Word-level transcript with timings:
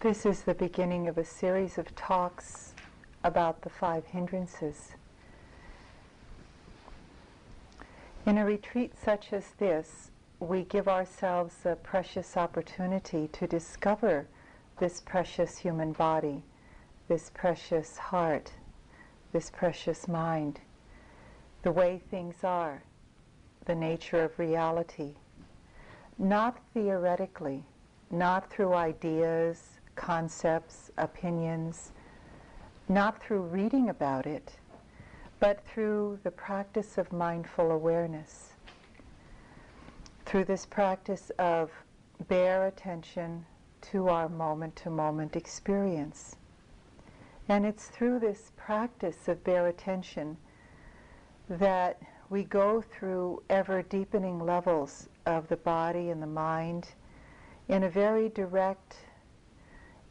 This 0.00 0.24
is 0.24 0.42
the 0.42 0.54
beginning 0.54 1.08
of 1.08 1.18
a 1.18 1.24
series 1.24 1.76
of 1.76 1.92
talks 1.96 2.72
about 3.24 3.62
the 3.62 3.68
five 3.68 4.06
hindrances. 4.06 4.92
In 8.24 8.38
a 8.38 8.44
retreat 8.44 8.92
such 8.96 9.32
as 9.32 9.44
this, 9.58 10.12
we 10.38 10.62
give 10.62 10.86
ourselves 10.86 11.56
a 11.64 11.74
precious 11.74 12.36
opportunity 12.36 13.26
to 13.32 13.48
discover 13.48 14.28
this 14.78 15.00
precious 15.00 15.58
human 15.58 15.90
body, 15.90 16.44
this 17.08 17.32
precious 17.34 17.98
heart, 17.98 18.52
this 19.32 19.50
precious 19.50 20.06
mind, 20.06 20.60
the 21.62 21.72
way 21.72 22.00
things 22.08 22.44
are, 22.44 22.84
the 23.64 23.74
nature 23.74 24.22
of 24.22 24.38
reality, 24.38 25.14
not 26.18 26.56
theoretically, 26.72 27.64
not 28.12 28.48
through 28.48 28.74
ideas, 28.74 29.77
concepts, 29.98 30.90
opinions, 30.96 31.90
not 32.88 33.20
through 33.20 33.42
reading 33.42 33.90
about 33.90 34.26
it, 34.26 34.52
but 35.40 35.62
through 35.66 36.18
the 36.22 36.30
practice 36.30 36.96
of 36.96 37.12
mindful 37.12 37.70
awareness. 37.72 38.52
Through 40.24 40.44
this 40.44 40.64
practice 40.64 41.30
of 41.38 41.70
bare 42.28 42.66
attention 42.66 43.44
to 43.90 44.08
our 44.08 44.28
moment 44.28 44.76
to 44.76 44.90
moment 44.90 45.36
experience. 45.36 46.36
And 47.48 47.66
it's 47.66 47.88
through 47.88 48.20
this 48.20 48.52
practice 48.56 49.26
of 49.26 49.42
bare 49.42 49.66
attention 49.66 50.36
that 51.48 52.00
we 52.30 52.44
go 52.44 52.82
through 52.82 53.42
ever 53.50 53.82
deepening 53.82 54.38
levels 54.38 55.08
of 55.26 55.48
the 55.48 55.56
body 55.56 56.10
and 56.10 56.22
the 56.22 56.26
mind 56.26 56.88
in 57.68 57.82
a 57.82 57.90
very 57.90 58.28
direct 58.28 58.96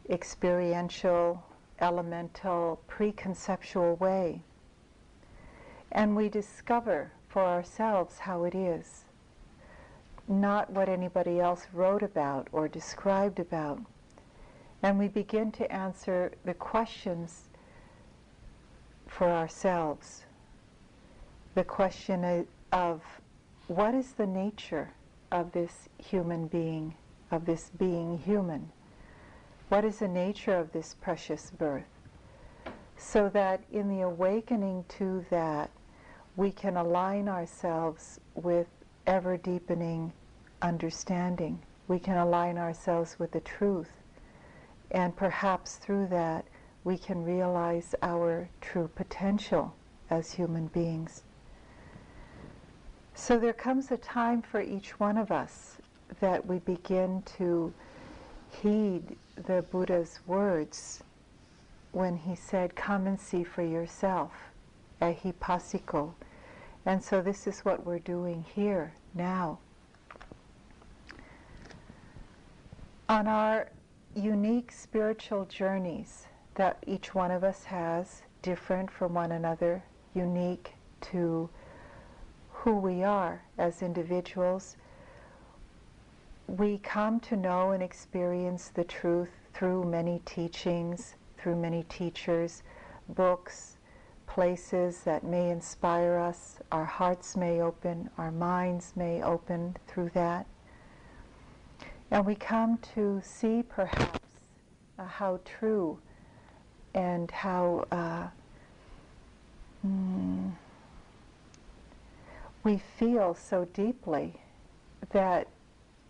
experiential, 0.08 1.42
elemental, 1.80 2.80
preconceptual 2.88 3.98
way. 4.00 4.42
And 5.92 6.16
we 6.16 6.28
discover 6.28 7.12
for 7.28 7.44
ourselves 7.44 8.18
how 8.18 8.44
it 8.44 8.54
is, 8.54 9.04
not 10.26 10.70
what 10.70 10.88
anybody 10.88 11.40
else 11.40 11.66
wrote 11.72 12.02
about 12.02 12.48
or 12.52 12.68
described 12.68 13.38
about. 13.38 13.80
And 14.82 14.98
we 14.98 15.08
begin 15.08 15.50
to 15.52 15.70
answer 15.72 16.32
the 16.44 16.54
questions 16.54 17.48
for 19.06 19.28
ourselves. 19.28 20.24
The 21.54 21.64
question 21.64 22.46
of 22.72 23.02
what 23.66 23.94
is 23.94 24.12
the 24.12 24.26
nature 24.26 24.90
of 25.32 25.52
this 25.52 25.88
human 25.98 26.46
being, 26.46 26.94
of 27.30 27.44
this 27.44 27.70
being 27.78 28.18
human? 28.18 28.70
What 29.68 29.84
is 29.84 29.98
the 29.98 30.08
nature 30.08 30.56
of 30.56 30.72
this 30.72 30.94
precious 30.94 31.50
birth? 31.50 31.84
So 32.96 33.28
that 33.28 33.60
in 33.70 33.88
the 33.88 34.00
awakening 34.00 34.86
to 34.96 35.26
that, 35.28 35.70
we 36.36 36.50
can 36.50 36.76
align 36.76 37.28
ourselves 37.28 38.18
with 38.34 38.66
ever 39.06 39.36
deepening 39.36 40.12
understanding. 40.62 41.60
We 41.86 41.98
can 41.98 42.16
align 42.16 42.56
ourselves 42.56 43.18
with 43.18 43.32
the 43.32 43.40
truth. 43.40 43.90
And 44.90 45.14
perhaps 45.14 45.76
through 45.76 46.06
that, 46.08 46.46
we 46.84 46.96
can 46.96 47.22
realize 47.22 47.94
our 48.02 48.48
true 48.62 48.88
potential 48.94 49.74
as 50.08 50.32
human 50.32 50.68
beings. 50.68 51.24
So 53.14 53.38
there 53.38 53.52
comes 53.52 53.90
a 53.90 53.98
time 53.98 54.40
for 54.40 54.62
each 54.62 54.98
one 54.98 55.18
of 55.18 55.30
us 55.30 55.76
that 56.20 56.46
we 56.46 56.60
begin 56.60 57.22
to 57.36 57.74
heed 58.50 59.16
the 59.46 59.62
Buddha's 59.62 60.20
words 60.26 61.02
when 61.92 62.16
he 62.16 62.34
said, 62.34 62.74
Come 62.74 63.06
and 63.06 63.18
see 63.18 63.44
for 63.44 63.62
yourself, 63.62 64.32
ehipassiko. 65.00 66.12
And 66.86 67.02
so 67.02 67.20
this 67.20 67.46
is 67.46 67.60
what 67.60 67.84
we're 67.84 67.98
doing 67.98 68.44
here 68.54 68.92
now. 69.14 69.58
On 73.08 73.26
our 73.26 73.68
unique 74.14 74.72
spiritual 74.72 75.44
journeys 75.46 76.26
that 76.54 76.82
each 76.86 77.14
one 77.14 77.30
of 77.30 77.44
us 77.44 77.64
has, 77.64 78.22
different 78.42 78.90
from 78.90 79.14
one 79.14 79.32
another, 79.32 79.82
unique 80.14 80.74
to 81.00 81.48
who 82.50 82.76
we 82.76 83.04
are 83.04 83.42
as 83.56 83.82
individuals, 83.82 84.76
we 86.48 86.78
come 86.78 87.20
to 87.20 87.36
know 87.36 87.72
and 87.72 87.82
experience 87.82 88.68
the 88.68 88.84
truth 88.84 89.28
through 89.52 89.84
many 89.84 90.22
teachings, 90.24 91.14
through 91.36 91.56
many 91.56 91.82
teachers, 91.84 92.62
books, 93.10 93.76
places 94.26 95.02
that 95.04 95.24
may 95.24 95.50
inspire 95.50 96.16
us. 96.16 96.58
Our 96.72 96.86
hearts 96.86 97.36
may 97.36 97.60
open, 97.60 98.08
our 98.16 98.30
minds 98.30 98.94
may 98.96 99.22
open 99.22 99.76
through 99.86 100.10
that. 100.14 100.46
And 102.10 102.24
we 102.24 102.34
come 102.34 102.78
to 102.94 103.20
see 103.22 103.62
perhaps 103.62 104.20
uh, 104.98 105.04
how 105.04 105.40
true 105.44 105.98
and 106.94 107.30
how 107.30 107.86
uh, 107.92 108.28
mm, 109.86 110.50
we 112.64 112.80
feel 112.98 113.34
so 113.34 113.66
deeply 113.66 114.40
that 115.10 115.48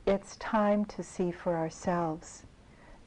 it's 0.09 0.37
time 0.37 0.87
to 0.87 1.03
see 1.03 1.31
for 1.31 1.55
ourselves. 1.55 2.45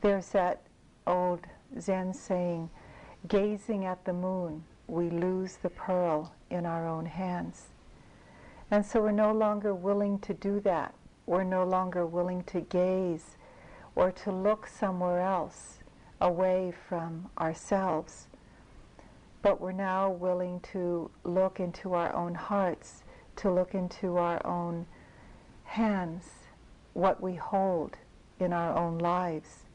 There's 0.01 0.29
that 0.29 0.61
old 1.07 1.47
Zen 1.79 2.13
saying, 2.13 2.69
gazing 3.27 3.85
at 3.85 4.05
the 4.05 4.13
moon, 4.13 4.63
we 4.87 5.09
lose 5.09 5.55
the 5.55 5.71
pearl 5.71 6.31
in 6.51 6.67
our 6.67 6.87
own 6.87 7.07
hands. 7.07 7.69
And 8.69 8.85
so 8.85 9.01
we're 9.01 9.11
no 9.11 9.31
longer 9.33 9.73
willing 9.73 10.19
to 10.19 10.35
do 10.35 10.59
that. 10.59 10.93
We're 11.25 11.43
no 11.43 11.63
longer 11.63 12.05
willing 12.05 12.43
to 12.43 12.61
gaze 12.61 13.35
or 13.95 14.11
to 14.11 14.31
look 14.31 14.67
somewhere 14.67 15.21
else 15.21 15.79
away 16.19 16.71
from 16.87 17.29
ourselves. 17.39 18.27
But 19.41 19.59
we're 19.59 19.71
now 19.71 20.11
willing 20.11 20.59
to 20.71 21.09
look 21.23 21.59
into 21.59 21.95
our 21.95 22.13
own 22.13 22.35
hearts, 22.35 23.03
to 23.37 23.51
look 23.51 23.73
into 23.73 24.17
our 24.17 24.45
own 24.45 24.85
hands, 25.63 26.25
what 26.93 27.21
we 27.21 27.35
hold 27.35 27.97
in 28.39 28.53
our 28.53 28.75
own 28.75 28.97
lives. 28.97 29.65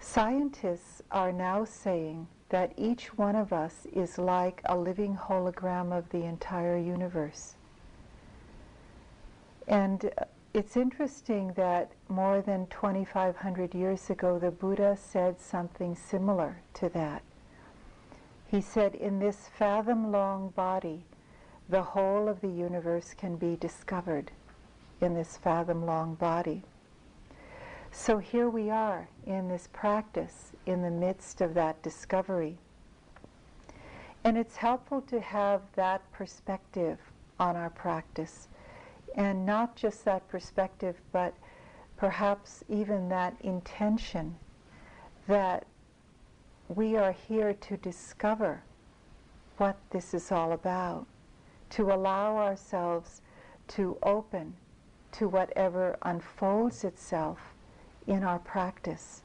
Scientists 0.00 1.02
are 1.10 1.32
now 1.32 1.64
saying 1.64 2.26
that 2.50 2.72
each 2.76 3.16
one 3.18 3.36
of 3.36 3.52
us 3.52 3.86
is 3.92 4.18
like 4.18 4.62
a 4.64 4.76
living 4.76 5.16
hologram 5.16 5.96
of 5.96 6.08
the 6.10 6.24
entire 6.24 6.78
universe. 6.78 7.54
And 9.66 10.06
uh, 10.16 10.24
it's 10.54 10.76
interesting 10.76 11.52
that 11.56 11.92
more 12.08 12.40
than 12.40 12.66
2,500 12.68 13.74
years 13.74 14.08
ago, 14.08 14.38
the 14.38 14.50
Buddha 14.50 14.96
said 14.96 15.38
something 15.40 15.94
similar 15.94 16.62
to 16.74 16.88
that. 16.90 17.22
He 18.46 18.62
said, 18.62 18.94
In 18.94 19.18
this 19.18 19.48
fathom 19.58 20.10
long 20.10 20.48
body, 20.50 21.04
the 21.68 21.82
whole 21.82 22.28
of 22.28 22.40
the 22.40 22.48
universe 22.48 23.12
can 23.12 23.36
be 23.36 23.56
discovered 23.56 24.30
in 25.00 25.14
this 25.14 25.36
fathom 25.36 25.86
long 25.86 26.14
body. 26.14 26.62
So 27.90 28.18
here 28.18 28.48
we 28.48 28.70
are 28.70 29.08
in 29.26 29.48
this 29.48 29.68
practice 29.72 30.52
in 30.66 30.82
the 30.82 30.90
midst 30.90 31.40
of 31.40 31.54
that 31.54 31.82
discovery. 31.82 32.58
And 34.24 34.36
it's 34.36 34.56
helpful 34.56 35.00
to 35.02 35.20
have 35.20 35.62
that 35.74 36.02
perspective 36.12 36.98
on 37.38 37.56
our 37.56 37.70
practice. 37.70 38.48
And 39.14 39.46
not 39.46 39.76
just 39.76 40.04
that 40.04 40.28
perspective, 40.28 40.96
but 41.12 41.34
perhaps 41.96 42.62
even 42.68 43.08
that 43.08 43.34
intention 43.40 44.36
that 45.26 45.66
we 46.68 46.96
are 46.96 47.12
here 47.12 47.54
to 47.54 47.76
discover 47.78 48.62
what 49.56 49.76
this 49.90 50.14
is 50.14 50.30
all 50.30 50.52
about, 50.52 51.06
to 51.70 51.92
allow 51.92 52.36
ourselves 52.36 53.22
to 53.68 53.96
open 54.02 54.54
to 55.18 55.28
whatever 55.28 55.96
unfolds 56.02 56.84
itself 56.84 57.38
in 58.06 58.22
our 58.22 58.38
practice. 58.38 59.22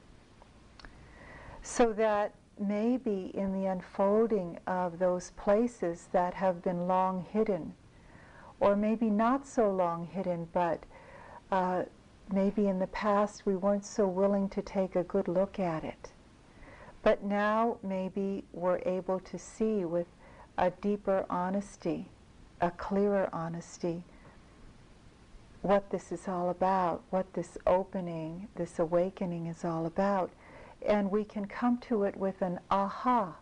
So 1.61 1.93
that 1.93 2.33
maybe 2.59 3.31
in 3.35 3.53
the 3.53 3.67
unfolding 3.67 4.57
of 4.65 4.97
those 4.97 5.31
places 5.37 6.07
that 6.11 6.33
have 6.33 6.63
been 6.63 6.87
long 6.87 7.25
hidden, 7.31 7.73
or 8.59 8.75
maybe 8.75 9.09
not 9.09 9.45
so 9.45 9.69
long 9.69 10.07
hidden, 10.07 10.47
but 10.51 10.83
uh, 11.51 11.83
maybe 12.31 12.67
in 12.67 12.79
the 12.79 12.87
past 12.87 13.45
we 13.45 13.55
weren't 13.55 13.85
so 13.85 14.07
willing 14.07 14.49
to 14.49 14.61
take 14.63 14.95
a 14.95 15.03
good 15.03 15.27
look 15.27 15.59
at 15.59 15.83
it. 15.83 16.11
But 17.03 17.23
now 17.23 17.77
maybe 17.83 18.43
we're 18.51 18.81
able 18.85 19.19
to 19.19 19.37
see 19.37 19.85
with 19.85 20.07
a 20.57 20.71
deeper 20.71 21.25
honesty, 21.29 22.09
a 22.61 22.71
clearer 22.71 23.29
honesty, 23.31 24.03
what 25.63 25.89
this 25.89 26.11
is 26.11 26.27
all 26.27 26.49
about, 26.49 27.01
what 27.09 27.33
this 27.33 27.57
opening, 27.65 28.49
this 28.55 28.79
awakening 28.79 29.47
is 29.47 29.63
all 29.63 29.85
about. 29.85 30.29
And 30.85 31.09
we 31.09 31.23
can 31.23 31.45
come 31.45 31.77
to 31.87 32.03
it 32.03 32.17
with 32.17 32.41
an 32.41 32.59
aha 32.69 33.37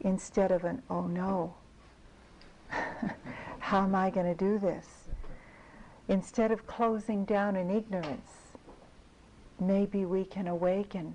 instead 0.00 0.50
of 0.50 0.64
an 0.64 0.82
oh 0.90 1.06
no. 1.06 1.54
How 3.60 3.84
am 3.84 3.94
I 3.94 4.10
going 4.10 4.26
to 4.26 4.34
do 4.34 4.58
this? 4.58 4.86
Instead 6.08 6.50
of 6.50 6.66
closing 6.66 7.24
down 7.24 7.54
in 7.54 7.70
ignorance, 7.70 8.56
maybe 9.60 10.04
we 10.04 10.24
can 10.24 10.48
awaken. 10.48 11.14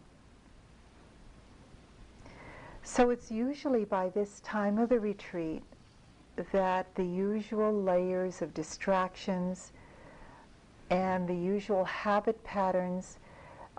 So 2.84 3.10
it's 3.10 3.30
usually 3.30 3.84
by 3.84 4.10
this 4.10 4.40
time 4.40 4.78
of 4.78 4.88
the 4.88 5.00
retreat 5.00 5.64
that 6.52 6.94
the 6.96 7.06
usual 7.06 7.74
layers 7.74 8.42
of 8.42 8.54
distractions 8.54 9.72
and 10.90 11.28
the 11.28 11.36
usual 11.36 11.86
habit 11.86 12.44
patterns 12.44 13.18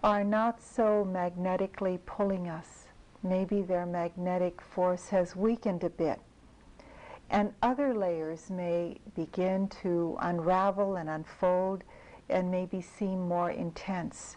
are 0.03 0.25
not 0.25 0.61
so 0.61 1.05
magnetically 1.05 1.99
pulling 2.07 2.49
us. 2.49 2.87
Maybe 3.23 3.63
their 3.63 3.87
magnetic 3.87 4.61
force 4.61 5.09
has 5.09 5.37
weakened 5.37 5.85
a 5.85 5.91
bit. 5.91 6.21
And 7.31 7.53
other 7.63 7.93
layers 7.95 8.51
may 8.51 8.99
begin 9.15 9.69
to 9.83 10.17
unravel 10.21 10.97
and 10.97 11.09
unfold 11.09 11.83
and 12.29 12.51
maybe 12.51 12.81
seem 12.81 13.27
more 13.27 13.51
intense. 13.51 14.37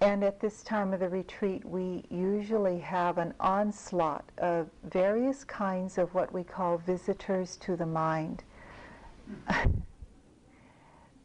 And 0.00 0.22
at 0.22 0.38
this 0.38 0.62
time 0.62 0.92
of 0.92 1.00
the 1.00 1.08
retreat, 1.08 1.64
we 1.64 2.04
usually 2.08 2.78
have 2.78 3.18
an 3.18 3.34
onslaught 3.40 4.24
of 4.38 4.68
various 4.84 5.42
kinds 5.42 5.98
of 5.98 6.14
what 6.14 6.32
we 6.32 6.44
call 6.44 6.78
visitors 6.78 7.56
to 7.56 7.74
the 7.74 7.86
mind. 7.86 8.44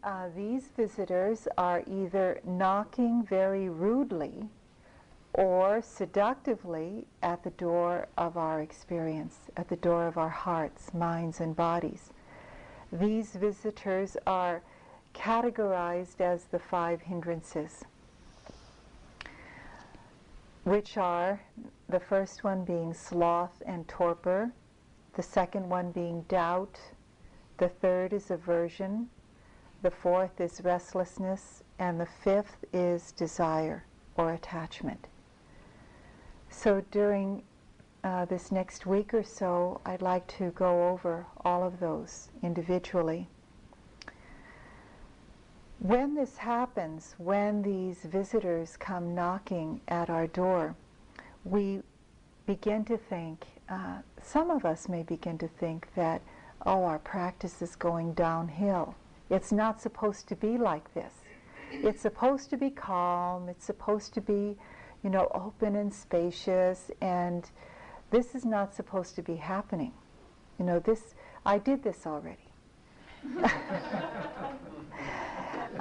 uh, 0.03 0.29
these 0.35 0.69
visitors 0.75 1.47
are 1.55 1.83
either 1.85 2.39
knocking 2.43 3.23
very 3.23 3.69
rudely 3.69 4.49
or 5.33 5.79
seductively 5.83 7.05
at 7.21 7.43
the 7.43 7.51
door 7.51 8.07
of 8.17 8.37
our 8.37 8.61
experience, 8.61 9.51
at 9.55 9.69
the 9.69 9.75
door 9.75 10.07
of 10.07 10.17
our 10.17 10.29
hearts, 10.29 10.91
minds, 10.95 11.39
and 11.39 11.55
bodies. 11.55 12.09
These 12.91 13.33
visitors 13.33 14.17
are 14.25 14.63
categorized 15.13 16.21
as 16.21 16.45
the 16.45 16.59
five 16.59 17.01
hindrances 17.01 17.83
which 20.63 20.97
are 20.97 21.41
the 21.89 21.99
first 21.99 22.43
one 22.43 22.63
being 22.63 22.93
sloth 22.93 23.61
and 23.65 23.87
torpor, 23.87 24.51
the 25.15 25.23
second 25.23 25.69
one 25.69 25.91
being 25.91 26.21
doubt, 26.23 26.79
the 27.57 27.69
third 27.69 28.13
is 28.13 28.31
aversion, 28.31 29.09
the 29.81 29.91
fourth 29.91 30.39
is 30.39 30.61
restlessness, 30.63 31.63
and 31.79 31.99
the 31.99 32.05
fifth 32.05 32.63
is 32.71 33.11
desire 33.11 33.83
or 34.15 34.31
attachment. 34.31 35.07
So 36.49 36.81
during 36.91 37.43
uh, 38.03 38.25
this 38.25 38.51
next 38.51 38.85
week 38.85 39.13
or 39.13 39.23
so, 39.23 39.81
I'd 39.85 40.01
like 40.01 40.25
to 40.37 40.51
go 40.51 40.89
over 40.89 41.25
all 41.43 41.63
of 41.63 41.79
those 41.79 42.29
individually. 42.41 43.27
When 45.83 46.15
this 46.15 46.37
happens, 46.37 47.13
when 47.17 47.61
these 47.61 48.03
visitors 48.03 48.77
come 48.77 49.13
knocking 49.13 49.81
at 49.89 50.09
our 50.09 50.27
door, 50.27 50.77
we 51.43 51.81
begin 52.45 52.85
to 52.85 52.95
think, 52.95 53.45
uh, 53.67 53.97
some 54.21 54.49
of 54.49 54.63
us 54.63 54.87
may 54.87 55.03
begin 55.03 55.37
to 55.39 55.49
think 55.49 55.89
that, 55.95 56.21
oh, 56.65 56.85
our 56.85 56.99
practice 56.99 57.61
is 57.61 57.75
going 57.75 58.13
downhill. 58.13 58.95
It's 59.29 59.51
not 59.51 59.81
supposed 59.81 60.29
to 60.29 60.37
be 60.37 60.57
like 60.57 60.93
this. 60.93 61.11
It's 61.69 62.01
supposed 62.01 62.49
to 62.51 62.57
be 62.57 62.69
calm, 62.69 63.49
it's 63.49 63.65
supposed 63.65 64.13
to 64.13 64.21
be, 64.21 64.55
you 65.03 65.09
know, 65.09 65.29
open 65.35 65.75
and 65.75 65.93
spacious, 65.93 66.91
and 67.01 67.49
this 68.09 68.35
is 68.35 68.45
not 68.45 68.73
supposed 68.73 69.17
to 69.17 69.21
be 69.21 69.35
happening. 69.35 69.91
You 70.57 70.63
know, 70.63 70.79
this, 70.79 71.13
I 71.45 71.57
did 71.57 71.83
this 71.83 72.07
already. 72.07 72.47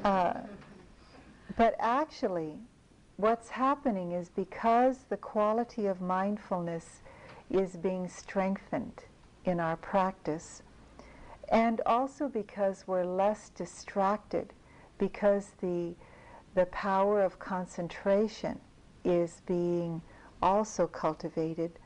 Uh, 0.04 0.34
but 1.56 1.74
actually, 1.78 2.58
what's 3.16 3.50
happening 3.50 4.12
is 4.12 4.28
because 4.30 5.04
the 5.08 5.16
quality 5.16 5.86
of 5.86 6.00
mindfulness 6.00 7.02
is 7.50 7.76
being 7.76 8.08
strengthened 8.08 9.04
in 9.44 9.60
our 9.60 9.76
practice, 9.76 10.62
and 11.50 11.80
also 11.84 12.28
because 12.28 12.84
we're 12.86 13.04
less 13.04 13.50
distracted, 13.50 14.52
because 14.98 15.52
the, 15.60 15.94
the 16.54 16.66
power 16.66 17.22
of 17.22 17.38
concentration 17.38 18.58
is 19.04 19.42
being 19.46 20.00
also 20.40 20.86
cultivated, 20.86 21.78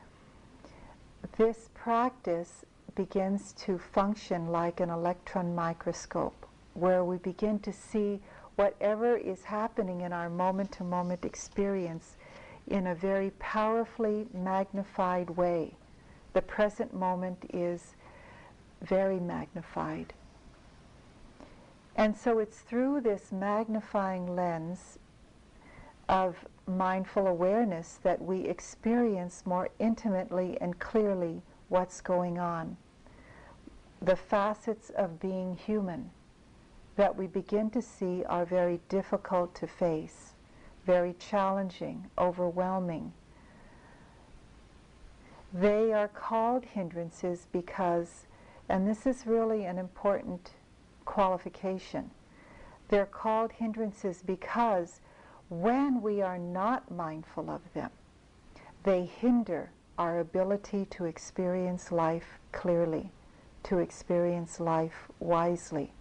this 1.37 1.69
practice 1.73 2.65
begins 2.95 3.53
to 3.53 3.77
function 3.77 4.47
like 4.47 4.79
an 4.79 4.89
electron 4.89 5.53
microscope 5.53 6.46
where 6.77 7.03
we 7.03 7.17
begin 7.17 7.57
to 7.59 7.73
see 7.73 8.19
whatever 8.55 9.17
is 9.17 9.43
happening 9.43 10.01
in 10.01 10.13
our 10.13 10.29
moment 10.29 10.71
to 10.71 10.83
moment 10.83 11.25
experience 11.25 12.17
in 12.67 12.87
a 12.87 12.95
very 12.95 13.31
powerfully 13.39 14.27
magnified 14.33 15.29
way. 15.31 15.73
The 16.33 16.41
present 16.41 16.93
moment 16.93 17.49
is 17.51 17.95
very 18.81 19.19
magnified. 19.19 20.13
And 21.95 22.15
so 22.15 22.37
it's 22.37 22.59
through 22.59 23.01
this 23.01 23.31
magnifying 23.31 24.35
lens 24.35 24.99
of 26.07 26.35
mindful 26.67 27.25
awareness 27.25 27.99
that 28.03 28.21
we 28.21 28.41
experience 28.41 29.43
more 29.45 29.69
intimately 29.79 30.59
and 30.61 30.77
clearly 30.77 31.41
what's 31.69 32.01
going 32.01 32.37
on. 32.37 32.77
The 34.01 34.15
facets 34.15 34.91
of 34.91 35.19
being 35.19 35.55
human 35.55 36.11
that 36.97 37.15
we 37.15 37.27
begin 37.27 37.69
to 37.69 37.81
see 37.81 38.23
are 38.25 38.45
very 38.45 38.79
difficult 38.89 39.55
to 39.55 39.67
face, 39.67 40.33
very 40.85 41.13
challenging, 41.13 42.09
overwhelming. 42.17 43.13
They 45.53 45.93
are 45.93 46.07
called 46.07 46.65
hindrances 46.65 47.47
because, 47.51 48.25
and 48.67 48.87
this 48.87 49.05
is 49.05 49.27
really 49.27 49.65
an 49.65 49.77
important 49.77 50.51
qualification, 51.05 52.09
they're 52.89 53.05
called 53.05 53.51
hindrances 53.51 54.23
because 54.25 54.99
when 55.49 56.01
we 56.01 56.21
are 56.21 56.39
not 56.39 56.91
mindful 56.91 57.49
of 57.49 57.61
them, 57.73 57.91
they 58.83 59.05
hinder 59.05 59.69
our 59.97 60.19
ability 60.19 60.85
to 60.91 61.05
experience 61.05 61.91
life 61.91 62.39
clearly, 62.51 63.11
to 63.63 63.77
experience 63.77 64.59
life 64.59 65.07
wisely. 65.19 65.91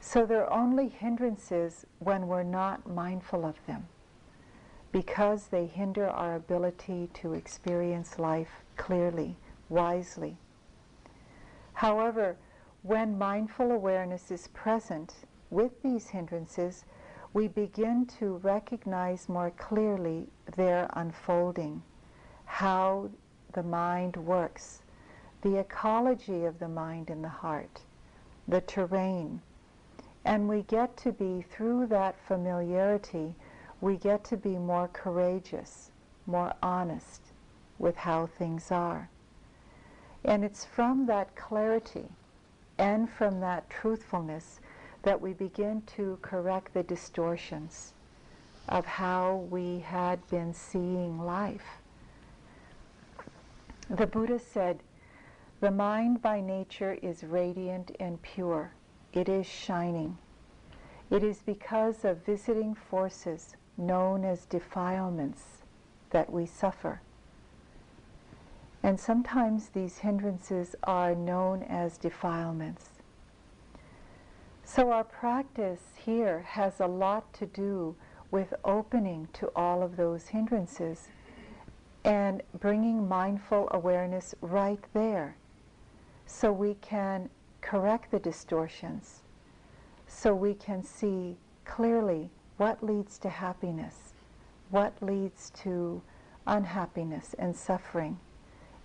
So 0.00 0.24
they're 0.24 0.50
only 0.52 0.88
hindrances 0.88 1.86
when 1.98 2.26
we're 2.26 2.42
not 2.42 2.88
mindful 2.88 3.44
of 3.44 3.64
them 3.66 3.86
because 4.92 5.48
they 5.48 5.66
hinder 5.66 6.08
our 6.08 6.34
ability 6.34 7.08
to 7.14 7.34
experience 7.34 8.18
life 8.18 8.64
clearly, 8.76 9.36
wisely. 9.68 10.36
However, 11.74 12.36
when 12.82 13.18
mindful 13.18 13.70
awareness 13.70 14.30
is 14.30 14.48
present 14.48 15.14
with 15.50 15.82
these 15.82 16.08
hindrances, 16.08 16.84
we 17.32 17.46
begin 17.46 18.06
to 18.18 18.38
recognize 18.38 19.28
more 19.28 19.50
clearly 19.52 20.26
their 20.56 20.88
unfolding, 20.94 21.82
how 22.46 23.10
the 23.52 23.62
mind 23.62 24.16
works, 24.16 24.82
the 25.42 25.56
ecology 25.56 26.44
of 26.44 26.58
the 26.58 26.68
mind 26.68 27.10
and 27.10 27.22
the 27.22 27.28
heart, 27.28 27.82
the 28.48 28.60
terrain, 28.62 29.40
and 30.24 30.48
we 30.48 30.62
get 30.62 30.96
to 30.98 31.12
be, 31.12 31.44
through 31.50 31.86
that 31.86 32.16
familiarity, 32.26 33.34
we 33.80 33.96
get 33.96 34.22
to 34.24 34.36
be 34.36 34.56
more 34.58 34.88
courageous, 34.88 35.90
more 36.26 36.52
honest 36.62 37.22
with 37.78 37.96
how 37.96 38.26
things 38.26 38.70
are. 38.70 39.08
And 40.24 40.44
it's 40.44 40.64
from 40.64 41.06
that 41.06 41.34
clarity 41.34 42.04
and 42.78 43.08
from 43.08 43.40
that 43.40 43.70
truthfulness 43.70 44.60
that 45.02 45.20
we 45.20 45.32
begin 45.32 45.82
to 45.96 46.18
correct 46.20 46.74
the 46.74 46.82
distortions 46.82 47.94
of 48.68 48.84
how 48.84 49.46
we 49.50 49.80
had 49.80 50.26
been 50.28 50.52
seeing 50.52 51.18
life. 51.18 51.78
The 53.88 54.06
Buddha 54.06 54.38
said, 54.38 54.80
the 55.60 55.70
mind 55.70 56.22
by 56.22 56.40
nature 56.40 56.98
is 57.02 57.24
radiant 57.24 57.96
and 57.98 58.20
pure 58.22 58.72
it 59.12 59.28
is 59.28 59.46
shining. 59.46 60.16
It 61.10 61.22
is 61.22 61.42
because 61.44 62.04
of 62.04 62.24
visiting 62.24 62.74
forces 62.74 63.56
known 63.76 64.24
as 64.24 64.46
defilements 64.46 65.42
that 66.10 66.32
we 66.32 66.46
suffer. 66.46 67.00
And 68.82 68.98
sometimes 68.98 69.68
these 69.68 69.98
hindrances 69.98 70.74
are 70.84 71.14
known 71.14 71.62
as 71.64 71.98
defilements. 71.98 72.90
So 74.64 74.92
our 74.92 75.04
practice 75.04 75.80
here 75.96 76.40
has 76.40 76.80
a 76.80 76.86
lot 76.86 77.32
to 77.34 77.46
do 77.46 77.96
with 78.30 78.54
opening 78.64 79.28
to 79.32 79.50
all 79.56 79.82
of 79.82 79.96
those 79.96 80.28
hindrances 80.28 81.08
and 82.04 82.42
bringing 82.60 83.08
mindful 83.08 83.68
awareness 83.72 84.34
right 84.40 84.82
there 84.94 85.36
so 86.26 86.52
we 86.52 86.74
can 86.74 87.28
correct 87.60 88.10
the 88.10 88.18
distortions, 88.18 89.22
so 90.06 90.34
we 90.34 90.54
can 90.54 90.82
see 90.82 91.36
clearly 91.64 92.30
what 92.56 92.82
leads 92.82 93.18
to 93.18 93.28
happiness, 93.28 94.14
what 94.70 94.92
leads 95.00 95.50
to 95.50 96.02
unhappiness 96.46 97.34
and 97.38 97.56
suffering, 97.56 98.18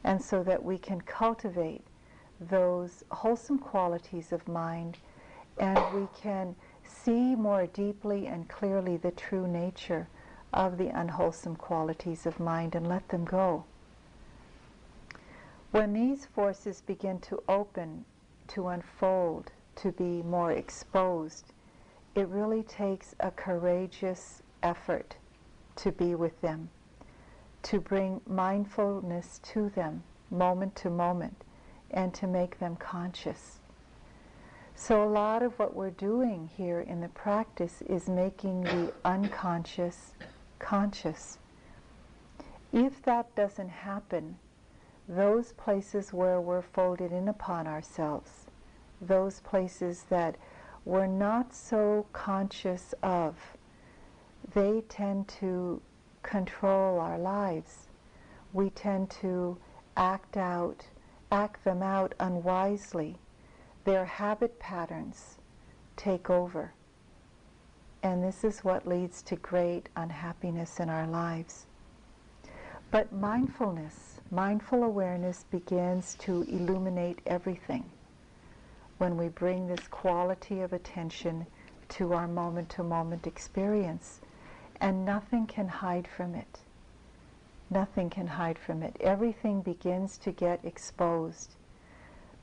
and 0.03 0.22
so 0.22 0.44
that 0.44 0.63
we 0.63 0.77
can 0.77 1.01
cultivate 1.01 1.84
those 2.39 3.03
wholesome 3.12 3.60
qualities 3.60 4.32
of 4.32 4.48
mind 4.48 4.98
and 5.58 5.79
we 5.94 6.08
can 6.15 6.55
see 6.84 7.36
more 7.36 7.65
deeply 7.67 8.27
and 8.27 8.48
clearly 8.50 8.98
the 8.98 9.12
true 9.12 9.48
nature 9.48 10.08
of 10.53 10.77
the 10.77 10.89
unwholesome 10.89 11.55
qualities 11.55 12.25
of 12.25 12.39
mind 12.39 12.75
and 12.75 12.88
let 12.88 13.08
them 13.10 13.25
go. 13.25 13.63
When 15.72 15.94
these 15.94 16.25
forces 16.25 16.82
begin 16.82 17.20
to 17.22 17.41
open, 17.50 18.05
to 18.49 18.67
unfold, 18.67 19.51
to 19.77 19.91
be 19.91 20.21
more 20.23 20.51
exposed, 20.51 21.53
it 22.15 22.27
really 22.29 22.63
takes 22.63 23.15
a 23.19 23.31
courageous 23.31 24.41
effort 24.63 25.15
to 25.75 25.91
be 25.91 26.15
with 26.15 26.39
them 26.41 26.69
to 27.65 27.81
bring 27.81 28.21
mindfulness 28.27 29.39
to 29.39 29.69
them 29.69 30.03
moment 30.29 30.75
to 30.75 30.87
moment 30.87 31.43
and 31.89 32.13
to 32.13 32.27
make 32.27 32.59
them 32.59 32.75
conscious. 32.75 33.59
So, 34.75 35.03
a 35.03 35.09
lot 35.09 35.41
of 35.41 35.57
what 35.57 35.75
we're 35.75 35.89
doing 35.89 36.49
here 36.55 36.81
in 36.81 37.01
the 37.01 37.07
practice 37.09 37.81
is 37.83 38.07
making 38.07 38.61
the 38.61 38.93
unconscious 39.03 40.13
conscious. 40.59 41.39
If 42.71 43.01
that 43.03 43.33
doesn't 43.35 43.69
happen, 43.69 44.37
those 45.07 45.53
places 45.53 46.13
where 46.13 46.41
we're 46.41 46.62
folded 46.62 47.12
in 47.12 47.27
upon 47.27 47.67
ourselves, 47.67 48.45
those 49.01 49.39
places 49.41 50.05
that 50.09 50.35
we're 50.83 51.07
not 51.07 51.53
so 51.53 52.05
conscious 52.13 52.93
of, 53.03 53.35
they 54.53 54.81
tend 54.89 55.27
to 55.27 55.81
control 56.24 57.00
our 57.00 57.17
lives. 57.17 57.88
We 58.53 58.69
tend 58.69 59.09
to 59.21 59.57
act 59.97 60.38
out, 60.38 60.85
act 61.31 61.63
them 61.63 61.83
out 61.83 62.13
unwisely. 62.19 63.17
Their 63.83 64.05
habit 64.05 64.59
patterns 64.59 65.38
take 65.95 66.29
over. 66.29 66.74
And 68.03 68.24
this 68.24 68.43
is 68.43 68.63
what 68.63 68.88
leads 68.88 69.21
to 69.24 69.35
great 69.35 69.89
unhappiness 69.95 70.79
in 70.79 70.89
our 70.89 71.07
lives. 71.07 71.65
But 72.91 73.12
mindfulness, 73.12 74.04
mindful 74.32 74.84
awareness 74.84 75.46
begins 75.51 76.15
to 76.15 76.41
illuminate 76.44 77.20
everything 77.25 77.84
when 78.98 79.17
we 79.17 79.27
bring 79.27 79.67
this 79.67 79.88
quality 79.89 80.62
of 80.62 80.74
attention 80.74 81.46
to 81.89 82.13
our 82.13 82.27
moment 82.27 82.70
to 82.70 82.84
moment 82.84 83.27
experience 83.27 84.20
and 84.82 85.05
nothing 85.05 85.46
can 85.46 85.67
hide 85.67 86.08
from 86.08 86.36
it. 86.36 86.60
Nothing 87.70 88.10
can 88.10 88.27
hide 88.27 88.60
from 88.60 88.84
it. 88.84 88.96
Everything 89.00 89.62
begins 89.62 90.17
to 90.20 90.32
get 90.32 90.63
exposed. 90.63 91.55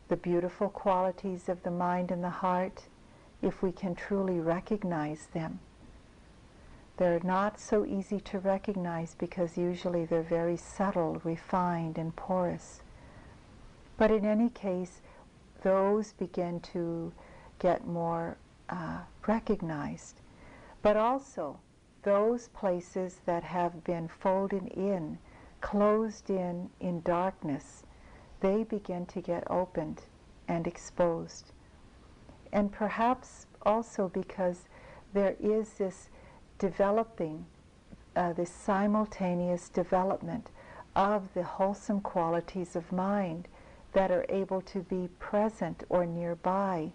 The 0.08 0.16
beautiful 0.16 0.68
qualities 0.68 1.48
of 1.48 1.62
the 1.62 1.70
mind 1.70 2.10
and 2.10 2.22
the 2.22 2.30
heart, 2.30 2.84
if 3.40 3.62
we 3.62 3.72
can 3.72 3.94
truly 3.94 4.40
recognize 4.40 5.28
them. 5.32 5.60
They're 6.96 7.20
not 7.24 7.58
so 7.58 7.86
easy 7.86 8.20
to 8.20 8.38
recognize 8.38 9.14
because 9.14 9.56
usually 9.56 10.04
they're 10.04 10.22
very 10.22 10.56
subtle, 10.56 11.20
refined, 11.24 11.98
and 11.98 12.14
porous. 12.14 12.82
But 13.96 14.10
in 14.10 14.24
any 14.24 14.50
case, 14.50 15.00
those 15.62 16.12
begin 16.12 16.60
to 16.72 17.12
get 17.58 17.86
more 17.86 18.36
uh, 18.68 18.98
recognized. 19.26 20.20
But 20.82 20.96
also, 20.96 21.60
those 22.02 22.48
places 22.48 23.20
that 23.26 23.44
have 23.44 23.84
been 23.84 24.08
folded 24.08 24.66
in, 24.68 25.18
closed 25.60 26.28
in 26.30 26.70
in 26.80 27.00
darkness, 27.02 27.84
they 28.40 28.64
begin 28.64 29.06
to 29.06 29.20
get 29.20 29.48
opened 29.48 30.02
and 30.48 30.66
exposed. 30.66 31.52
And 32.52 32.72
perhaps 32.72 33.46
also 33.64 34.08
because 34.08 34.68
there 35.14 35.36
is 35.40 35.74
this 35.74 36.10
developing, 36.62 37.44
uh, 38.14 38.32
this 38.34 38.48
simultaneous 38.48 39.68
development 39.68 40.48
of 40.94 41.34
the 41.34 41.42
wholesome 41.42 42.00
qualities 42.00 42.76
of 42.76 42.92
mind 42.92 43.48
that 43.94 44.12
are 44.12 44.24
able 44.28 44.60
to 44.60 44.78
be 44.78 45.08
present 45.18 45.82
or 45.88 46.06
nearby 46.06 46.92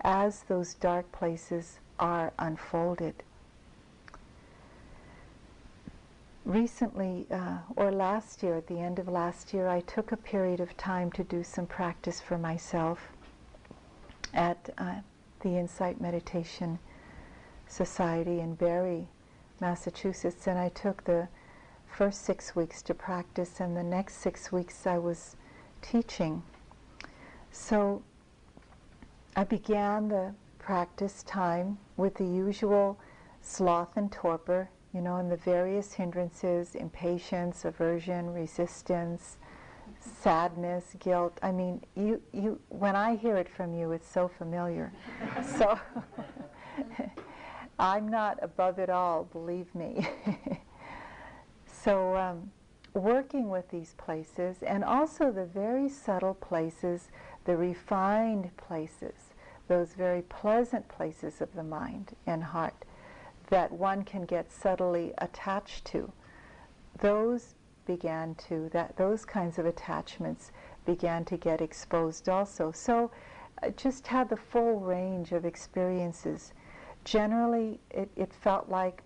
as 0.00 0.44
those 0.44 0.72
dark 0.72 1.12
places 1.12 1.78
are 1.98 2.32
unfolded. 2.38 3.22
Recently, 6.46 7.26
uh, 7.30 7.58
or 7.76 7.92
last 7.92 8.42
year, 8.42 8.56
at 8.56 8.66
the 8.66 8.80
end 8.80 8.98
of 8.98 9.08
last 9.08 9.52
year, 9.52 9.68
I 9.68 9.80
took 9.80 10.10
a 10.10 10.16
period 10.16 10.58
of 10.58 10.74
time 10.78 11.12
to 11.12 11.22
do 11.22 11.44
some 11.44 11.66
practice 11.66 12.18
for 12.18 12.38
myself 12.38 13.12
at 14.32 14.70
uh, 14.78 14.94
the 15.40 15.58
Insight 15.58 16.00
Meditation 16.00 16.78
Society 17.72 18.40
in 18.40 18.54
Barre, 18.54 19.06
Massachusetts, 19.60 20.46
and 20.46 20.58
I 20.58 20.68
took 20.70 21.04
the 21.04 21.28
first 21.86 22.22
six 22.22 22.54
weeks 22.54 22.82
to 22.82 22.94
practice, 22.94 23.60
and 23.60 23.76
the 23.76 23.82
next 23.82 24.16
six 24.16 24.52
weeks 24.52 24.86
I 24.86 24.98
was 24.98 25.36
teaching. 25.80 26.42
So 27.50 28.02
I 29.36 29.44
began 29.44 30.08
the 30.08 30.34
practice 30.58 31.22
time 31.22 31.78
with 31.96 32.14
the 32.14 32.26
usual 32.26 32.98
sloth 33.40 33.96
and 33.96 34.10
torpor 34.12 34.68
you 34.92 35.00
know, 35.00 35.16
and 35.16 35.30
the 35.30 35.36
various 35.36 35.92
hindrances, 35.94 36.74
impatience, 36.74 37.64
aversion, 37.64 38.32
resistance, 38.32 39.38
sadness, 40.00 40.96
guilt. 40.98 41.38
I 41.42 41.50
mean, 41.50 41.82
you, 41.96 42.20
you, 42.32 42.60
when 42.68 42.94
I 42.94 43.16
hear 43.16 43.36
it 43.36 43.48
from 43.48 43.74
you, 43.74 43.92
it's 43.92 44.08
so 44.08 44.28
familiar. 44.28 44.92
so 45.58 45.78
I'm 47.78 48.08
not 48.08 48.38
above 48.42 48.78
it 48.78 48.90
all, 48.90 49.24
believe 49.24 49.74
me. 49.74 50.06
so 51.66 52.16
um, 52.16 52.50
working 52.94 53.48
with 53.48 53.68
these 53.70 53.94
places 53.98 54.62
and 54.62 54.84
also 54.84 55.30
the 55.30 55.46
very 55.46 55.88
subtle 55.88 56.34
places, 56.34 57.08
the 57.44 57.56
refined 57.56 58.56
places, 58.56 59.34
those 59.68 59.94
very 59.94 60.22
pleasant 60.22 60.86
places 60.88 61.40
of 61.40 61.54
the 61.54 61.64
mind 61.64 62.14
and 62.26 62.44
heart 62.44 62.84
that 63.48 63.72
one 63.72 64.02
can 64.02 64.24
get 64.24 64.50
subtly 64.50 65.12
attached 65.18 65.84
to, 65.84 66.10
those 67.00 67.54
began 67.86 68.34
to, 68.34 68.68
that 68.72 68.96
those 68.96 69.24
kinds 69.24 69.58
of 69.58 69.66
attachments 69.66 70.52
began 70.86 71.24
to 71.24 71.36
get 71.36 71.60
exposed 71.60 72.28
also. 72.28 72.72
So 72.72 73.10
I 73.62 73.70
just 73.70 74.06
had 74.06 74.28
the 74.28 74.36
full 74.36 74.80
range 74.80 75.32
of 75.32 75.44
experiences. 75.44 76.52
Generally, 77.04 77.80
it, 77.90 78.10
it 78.16 78.32
felt 78.32 78.68
like, 78.68 79.02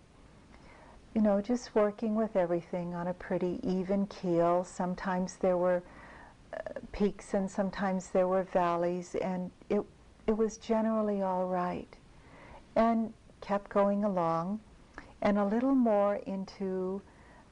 you 1.14 1.22
know, 1.22 1.40
just 1.40 1.74
working 1.74 2.14
with 2.14 2.36
everything 2.36 2.94
on 2.94 3.06
a 3.06 3.14
pretty 3.14 3.58
even 3.62 4.06
keel. 4.06 4.64
Sometimes 4.64 5.36
there 5.36 5.56
were 5.56 5.82
uh, 6.52 6.58
peaks 6.92 7.34
and 7.34 7.50
sometimes 7.50 8.08
there 8.08 8.28
were 8.28 8.42
valleys, 8.44 9.14
and 9.16 9.50
it, 9.70 9.82
it 10.26 10.36
was 10.36 10.58
generally 10.58 11.22
all 11.22 11.46
right. 11.46 11.96
And 12.74 13.12
kept 13.40 13.70
going 13.70 14.04
along, 14.04 14.60
and 15.22 15.38
a 15.38 15.44
little 15.44 15.74
more 15.74 16.16
into 16.26 17.00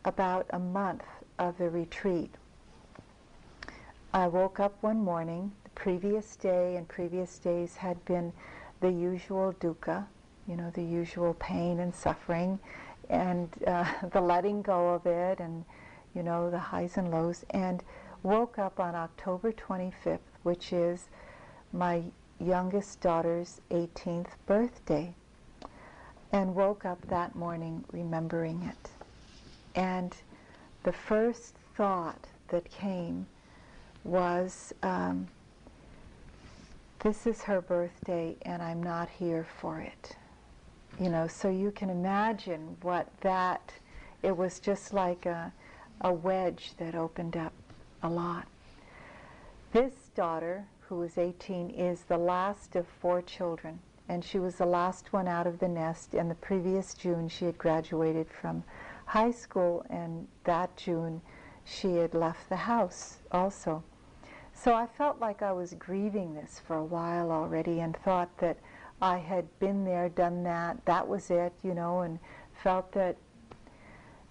about 0.04 0.46
a 0.50 0.58
month 0.58 1.04
of 1.38 1.56
the 1.56 1.70
retreat. 1.70 2.34
I 4.12 4.28
woke 4.28 4.60
up 4.60 4.76
one 4.82 5.02
morning. 5.02 5.52
The 5.64 5.70
previous 5.70 6.36
day 6.36 6.76
and 6.76 6.86
previous 6.86 7.38
days 7.38 7.76
had 7.76 8.04
been 8.04 8.32
the 8.80 8.90
usual 8.90 9.54
dukkha, 9.60 10.06
you 10.46 10.56
know, 10.56 10.70
the 10.70 10.82
usual 10.82 11.34
pain 11.34 11.80
and 11.80 11.94
suffering, 11.94 12.58
and 13.08 13.48
uh, 13.66 13.84
the 14.12 14.20
letting 14.20 14.62
go 14.62 14.90
of 14.90 15.06
it, 15.06 15.40
and 15.40 15.64
you 16.14 16.22
know, 16.22 16.50
the 16.50 16.58
highs 16.58 16.96
and 16.96 17.10
lows. 17.10 17.44
And 17.50 17.82
woke 18.22 18.58
up 18.58 18.80
on 18.80 18.94
October 18.94 19.52
25th, 19.52 20.18
which 20.42 20.72
is 20.72 21.08
my 21.72 22.02
youngest 22.40 23.00
daughter's 23.00 23.60
18th 23.70 24.28
birthday 24.46 25.14
and 26.32 26.54
woke 26.54 26.84
up 26.84 27.00
that 27.08 27.36
morning 27.36 27.84
remembering 27.92 28.62
it. 28.62 28.90
And 29.76 30.16
the 30.82 30.92
first 30.92 31.54
thought 31.76 32.26
that 32.48 32.68
came 32.70 33.26
was 34.02 34.72
um, 34.82 35.28
this 37.00 37.26
is 37.26 37.42
her 37.42 37.60
birthday 37.60 38.36
and 38.42 38.62
I'm 38.62 38.82
not 38.82 39.08
here 39.08 39.46
for 39.60 39.80
it. 39.80 40.16
You 41.00 41.10
know, 41.10 41.26
so 41.26 41.48
you 41.50 41.72
can 41.72 41.90
imagine 41.90 42.76
what 42.82 43.08
that, 43.22 43.72
it 44.22 44.36
was 44.36 44.60
just 44.60 44.92
like 44.92 45.26
a, 45.26 45.52
a 46.00 46.12
wedge 46.12 46.72
that 46.78 46.94
opened 46.94 47.36
up 47.36 47.52
a 48.02 48.08
lot. 48.08 48.46
This 49.72 50.10
daughter, 50.14 50.66
who 50.82 50.96
was 50.96 51.18
18, 51.18 51.70
is 51.70 52.02
the 52.02 52.16
last 52.18 52.76
of 52.76 52.86
four 52.86 53.22
children, 53.22 53.80
and 54.08 54.24
she 54.24 54.38
was 54.38 54.54
the 54.54 54.66
last 54.66 55.12
one 55.12 55.26
out 55.26 55.48
of 55.48 55.58
the 55.58 55.66
nest. 55.66 56.14
And 56.14 56.30
the 56.30 56.36
previous 56.36 56.94
June, 56.94 57.28
she 57.28 57.46
had 57.46 57.58
graduated 57.58 58.28
from 58.28 58.62
high 59.06 59.32
school, 59.32 59.84
and 59.90 60.28
that 60.44 60.76
June, 60.76 61.20
she 61.64 61.96
had 61.96 62.14
left 62.14 62.48
the 62.48 62.56
house 62.56 63.18
also. 63.32 63.82
So 64.52 64.74
I 64.74 64.86
felt 64.86 65.18
like 65.18 65.42
I 65.42 65.50
was 65.50 65.74
grieving 65.74 66.34
this 66.34 66.60
for 66.64 66.76
a 66.76 66.84
while 66.84 67.32
already 67.32 67.80
and 67.80 67.96
thought 67.96 68.38
that 68.38 68.58
I 69.00 69.18
had 69.18 69.46
been 69.58 69.84
there, 69.84 70.08
done 70.08 70.44
that, 70.44 70.84
that 70.84 71.06
was 71.08 71.30
it, 71.30 71.52
you 71.62 71.74
know, 71.74 72.00
and 72.00 72.18
felt 72.52 72.92
that, 72.92 73.16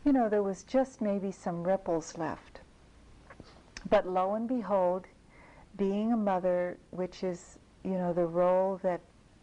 you 0.03 0.13
know, 0.13 0.29
there 0.29 0.43
was 0.43 0.63
just 0.63 1.01
maybe 1.01 1.32
some 1.32 1.63
ripples 1.63 2.17
left. 2.17 2.62
But 3.89 4.08
lo 4.08 4.36
and 4.36 4.48
behold, 4.48 5.05
being 5.77 6.13
a 6.13 6.17
mother, 6.17 6.77
which 6.91 7.24
is, 7.24 7.60
you 7.84 7.91
know, 7.91 8.13
the 8.13 8.25
role 8.25 8.79
that 8.84 9.01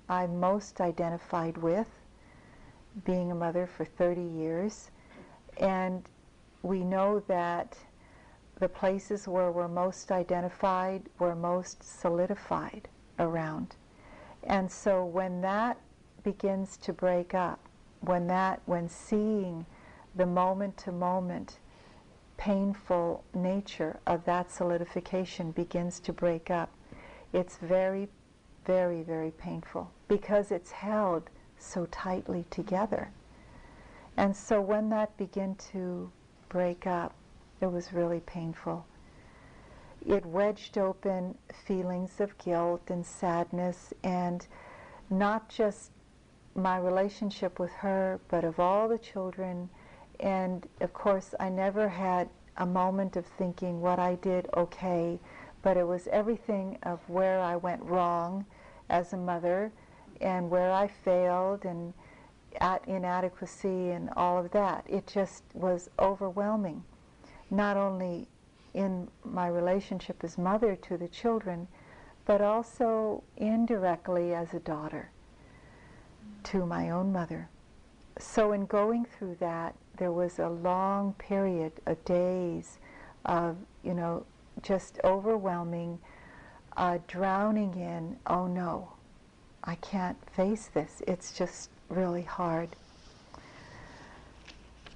I'm 0.08 0.40
most 0.40 0.80
identified 0.80 1.58
with, 1.58 1.88
being 3.04 3.30
a 3.30 3.34
mother 3.34 3.66
for 3.66 3.84
30 3.84 4.22
years, 4.22 4.90
and 5.58 6.08
we 6.62 6.82
know 6.82 7.20
that 7.28 7.76
the 8.58 8.68
places 8.68 9.26
where 9.26 9.50
we're 9.50 9.68
most 9.68 10.10
identified, 10.12 11.02
we're 11.18 11.34
most 11.34 11.82
solidified 11.82 12.88
around. 13.18 13.76
And 14.44 14.70
so 14.70 15.04
when 15.04 15.40
that 15.42 15.78
begins 16.23 16.76
to 16.78 16.92
break 16.92 17.35
up, 17.35 17.61
when 18.00 18.26
that, 18.28 18.61
when 18.66 18.88
seeing 18.88 19.66
the 20.16 20.26
moment 20.26 20.76
to 20.78 20.92
moment 20.92 21.59
painful 22.37 23.23
nature 23.35 24.00
of 24.06 24.25
that 24.25 24.50
solidification 24.50 25.50
begins 25.50 26.00
to 26.00 26.12
break 26.12 26.50
up, 26.50 26.70
it's 27.32 27.59
very, 27.59 28.09
very, 28.64 29.02
very 29.02 29.30
painful 29.32 29.90
because 30.09 30.50
it's 30.50 30.70
held 30.70 31.28
so 31.59 31.87
tightly 31.87 32.44
together. 32.50 33.11
And 34.16 34.35
so 34.35 34.61
when 34.61 34.88
that 34.90 35.16
began 35.16 35.54
to 35.73 36.11
break 36.49 36.87
up, 36.87 37.14
it 37.61 37.70
was 37.70 37.92
really 37.92 38.20
painful. 38.20 38.87
It 40.07 40.25
wedged 40.25 40.78
open 40.78 41.37
feelings 41.64 42.21
of 42.21 42.37
guilt 42.38 42.83
and 42.88 43.04
sadness, 43.04 43.92
and 44.02 44.47
not 45.11 45.49
just 45.49 45.90
my 46.54 46.78
relationship 46.78 47.59
with 47.59 47.73
her, 47.73 48.21
but 48.28 48.45
of 48.45 48.59
all 48.59 48.88
the 48.88 48.99
children. 48.99 49.69
And 50.19 50.66
of 50.80 50.92
course, 50.92 51.35
I 51.38 51.49
never 51.49 51.88
had 51.88 52.28
a 52.57 52.66
moment 52.66 53.16
of 53.16 53.26
thinking 53.26 53.80
what 53.80 53.99
I 53.99 54.16
did 54.16 54.49
okay, 54.57 55.19
but 55.62 55.76
it 55.76 55.87
was 55.87 56.09
everything 56.09 56.78
of 56.83 57.00
where 57.09 57.40
I 57.40 57.57
went 57.57 57.83
wrong 57.83 58.47
as 58.88 59.12
a 59.12 59.16
mother 59.16 59.73
and 60.21 60.50
where 60.50 60.73
I 60.73 60.88
failed 60.88 61.64
and 61.64 61.95
at 62.61 62.87
inadequacy 62.88 63.90
and 63.90 64.11
all 64.16 64.38
of 64.38 64.50
that. 64.50 64.85
It 64.88 65.07
just 65.07 65.45
was 65.54 65.88
overwhelming 65.99 66.85
not 67.50 67.76
only 67.76 68.28
in 68.74 69.08
my 69.24 69.46
relationship 69.48 70.22
as 70.22 70.38
mother 70.38 70.76
to 70.76 70.96
the 70.96 71.08
children, 71.08 71.66
but 72.24 72.40
also 72.40 73.22
indirectly 73.36 74.34
as 74.34 74.54
a 74.54 74.60
daughter 74.60 75.10
to 76.44 76.64
my 76.66 76.90
own 76.90 77.12
mother. 77.12 77.48
So, 78.18 78.52
in 78.52 78.66
going 78.66 79.04
through 79.04 79.36
that, 79.40 79.74
there 79.97 80.12
was 80.12 80.38
a 80.38 80.49
long 80.49 81.14
period 81.14 81.73
of 81.86 82.04
days 82.04 82.78
of, 83.25 83.56
you 83.82 83.95
know, 83.95 84.25
just 84.62 84.99
overwhelming, 85.04 85.99
uh, 86.76 86.99
drowning 87.06 87.75
in, 87.75 88.16
oh 88.26 88.47
no, 88.47 88.92
I 89.64 89.75
can't 89.76 90.18
face 90.30 90.71
this. 90.73 91.02
It's 91.06 91.36
just 91.36 91.71
really 91.88 92.23
hard. 92.23 92.68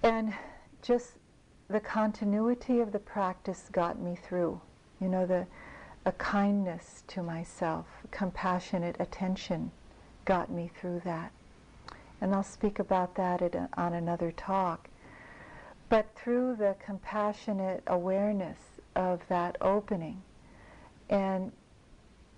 And 0.03 0.35
just 0.83 1.13
the 1.69 1.81
continuity 1.81 2.81
of 2.81 2.93
the 2.93 2.99
practice 2.99 3.69
got 3.73 3.99
me 3.99 4.17
through. 4.17 4.61
You 5.01 5.09
know, 5.09 5.27
the 5.27 5.47
a 6.07 6.13
kindness 6.13 7.03
to 7.09 7.23
myself, 7.23 7.87
compassionate 8.11 8.97
attention 9.01 9.71
got 10.25 10.51
me 10.51 10.71
through 10.79 11.01
that. 11.05 11.33
And 12.21 12.35
I'll 12.35 12.43
speak 12.43 12.79
about 12.79 13.15
that 13.15 13.43
on 13.75 13.95
another 13.95 14.31
talk. 14.33 14.89
But 15.89 16.07
through 16.15 16.57
the 16.57 16.77
compassionate 16.85 17.83
awareness 17.87 18.59
of 18.95 19.27
that 19.29 19.57
opening 19.61 20.23
and 21.09 21.53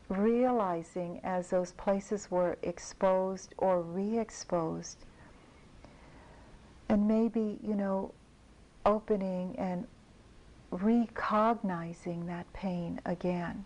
realizing 0.09 1.21
as 1.25 1.51
those 1.51 1.73
places 1.73 2.31
were 2.31 2.57
exposed 2.63 3.55
or 3.59 3.83
re 3.83 4.19
exposed, 4.19 4.99
and 6.89 7.09
maybe, 7.09 7.59
you 7.63 7.75
know, 7.75 8.13
opening 8.87 9.55
and 9.59 9.87
recognizing 10.71 12.27
that 12.27 12.51
pain 12.53 13.01
again, 13.05 13.65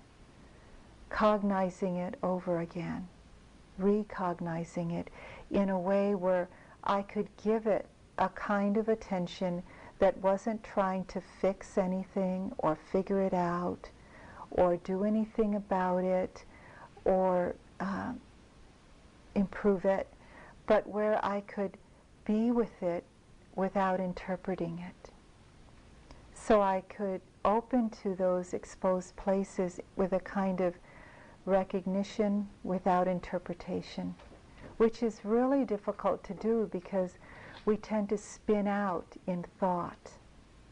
cognizing 1.11 1.97
it 1.97 2.17
over 2.23 2.61
again, 2.61 3.07
recognizing 3.79 4.91
it 4.91 5.09
in 5.51 5.69
a 5.69 5.79
way 5.79 6.15
where 6.15 6.49
I 6.83 7.03
could 7.03 7.29
give 7.43 7.67
it 7.67 7.87
a 8.19 8.29
kind 8.31 8.77
of 8.77 8.89
attention 8.89 9.63
that 9.99 10.17
wasn't 10.19 10.65
trying 10.65 11.05
to 11.07 11.21
fix 11.21 11.77
anything 11.77 12.53
or 12.59 12.77
figure 12.91 13.21
it 13.21 13.35
out 13.35 13.91
or 14.51 14.79
do 14.79 15.05
anything 15.05 15.55
about 15.55 16.05
it 16.05 16.45
or 17.05 17.55
uh, 17.79 18.13
improve 19.35 19.85
it, 19.85 20.09
but 20.67 20.87
where 20.87 21.23
I 21.25 21.43
could 21.43 21.77
be 22.25 22.51
with 22.51 22.83
it 22.83 23.05
without 23.55 24.01
interpreting 24.01 24.79
it. 24.79 25.10
So 26.42 26.62
I 26.62 26.83
could 26.88 27.20
open 27.44 27.90
to 28.03 28.14
those 28.14 28.55
exposed 28.55 29.14
places 29.16 29.79
with 29.96 30.14
a 30.14 30.20
kind 30.20 30.61
of 30.61 30.74
recognition 31.44 32.48
without 32.64 33.07
interpretation, 33.07 34.14
which 34.79 35.03
is 35.03 35.20
really 35.22 35.64
difficult 35.64 36.24
to 36.24 36.35
do 36.35 36.68
because 36.72 37.18
we 37.66 37.76
tend 37.76 38.09
to 38.09 38.18
spin 38.18 38.66
out 38.66 39.07
in 39.26 39.44
thought 39.61 40.12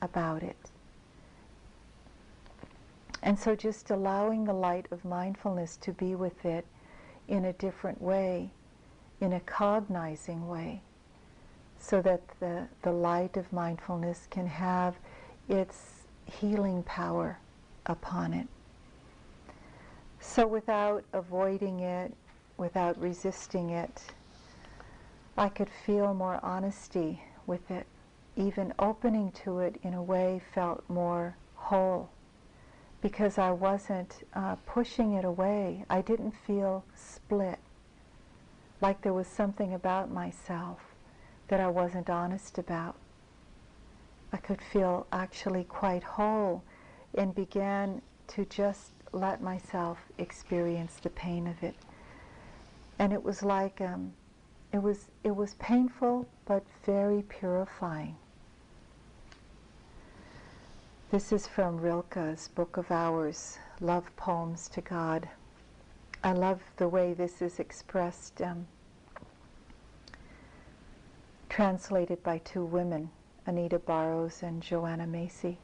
about 0.00 0.42
it. 0.42 0.70
And 3.22 3.38
so 3.38 3.54
just 3.54 3.90
allowing 3.90 4.44
the 4.44 4.54
light 4.54 4.86
of 4.90 5.04
mindfulness 5.04 5.76
to 5.78 5.92
be 5.92 6.14
with 6.14 6.46
it 6.46 6.64
in 7.28 7.44
a 7.44 7.52
different 7.52 8.00
way, 8.00 8.50
in 9.20 9.34
a 9.34 9.40
cognizing 9.40 10.48
way, 10.48 10.80
so 11.78 12.00
that 12.02 12.22
the, 12.40 12.66
the 12.82 12.92
light 12.92 13.36
of 13.36 13.52
mindfulness 13.52 14.26
can 14.30 14.46
have 14.46 14.96
its 15.48 16.04
healing 16.26 16.82
power 16.82 17.38
upon 17.86 18.34
it. 18.34 18.46
So 20.20 20.46
without 20.46 21.04
avoiding 21.12 21.80
it, 21.80 22.12
without 22.56 23.00
resisting 23.00 23.70
it, 23.70 24.02
I 25.36 25.48
could 25.48 25.70
feel 25.86 26.12
more 26.14 26.40
honesty 26.42 27.22
with 27.46 27.70
it. 27.70 27.86
Even 28.36 28.74
opening 28.78 29.32
to 29.44 29.60
it 29.60 29.76
in 29.82 29.94
a 29.94 30.02
way 30.02 30.40
felt 30.54 30.84
more 30.88 31.36
whole 31.54 32.10
because 33.00 33.38
I 33.38 33.50
wasn't 33.52 34.26
uh, 34.34 34.56
pushing 34.66 35.14
it 35.14 35.24
away. 35.24 35.84
I 35.88 36.02
didn't 36.02 36.34
feel 36.46 36.84
split, 36.94 37.58
like 38.80 39.02
there 39.02 39.12
was 39.12 39.28
something 39.28 39.72
about 39.74 40.10
myself 40.10 40.80
that 41.48 41.60
I 41.60 41.68
wasn't 41.68 42.10
honest 42.10 42.58
about. 42.58 42.96
I 44.32 44.36
could 44.36 44.60
feel 44.60 45.06
actually 45.12 45.64
quite 45.64 46.02
whole 46.02 46.62
and 47.14 47.34
began 47.34 48.02
to 48.28 48.44
just 48.44 48.92
let 49.12 49.42
myself 49.42 49.98
experience 50.18 50.96
the 51.02 51.10
pain 51.10 51.46
of 51.46 51.62
it. 51.62 51.74
And 52.98 53.12
it 53.12 53.22
was 53.22 53.42
like, 53.42 53.80
um, 53.80 54.12
it 54.72 54.82
was, 54.82 55.06
it 55.24 55.34
was 55.34 55.54
painful 55.54 56.26
but 56.44 56.64
very 56.84 57.22
purifying. 57.22 58.16
This 61.10 61.32
is 61.32 61.46
from 61.46 61.80
Rilke's 61.80 62.48
Book 62.48 62.76
of 62.76 62.90
Hours, 62.90 63.58
Love 63.80 64.14
Poems 64.16 64.68
to 64.68 64.82
God. 64.82 65.26
I 66.22 66.32
love 66.32 66.60
the 66.76 66.88
way 66.88 67.14
this 67.14 67.40
is 67.40 67.58
expressed, 67.58 68.42
um, 68.42 68.66
translated 71.48 72.22
by 72.22 72.38
two 72.38 72.64
women, 72.64 73.08
Anita 73.48 73.78
Barrows 73.78 74.42
and 74.42 74.62
Joanna 74.62 75.06
Macy. 75.06 75.56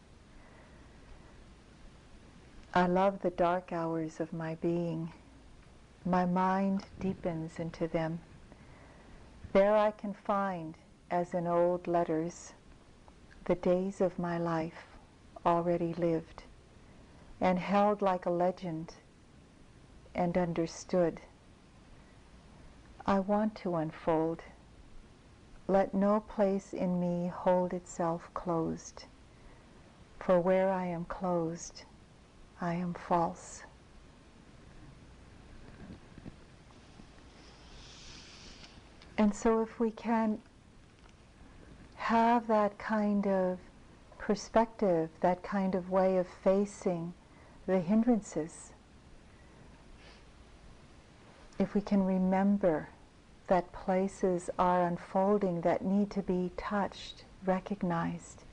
I 2.73 2.87
love 2.87 3.21
the 3.21 3.29
dark 3.29 3.75
hours 3.75 4.21
of 4.21 4.33
my 4.33 4.55
being. 4.55 5.13
My 6.07 6.25
mind 6.25 6.87
deepens 6.99 7.59
into 7.59 7.87
them. 7.87 8.21
There 9.53 9.77
I 9.77 9.91
can 9.91 10.15
find, 10.15 10.77
as 11.11 11.35
in 11.35 11.47
old 11.47 11.87
letters, 11.87 12.55
the 13.45 13.55
days 13.55 14.01
of 14.01 14.19
my 14.19 14.39
life 14.39 14.87
already 15.45 15.93
lived 15.93 16.45
and 17.39 17.59
held 17.59 18.01
like 18.01 18.25
a 18.25 18.31
legend 18.31 18.95
and 20.15 20.39
understood. 20.39 21.21
I 23.07 23.21
want 23.21 23.55
to 23.57 23.77
unfold. 23.77 24.43
Let 25.67 25.95
no 25.95 26.21
place 26.21 26.75
in 26.75 27.01
me 27.01 27.29
hold 27.29 27.73
itself 27.73 28.29
closed, 28.35 29.05
for 30.21 30.39
where 30.39 30.71
I 30.71 30.87
am 30.87 31.07
closed, 31.07 31.85
I 32.61 32.75
am 32.75 32.93
false. 32.93 33.63
And 39.17 39.35
so 39.35 39.63
if 39.63 39.81
we 39.81 39.91
can 39.91 40.41
have 41.95 42.47
that 42.49 42.77
kind 42.79 43.27
of 43.27 43.59
perspective, 44.19 45.09
that 45.21 45.43
kind 45.43 45.75
of 45.75 45.91
way 45.91 46.19
of 46.19 46.27
facing 46.27 47.15
the 47.67 47.81
hindrances, 47.81 48.73
if 51.59 51.75
we 51.75 51.81
can 51.81 52.05
remember 52.05 52.89
that 53.47 53.73
places 53.73 54.49
are 54.59 54.87
unfolding 54.87 55.61
that 55.61 55.85
need 55.85 56.11
to 56.11 56.23
be 56.23 56.51
touched, 56.57 57.25
recognized, 57.45 58.45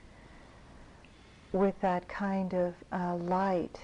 with 1.51 1.79
that 1.81 2.07
kind 2.07 2.53
of 2.53 2.75
uh, 2.91 3.15
light 3.15 3.79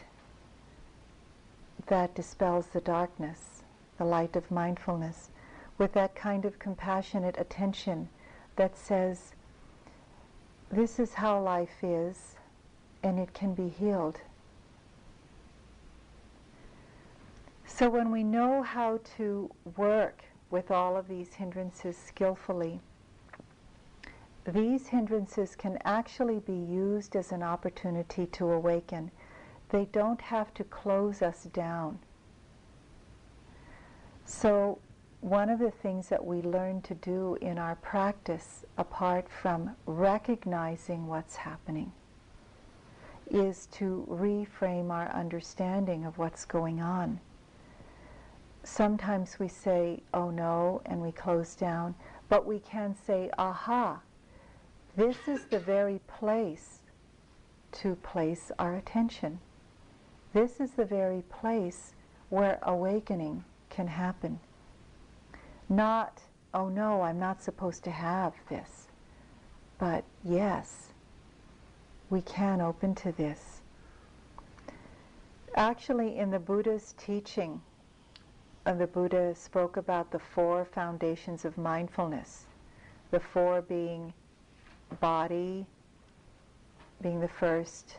that 1.87 2.15
dispels 2.15 2.67
the 2.67 2.81
darkness, 2.81 3.63
the 3.97 4.05
light 4.05 4.35
of 4.35 4.51
mindfulness, 4.51 5.29
with 5.77 5.93
that 5.93 6.15
kind 6.15 6.43
of 6.43 6.59
compassionate 6.59 7.35
attention 7.37 8.09
that 8.55 8.77
says, 8.77 9.33
this 10.71 10.99
is 10.99 11.13
how 11.13 11.41
life 11.41 11.83
is, 11.83 12.35
and 13.03 13.19
it 13.19 13.33
can 13.33 13.53
be 13.53 13.69
healed. 13.69 14.19
So 17.65 17.89
when 17.89 18.11
we 18.11 18.23
know 18.23 18.63
how 18.63 18.99
to 19.17 19.49
work 19.77 20.23
with 20.49 20.71
all 20.71 20.95
of 20.95 21.07
these 21.07 21.33
hindrances 21.33 21.97
skillfully, 21.97 22.79
these 24.45 24.87
hindrances 24.87 25.55
can 25.55 25.77
actually 25.83 26.39
be 26.39 26.53
used 26.53 27.15
as 27.17 27.33
an 27.33 27.43
opportunity 27.43 28.25
to 28.27 28.49
awaken. 28.51 29.11
They 29.69 29.85
don't 29.91 30.21
have 30.21 30.53
to 30.53 30.63
close 30.63 31.21
us 31.21 31.43
down. 31.45 31.99
So 34.23 34.79
one 35.19 35.49
of 35.49 35.59
the 35.59 35.71
things 35.71 36.07
that 36.09 36.25
we 36.25 36.41
learn 36.41 36.81
to 36.83 36.95
do 36.95 37.37
in 37.41 37.57
our 37.57 37.75
practice, 37.75 38.63
apart 38.77 39.27
from 39.29 39.75
recognizing 39.85 41.07
what's 41.07 41.35
happening, 41.35 41.91
is 43.29 43.65
to 43.73 44.07
reframe 44.09 44.91
our 44.91 45.09
understanding 45.09 46.05
of 46.05 46.17
what's 46.17 46.45
going 46.45 46.79
on 46.79 47.19
sometimes 48.67 49.39
we 49.39 49.47
say, 49.47 50.01
oh 50.13 50.29
no, 50.29 50.81
and 50.85 51.01
we 51.01 51.11
close 51.11 51.55
down, 51.55 51.95
but 52.29 52.45
we 52.45 52.59
can 52.59 52.95
say, 53.05 53.29
aha, 53.37 53.99
this 54.95 55.27
is 55.27 55.45
the 55.45 55.59
very 55.59 55.99
place 56.07 56.79
to 57.71 57.95
place 57.95 58.51
our 58.59 58.75
attention. 58.75 59.39
This 60.33 60.59
is 60.59 60.71
the 60.71 60.85
very 60.85 61.23
place 61.29 61.93
where 62.29 62.59
awakening 62.63 63.43
can 63.69 63.87
happen. 63.87 64.39
Not, 65.69 66.21
oh 66.53 66.67
no, 66.67 67.01
I'm 67.01 67.19
not 67.19 67.41
supposed 67.41 67.83
to 67.85 67.91
have 67.91 68.33
this, 68.49 68.87
but 69.79 70.03
yes, 70.23 70.87
we 72.09 72.21
can 72.21 72.59
open 72.59 72.95
to 72.95 73.11
this. 73.13 73.61
Actually, 75.55 76.17
in 76.17 76.31
the 76.31 76.39
Buddha's 76.39 76.93
teaching, 76.97 77.61
the 78.75 78.87
Buddha 78.87 79.33
spoke 79.33 79.77
about 79.77 80.11
the 80.11 80.19
four 80.19 80.65
foundations 80.65 81.45
of 81.45 81.57
mindfulness. 81.57 82.47
The 83.11 83.19
four 83.21 83.61
being 83.61 84.13
body, 84.99 85.65
being 87.01 87.21
the 87.21 87.29
first, 87.29 87.97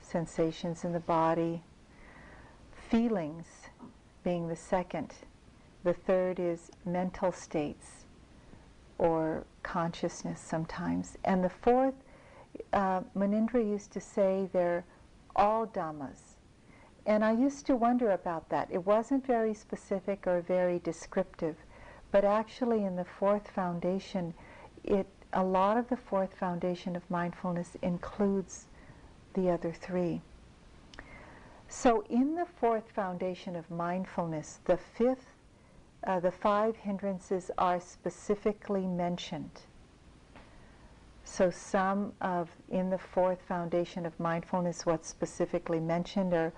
sensations 0.00 0.84
in 0.84 0.92
the 0.92 1.00
body, 1.00 1.62
feelings 2.88 3.46
being 4.22 4.46
the 4.46 4.54
second. 4.54 5.14
The 5.82 5.94
third 5.94 6.38
is 6.38 6.70
mental 6.84 7.32
states 7.32 8.04
or 8.98 9.44
consciousness 9.64 10.40
sometimes. 10.40 11.18
And 11.24 11.42
the 11.42 11.50
fourth, 11.50 11.94
uh, 12.72 13.00
Munindra 13.16 13.68
used 13.68 13.90
to 13.92 14.00
say 14.00 14.48
they're 14.52 14.84
all 15.34 15.66
dhammas 15.66 16.33
and 17.06 17.24
I 17.24 17.32
used 17.32 17.66
to 17.66 17.76
wonder 17.76 18.10
about 18.10 18.48
that. 18.48 18.68
It 18.70 18.86
wasn't 18.86 19.26
very 19.26 19.54
specific 19.54 20.26
or 20.26 20.40
very 20.40 20.78
descriptive, 20.78 21.56
but 22.10 22.24
actually 22.24 22.84
in 22.84 22.96
the 22.96 23.04
fourth 23.04 23.48
foundation, 23.48 24.34
it 24.84 25.06
a 25.34 25.42
lot 25.42 25.76
of 25.76 25.88
the 25.88 25.96
fourth 25.96 26.32
foundation 26.34 26.94
of 26.94 27.10
mindfulness 27.10 27.76
includes 27.82 28.66
the 29.34 29.50
other 29.50 29.72
three. 29.72 30.20
So 31.68 32.04
in 32.08 32.36
the 32.36 32.46
fourth 32.46 32.90
foundation 32.92 33.56
of 33.56 33.68
mindfulness, 33.68 34.60
the 34.64 34.76
fifth, 34.76 35.34
uh, 36.06 36.20
the 36.20 36.30
five 36.30 36.76
hindrances 36.76 37.50
are 37.58 37.80
specifically 37.80 38.86
mentioned. 38.86 39.62
So 41.24 41.50
some 41.50 42.12
of, 42.20 42.50
in 42.68 42.90
the 42.90 42.98
fourth 42.98 43.42
foundation 43.42 44.06
of 44.06 44.18
mindfulness, 44.20 44.86
what's 44.86 45.08
specifically 45.08 45.80
mentioned 45.80 46.32
are 46.32 46.52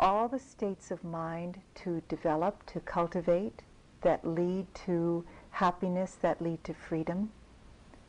all 0.00 0.28
the 0.28 0.38
states 0.38 0.90
of 0.90 1.04
mind 1.04 1.60
to 1.74 2.02
develop, 2.08 2.64
to 2.64 2.80
cultivate, 2.80 3.62
that 4.00 4.26
lead 4.26 4.66
to 4.74 5.24
happiness, 5.50 6.16
that 6.22 6.40
lead 6.40 6.64
to 6.64 6.72
freedom. 6.72 7.30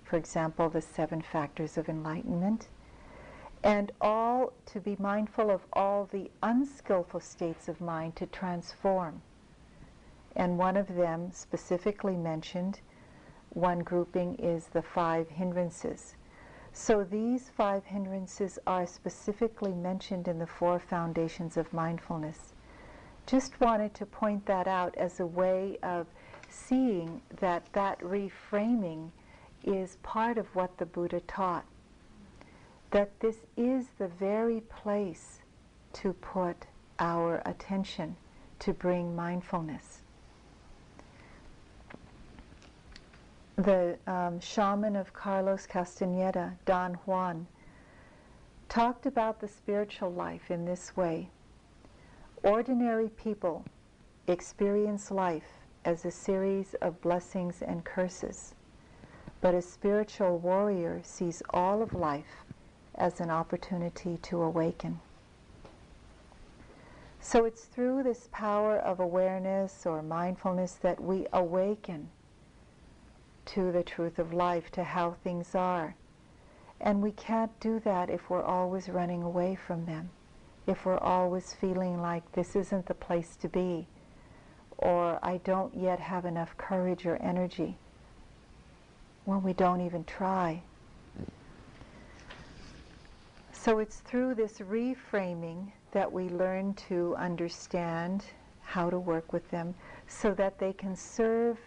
For 0.05 0.15
example, 0.15 0.69
the 0.69 0.81
seven 0.81 1.21
factors 1.21 1.77
of 1.77 1.89
enlightenment. 1.89 2.69
And 3.61 3.91
all 3.99 4.53
to 4.67 4.79
be 4.79 4.95
mindful 4.99 5.51
of 5.51 5.61
all 5.73 6.05
the 6.05 6.31
unskillful 6.41 7.19
states 7.19 7.67
of 7.67 7.81
mind 7.81 8.15
to 8.15 8.25
transform. 8.25 9.21
And 10.35 10.57
one 10.57 10.77
of 10.77 10.95
them 10.95 11.31
specifically 11.33 12.15
mentioned, 12.15 12.79
one 13.49 13.79
grouping 13.79 14.35
is 14.35 14.67
the 14.67 14.81
five 14.81 15.29
hindrances. 15.29 16.15
So 16.73 17.03
these 17.03 17.49
five 17.49 17.85
hindrances 17.85 18.57
are 18.65 18.85
specifically 18.85 19.73
mentioned 19.73 20.27
in 20.27 20.39
the 20.39 20.47
four 20.47 20.79
foundations 20.79 21.57
of 21.57 21.73
mindfulness. 21.73 22.53
Just 23.25 23.59
wanted 23.59 23.93
to 23.95 24.05
point 24.05 24.45
that 24.45 24.67
out 24.67 24.95
as 24.97 25.19
a 25.19 25.25
way 25.25 25.77
of 25.83 26.07
seeing 26.49 27.21
that 27.39 27.71
that 27.73 27.99
reframing 27.99 29.09
is 29.63 29.97
part 30.01 30.37
of 30.37 30.53
what 30.55 30.77
the 30.77 30.85
Buddha 30.85 31.19
taught. 31.21 31.65
That 32.91 33.19
this 33.19 33.45
is 33.55 33.87
the 33.97 34.07
very 34.07 34.61
place 34.61 35.39
to 35.93 36.13
put 36.13 36.65
our 36.99 37.41
attention 37.45 38.15
to 38.59 38.73
bring 38.73 39.15
mindfulness. 39.15 40.00
The 43.63 43.97
um, 44.07 44.39
shaman 44.39 44.95
of 44.95 45.13
Carlos 45.13 45.67
Castaneda, 45.67 46.57
Don 46.65 46.95
Juan, 47.05 47.47
talked 48.69 49.05
about 49.05 49.39
the 49.39 49.47
spiritual 49.47 50.11
life 50.11 50.49
in 50.49 50.65
this 50.65 50.95
way. 50.95 51.29
Ordinary 52.43 53.09
people 53.09 53.65
experience 54.27 55.11
life 55.11 55.59
as 55.85 56.05
a 56.05 56.11
series 56.11 56.73
of 56.75 57.01
blessings 57.01 57.61
and 57.61 57.83
curses, 57.83 58.55
but 59.41 59.53
a 59.53 59.61
spiritual 59.61 60.37
warrior 60.37 61.01
sees 61.03 61.43
all 61.49 61.81
of 61.81 61.93
life 61.93 62.45
as 62.95 63.19
an 63.19 63.29
opportunity 63.29 64.17
to 64.23 64.41
awaken. 64.41 64.99
So 67.19 67.45
it's 67.45 67.65
through 67.65 68.03
this 68.03 68.29
power 68.31 68.77
of 68.77 68.99
awareness 68.99 69.85
or 69.85 70.01
mindfulness 70.01 70.73
that 70.81 70.99
we 70.99 71.27
awaken 71.31 72.09
to 73.45 73.71
the 73.71 73.83
truth 73.83 74.19
of 74.19 74.33
life, 74.33 74.71
to 74.71 74.83
how 74.83 75.11
things 75.23 75.55
are. 75.55 75.95
And 76.79 77.01
we 77.01 77.11
can't 77.11 77.57
do 77.59 77.79
that 77.81 78.09
if 78.09 78.29
we're 78.29 78.43
always 78.43 78.89
running 78.89 79.23
away 79.23 79.55
from 79.55 79.85
them, 79.85 80.09
if 80.67 80.85
we're 80.85 80.97
always 80.97 81.53
feeling 81.53 82.01
like 82.01 82.31
this 82.31 82.55
isn't 82.55 82.87
the 82.87 82.93
place 82.93 83.35
to 83.37 83.47
be, 83.47 83.87
or 84.77 85.19
I 85.21 85.37
don't 85.37 85.75
yet 85.75 85.99
have 85.99 86.25
enough 86.25 86.57
courage 86.57 87.05
or 87.05 87.17
energy, 87.17 87.77
when 89.25 89.43
we 89.43 89.53
don't 89.53 89.81
even 89.81 90.03
try. 90.05 90.63
So 93.53 93.77
it's 93.77 93.97
through 93.97 94.33
this 94.35 94.57
reframing 94.57 95.71
that 95.91 96.11
we 96.11 96.29
learn 96.29 96.73
to 96.89 97.15
understand 97.15 98.25
how 98.61 98.89
to 98.89 98.97
work 98.97 99.33
with 99.33 99.47
them 99.51 99.75
so 100.07 100.33
that 100.33 100.57
they 100.57 100.73
can 100.73 100.95
serve 100.95 101.59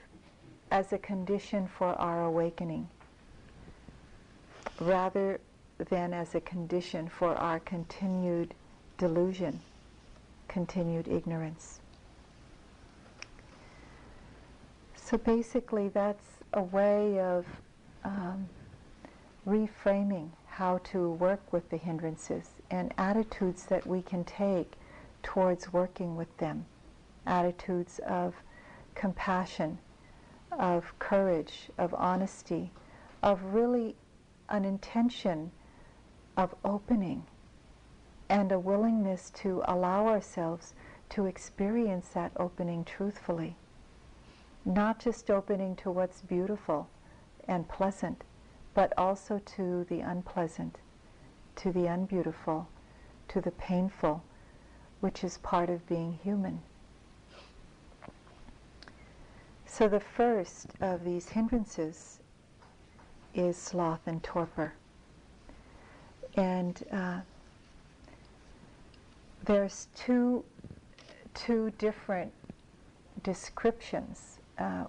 as 0.70 0.92
a 0.92 0.98
condition 0.98 1.68
for 1.68 1.94
our 1.94 2.24
awakening 2.24 2.88
rather 4.80 5.40
than 5.90 6.12
as 6.12 6.34
a 6.34 6.40
condition 6.40 7.08
for 7.08 7.34
our 7.36 7.60
continued 7.60 8.54
delusion, 8.98 9.60
continued 10.48 11.08
ignorance. 11.08 11.80
So 14.94 15.18
basically, 15.18 15.88
that's 15.88 16.24
a 16.54 16.62
way 16.62 17.20
of 17.20 17.44
um, 18.04 18.48
reframing 19.46 20.30
how 20.46 20.78
to 20.78 21.10
work 21.10 21.52
with 21.52 21.68
the 21.70 21.76
hindrances 21.76 22.48
and 22.70 22.94
attitudes 22.96 23.64
that 23.66 23.86
we 23.86 24.02
can 24.02 24.24
take 24.24 24.72
towards 25.22 25.72
working 25.72 26.16
with 26.16 26.34
them. 26.38 26.64
Attitudes 27.26 28.00
of 28.06 28.34
compassion, 28.94 29.78
of 30.58 30.98
courage, 30.98 31.70
of 31.78 31.94
honesty, 31.94 32.70
of 33.22 33.42
really 33.54 33.96
an 34.48 34.64
intention 34.64 35.50
of 36.36 36.54
opening 36.64 37.24
and 38.28 38.52
a 38.52 38.58
willingness 38.58 39.30
to 39.30 39.62
allow 39.66 40.06
ourselves 40.06 40.74
to 41.10 41.26
experience 41.26 42.08
that 42.08 42.32
opening 42.36 42.84
truthfully. 42.84 43.56
Not 44.64 44.98
just 44.98 45.30
opening 45.30 45.76
to 45.76 45.90
what's 45.90 46.22
beautiful 46.22 46.88
and 47.46 47.68
pleasant, 47.68 48.24
but 48.72 48.92
also 48.96 49.40
to 49.56 49.84
the 49.84 50.00
unpleasant, 50.00 50.78
to 51.56 51.70
the 51.70 51.86
unbeautiful, 51.86 52.66
to 53.28 53.40
the 53.40 53.50
painful, 53.52 54.22
which 55.00 55.22
is 55.22 55.38
part 55.38 55.70
of 55.70 55.86
being 55.86 56.18
human. 56.22 56.60
So 59.76 59.88
the 59.88 59.98
first 59.98 60.68
of 60.80 61.02
these 61.02 61.30
hindrances 61.30 62.20
is 63.34 63.56
sloth 63.56 64.06
and 64.06 64.22
torpor. 64.22 64.74
And 66.36 66.80
uh, 66.92 67.20
there's 69.44 69.88
two, 69.96 70.44
two 71.34 71.72
different 71.76 72.32
descriptions, 73.24 74.38
uh, 74.58 74.84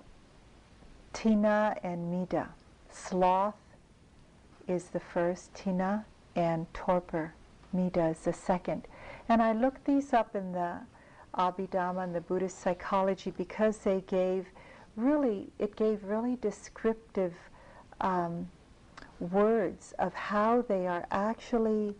Thina 1.15 1.79
and 1.81 2.13
Middha. 2.13 2.49
Sloth 2.91 3.55
is 4.67 4.89
the 4.89 4.99
first, 4.99 5.51
Thina, 5.55 6.05
and 6.35 6.71
torpor, 6.75 7.33
Middha, 7.75 8.11
is 8.11 8.19
the 8.19 8.33
second. 8.33 8.87
And 9.27 9.41
I 9.41 9.51
looked 9.51 9.85
these 9.85 10.13
up 10.13 10.35
in 10.35 10.51
the 10.51 10.77
Abhidhamma 11.35 12.03
and 12.03 12.13
the 12.13 12.21
Buddhist 12.21 12.59
psychology 12.59 13.31
because 13.35 13.79
they 13.79 14.01
gave 14.01 14.45
really, 14.95 15.49
it 15.59 15.75
gave 15.75 16.03
really 16.03 16.37
descriptive 16.37 17.33
um, 18.01 18.49
words 19.19 19.93
of 19.99 20.13
how 20.13 20.61
they 20.61 20.87
are 20.87 21.05
actually 21.11 21.95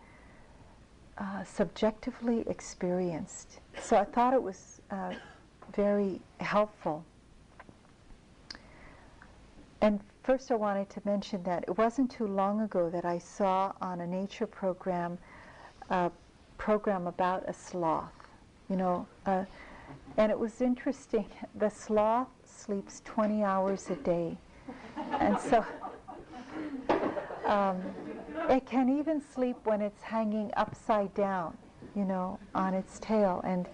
uh, 1.18 1.44
subjectively 1.44 2.44
experienced. 2.46 3.60
So 3.80 3.96
I 3.96 4.04
thought 4.04 4.34
it 4.34 4.42
was 4.42 4.80
uh, 4.90 5.14
very 5.74 6.20
helpful. 6.40 7.04
And 9.80 10.00
first, 10.22 10.50
I 10.50 10.56
wanted 10.56 10.90
to 10.90 11.02
mention 11.04 11.42
that 11.44 11.64
it 11.68 11.78
wasn't 11.78 12.10
too 12.10 12.26
long 12.26 12.62
ago 12.62 12.90
that 12.90 13.04
I 13.04 13.18
saw 13.18 13.72
on 13.80 14.00
a 14.00 14.06
nature 14.06 14.46
program 14.46 15.18
a 15.88 16.10
program 16.58 17.06
about 17.06 17.48
a 17.48 17.52
sloth. 17.52 18.12
You 18.68 18.76
know, 18.76 19.06
uh, 19.26 19.44
and 20.16 20.32
it 20.32 20.38
was 20.38 20.60
interesting. 20.60 21.26
The 21.54 21.70
sloth 21.70 22.28
sleeps 22.66 23.00
20 23.04 23.44
hours 23.44 23.88
a 23.90 23.94
day, 23.96 24.36
and 25.20 25.38
so 25.38 25.64
um, 27.46 27.80
it 28.50 28.66
can 28.66 28.88
even 28.88 29.22
sleep 29.22 29.56
when 29.64 29.80
it's 29.80 30.02
hanging 30.02 30.50
upside 30.56 31.14
down, 31.14 31.56
you 31.94 32.04
know, 32.04 32.38
on 32.54 32.74
its 32.74 32.98
tail. 32.98 33.40
And 33.44 33.68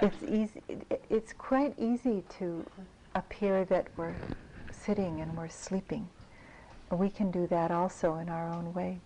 it's 0.00 0.22
easy. 0.24 0.60
It's 1.08 1.32
quite 1.32 1.74
easy 1.78 2.24
to 2.38 2.66
appear 3.14 3.64
that 3.66 3.86
we're 3.96 4.14
sitting 4.72 5.20
and 5.20 5.36
we're 5.36 5.48
sleeping. 5.48 6.08
We 6.90 7.10
can 7.10 7.30
do 7.30 7.46
that 7.46 7.70
also 7.70 8.16
in 8.16 8.28
our 8.28 8.48
own 8.48 8.74
way. 8.74 8.98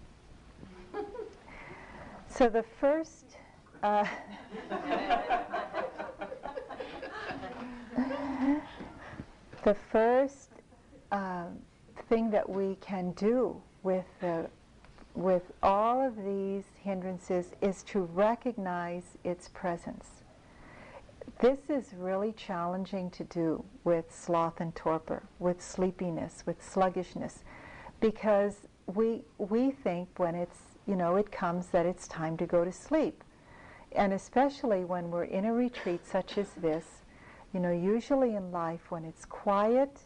So 2.29 2.49
the 2.49 2.63
first. 2.63 3.37
Uh, 3.83 4.07
the 9.65 9.75
first 9.75 10.51
um, 11.11 11.59
thing 12.09 12.31
that 12.31 12.49
we 12.49 12.77
can 12.81 13.13
do 13.13 13.61
with 13.83 14.05
the, 14.21 14.49
with 15.15 15.53
all 15.63 16.05
of 16.05 16.17
these 16.17 16.65
hindrances 16.83 17.53
is 17.61 17.83
to 17.85 18.01
recognize 18.01 19.05
its 19.25 19.49
presence. 19.49 20.23
This 21.41 21.59
is 21.69 21.95
really 21.97 22.33
challenging 22.33 23.11
to 23.11 23.25
do 23.25 23.65
with 23.85 24.13
sloth 24.15 24.61
and 24.61 24.75
torpor, 24.75 25.23
with 25.39 25.63
sleepiness, 25.63 26.43
with 26.47 26.63
sluggishness, 26.63 27.45
because 28.01 28.69
we 28.87 29.23
we 29.39 29.71
think 29.71 30.09
when 30.17 30.35
it's 30.35 30.59
you 30.87 30.97
know 30.97 31.17
it 31.17 31.31
comes 31.31 31.69
that 31.69 31.87
it's 31.87 32.09
time 32.09 32.37
to 32.37 32.47
go 32.47 32.65
to 32.65 32.73
sleep, 32.73 33.23
and 33.93 34.13
especially 34.13 34.85
when 34.85 35.11
we're 35.11 35.25
in 35.25 35.45
a 35.45 35.53
retreat 35.53 36.07
such 36.07 36.39
as 36.39 36.51
this, 36.55 37.02
you 37.53 37.61
know 37.61 37.73
usually 37.73 38.35
in 38.35 38.51
life 38.53 38.91
when 38.91 39.05
it's 39.05 39.25
quiet 39.25 40.01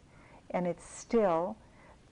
and 0.51 0.67
it's 0.67 0.89
still, 0.89 1.57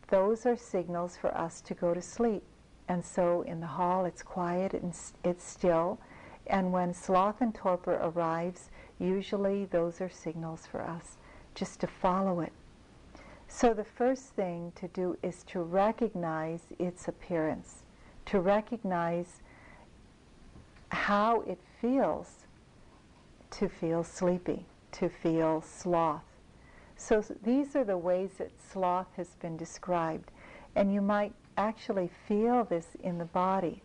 those 0.09 0.47
are 0.47 0.57
signals 0.57 1.16
for 1.16 1.37
us 1.37 1.61
to 1.62 1.75
go 1.75 1.94
to 1.94 2.03
sleep. 2.03 2.42
And 2.88 3.05
so 3.05 3.42
in 3.42 3.61
the 3.61 3.66
hall, 3.66 4.05
it's 4.05 4.23
quiet 4.23 4.75
and 4.75 4.94
it's 5.25 5.44
still. 5.44 5.99
And 6.47 6.73
when 6.73 6.92
sloth 6.92 7.40
and 7.40 7.55
torpor 7.55 7.94
arrives, 7.94 8.70
usually 8.99 9.64
those 9.64 10.01
are 10.01 10.11
signals 10.11 10.66
for 10.66 10.83
us 10.83 11.16
just 11.55 11.81
to 11.81 11.87
follow 11.87 12.40
it. 12.40 12.53
So 13.49 13.73
the 13.73 13.85
first 13.85 14.35
thing 14.35 14.73
to 14.77 14.88
do 14.88 15.16
is 15.23 15.44
to 15.44 15.61
recognize 15.61 16.61
its 16.79 17.09
appearance, 17.09 17.83
to 18.27 18.40
recognize 18.40 19.40
how 20.88 21.42
it 21.42 21.59
feels 21.81 22.47
to 23.53 23.68
feel 23.68 24.03
sleepy, 24.03 24.66
to 24.94 25.09
feel 25.09 25.62
sloth. 25.62 26.22
So 26.96 27.24
these 27.42 27.74
are 27.76 27.85
the 27.85 27.98
ways 27.98 28.30
that 28.38 28.50
sloth 28.72 29.09
has 29.16 29.28
been 29.40 29.57
described. 29.57 30.30
And 30.76 30.92
you 30.92 31.00
might 31.00 31.33
actually 31.57 32.11
feel 32.26 32.64
this 32.64 32.88
in 33.02 33.18
the 33.18 33.24
body. 33.24 33.83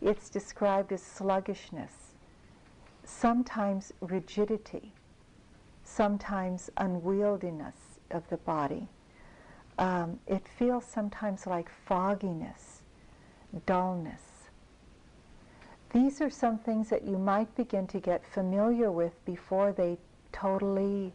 It's 0.00 0.28
described 0.28 0.92
as 0.92 1.02
sluggishness, 1.02 1.92
sometimes 3.04 3.92
rigidity, 4.00 4.92
sometimes 5.84 6.70
unwieldiness 6.76 7.98
of 8.10 8.28
the 8.28 8.36
body. 8.38 8.88
Um, 9.78 10.18
it 10.26 10.46
feels 10.58 10.84
sometimes 10.84 11.46
like 11.46 11.70
fogginess, 11.86 12.82
dullness. 13.64 14.20
These 15.92 16.20
are 16.20 16.30
some 16.30 16.58
things 16.58 16.88
that 16.88 17.04
you 17.04 17.18
might 17.18 17.54
begin 17.54 17.86
to 17.88 18.00
get 18.00 18.26
familiar 18.26 18.90
with 18.90 19.24
before 19.24 19.72
they 19.72 19.98
totally 20.32 21.12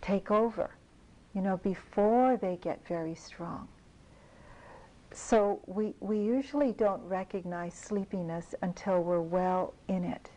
take 0.00 0.30
over, 0.30 0.70
you 1.34 1.40
know, 1.40 1.56
before 1.58 2.36
they 2.36 2.56
get 2.56 2.86
very 2.86 3.14
strong. 3.14 3.68
So 5.12 5.60
we, 5.66 5.94
we 6.00 6.18
usually 6.18 6.72
don't 6.72 7.02
recognize 7.04 7.74
sleepiness 7.74 8.54
until 8.62 9.02
we're 9.02 9.20
well 9.20 9.72
in 9.88 10.04
it. 10.04 10.30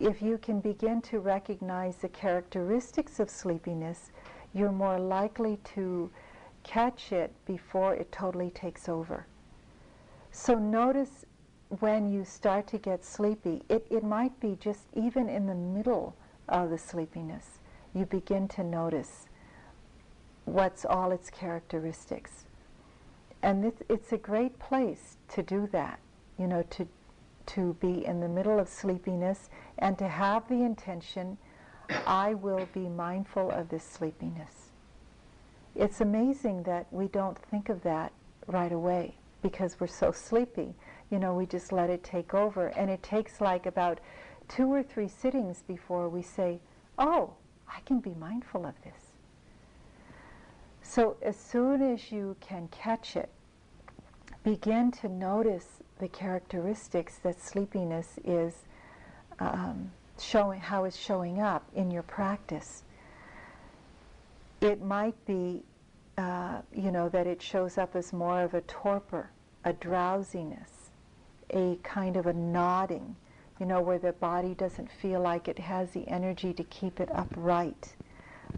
If 0.00 0.22
you 0.22 0.38
can 0.38 0.60
begin 0.60 1.02
to 1.02 1.18
recognize 1.18 1.96
the 1.96 2.08
characteristics 2.08 3.20
of 3.20 3.28
sleepiness, 3.28 4.10
you're 4.54 4.72
more 4.72 4.98
likely 4.98 5.58
to 5.74 6.10
catch 6.62 7.12
it 7.12 7.32
before 7.46 7.94
it 7.94 8.10
totally 8.12 8.50
takes 8.50 8.88
over. 8.88 9.26
So 10.30 10.54
notice 10.54 11.24
when 11.80 12.10
you 12.10 12.24
start 12.24 12.66
to 12.68 12.78
get 12.78 13.04
sleepy, 13.04 13.62
it, 13.68 13.86
it 13.90 14.04
might 14.04 14.38
be 14.40 14.56
just 14.60 14.86
even 14.94 15.28
in 15.28 15.46
the 15.46 15.54
middle 15.54 16.14
of 16.48 16.70
the 16.70 16.78
sleepiness 16.78 17.58
you 17.94 18.06
begin 18.06 18.48
to 18.48 18.62
notice 18.62 19.26
what's 20.44 20.84
all 20.84 21.12
its 21.12 21.30
characteristics. 21.30 22.44
And 23.42 23.64
it's, 23.64 23.82
it's 23.88 24.12
a 24.12 24.18
great 24.18 24.58
place 24.58 25.16
to 25.30 25.42
do 25.42 25.68
that, 25.72 25.98
you 26.38 26.46
know, 26.46 26.62
to, 26.70 26.86
to 27.46 27.76
be 27.80 28.04
in 28.04 28.20
the 28.20 28.28
middle 28.28 28.58
of 28.58 28.68
sleepiness 28.68 29.50
and 29.78 29.98
to 29.98 30.08
have 30.08 30.48
the 30.48 30.62
intention, 30.62 31.38
I 32.06 32.34
will 32.34 32.68
be 32.72 32.88
mindful 32.88 33.50
of 33.50 33.68
this 33.68 33.84
sleepiness. 33.84 34.70
It's 35.74 36.00
amazing 36.00 36.64
that 36.64 36.86
we 36.90 37.08
don't 37.08 37.38
think 37.38 37.68
of 37.68 37.82
that 37.82 38.12
right 38.46 38.72
away 38.72 39.14
because 39.42 39.78
we're 39.78 39.86
so 39.86 40.10
sleepy. 40.10 40.74
You 41.10 41.18
know, 41.18 41.34
we 41.34 41.46
just 41.46 41.72
let 41.72 41.90
it 41.90 42.02
take 42.02 42.34
over. 42.34 42.68
And 42.68 42.90
it 42.90 43.02
takes 43.02 43.40
like 43.40 43.66
about 43.66 44.00
two 44.48 44.72
or 44.72 44.82
three 44.82 45.08
sittings 45.08 45.62
before 45.66 46.08
we 46.08 46.22
say, 46.22 46.58
oh, 46.98 47.34
I 47.68 47.80
can 47.80 48.00
be 48.00 48.14
mindful 48.14 48.66
of 48.66 48.74
this. 48.82 49.12
So 50.82 51.16
as 51.22 51.36
soon 51.36 51.82
as 51.82 52.10
you 52.10 52.36
can 52.40 52.68
catch 52.68 53.14
it, 53.16 53.28
begin 54.42 54.90
to 54.92 55.08
notice 55.08 55.66
the 55.98 56.08
characteristics 56.08 57.18
that 57.22 57.40
sleepiness 57.40 58.18
is 58.24 58.54
um, 59.38 59.90
showing, 60.18 60.60
how 60.60 60.84
it's 60.84 60.96
showing 60.96 61.40
up 61.40 61.64
in 61.74 61.90
your 61.90 62.02
practice. 62.02 62.84
It 64.60 64.82
might 64.82 65.14
be, 65.26 65.62
uh, 66.16 66.62
you 66.74 66.90
know, 66.90 67.08
that 67.10 67.26
it 67.26 67.42
shows 67.42 67.78
up 67.78 67.94
as 67.94 68.12
more 68.12 68.42
of 68.42 68.54
a 68.54 68.62
torpor, 68.62 69.30
a 69.64 69.72
drowsiness, 69.72 70.90
a 71.50 71.78
kind 71.82 72.16
of 72.16 72.26
a 72.26 72.32
nodding, 72.32 73.14
you 73.58 73.66
know, 73.66 73.80
where 73.80 73.98
the 73.98 74.12
body 74.12 74.54
doesn't 74.54 74.90
feel 74.90 75.20
like 75.20 75.48
it 75.48 75.58
has 75.58 75.90
the 75.90 76.06
energy 76.08 76.52
to 76.54 76.64
keep 76.64 77.00
it 77.00 77.08
upright, 77.12 77.94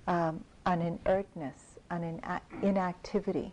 um, 0.06 0.44
an 0.66 0.82
inertness, 0.82 1.78
an 1.90 2.04
ina- 2.04 2.42
inactivity. 2.62 3.52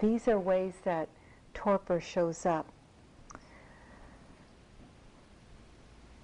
These 0.00 0.28
are 0.28 0.38
ways 0.38 0.74
that 0.84 1.08
torpor 1.54 2.00
shows 2.00 2.46
up. 2.46 2.66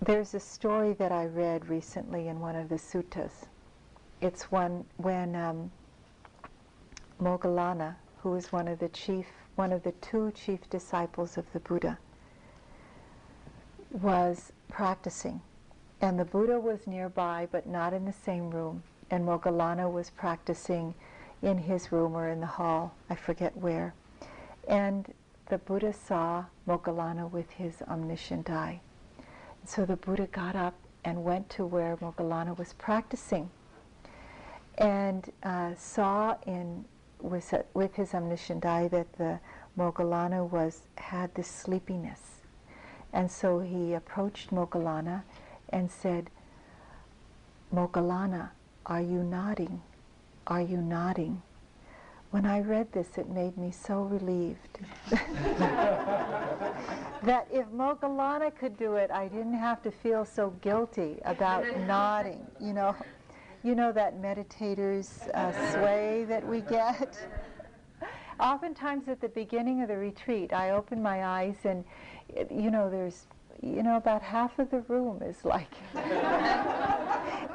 There's 0.00 0.32
a 0.34 0.40
story 0.40 0.94
that 0.94 1.12
I 1.12 1.26
read 1.26 1.68
recently 1.68 2.28
in 2.28 2.40
one 2.40 2.56
of 2.56 2.68
the 2.68 2.76
suttas. 2.76 3.46
It's 4.20 4.50
one 4.50 4.84
when 4.96 5.34
um, 5.36 5.70
Moggallana, 7.20 7.96
who 8.22 8.30
was 8.30 8.50
one 8.52 8.68
of 8.68 8.78
the 8.78 8.88
chief, 8.88 9.26
one 9.56 9.72
of 9.72 9.82
the 9.82 9.92
two 9.92 10.32
chief 10.32 10.68
disciples 10.70 11.36
of 11.36 11.52
the 11.52 11.60
Buddha, 11.60 11.98
was 13.90 14.52
practicing. 14.68 15.40
And 16.00 16.18
the 16.18 16.24
Buddha 16.24 16.60
was 16.60 16.86
nearby, 16.86 17.48
but 17.50 17.66
not 17.66 17.92
in 17.92 18.04
the 18.04 18.12
same 18.12 18.50
room. 18.50 18.82
And 19.10 19.26
Moggallana 19.26 19.90
was 19.90 20.10
practicing 20.10 20.94
in 21.42 21.58
his 21.58 21.90
room 21.92 22.16
or 22.16 22.28
in 22.28 22.40
the 22.40 22.46
hall, 22.46 22.94
I 23.08 23.14
forget 23.14 23.56
where. 23.56 23.94
And 24.68 25.12
the 25.46 25.58
Buddha 25.58 25.92
saw 25.92 26.44
Moggallana 26.66 27.30
with 27.30 27.50
his 27.50 27.82
omniscient 27.88 28.50
eye. 28.50 28.80
So 29.64 29.84
the 29.84 29.96
Buddha 29.96 30.26
got 30.26 30.56
up 30.56 30.74
and 31.04 31.24
went 31.24 31.48
to 31.50 31.64
where 31.64 31.96
Moggallana 31.96 32.56
was 32.58 32.74
practicing 32.74 33.50
and 34.76 35.30
uh, 35.42 35.74
saw 35.76 36.36
in 36.46 36.84
with, 37.20 37.52
with 37.74 37.94
his 37.96 38.14
omniscient 38.14 38.64
eye 38.64 38.88
that 38.88 39.12
the 39.14 39.40
Moggallana 39.76 40.48
was 40.48 40.82
had 40.96 41.34
this 41.34 41.48
sleepiness. 41.48 42.37
And 43.12 43.30
so 43.30 43.60
he 43.60 43.94
approached 43.94 44.50
Moggallana 44.50 45.22
and 45.70 45.90
said, 45.90 46.30
Moggallana, 47.74 48.50
are 48.86 49.02
you 49.02 49.22
nodding? 49.22 49.82
Are 50.46 50.62
you 50.62 50.78
nodding? 50.78 51.42
When 52.30 52.44
I 52.44 52.60
read 52.60 52.92
this, 52.92 53.16
it 53.16 53.30
made 53.30 53.56
me 53.56 53.70
so 53.70 54.02
relieved 54.02 54.80
that 57.22 57.46
if 57.50 57.66
Moggallana 57.68 58.54
could 58.54 58.76
do 58.76 58.96
it, 58.96 59.10
I 59.10 59.28
didn't 59.28 59.54
have 59.54 59.82
to 59.82 59.90
feel 59.90 60.26
so 60.26 60.50
guilty 60.60 61.18
about 61.24 61.64
nodding. 61.86 62.46
You 62.60 62.74
know, 62.74 62.94
you 63.62 63.74
know 63.74 63.92
that 63.92 64.20
meditator's 64.20 65.22
uh, 65.32 65.52
sway 65.72 66.26
that 66.28 66.46
we 66.46 66.60
get. 66.60 67.18
Oftentimes 68.40 69.08
at 69.08 69.20
the 69.22 69.30
beginning 69.30 69.80
of 69.82 69.88
the 69.88 69.96
retreat, 69.96 70.52
I 70.52 70.70
open 70.70 71.02
my 71.02 71.24
eyes 71.24 71.56
and, 71.64 71.82
you 72.50 72.70
know, 72.70 72.90
there's, 72.90 73.26
you 73.62 73.82
know, 73.82 73.96
about 73.96 74.22
half 74.22 74.58
of 74.58 74.70
the 74.70 74.80
room 74.80 75.22
is 75.22 75.44
like. 75.44 75.72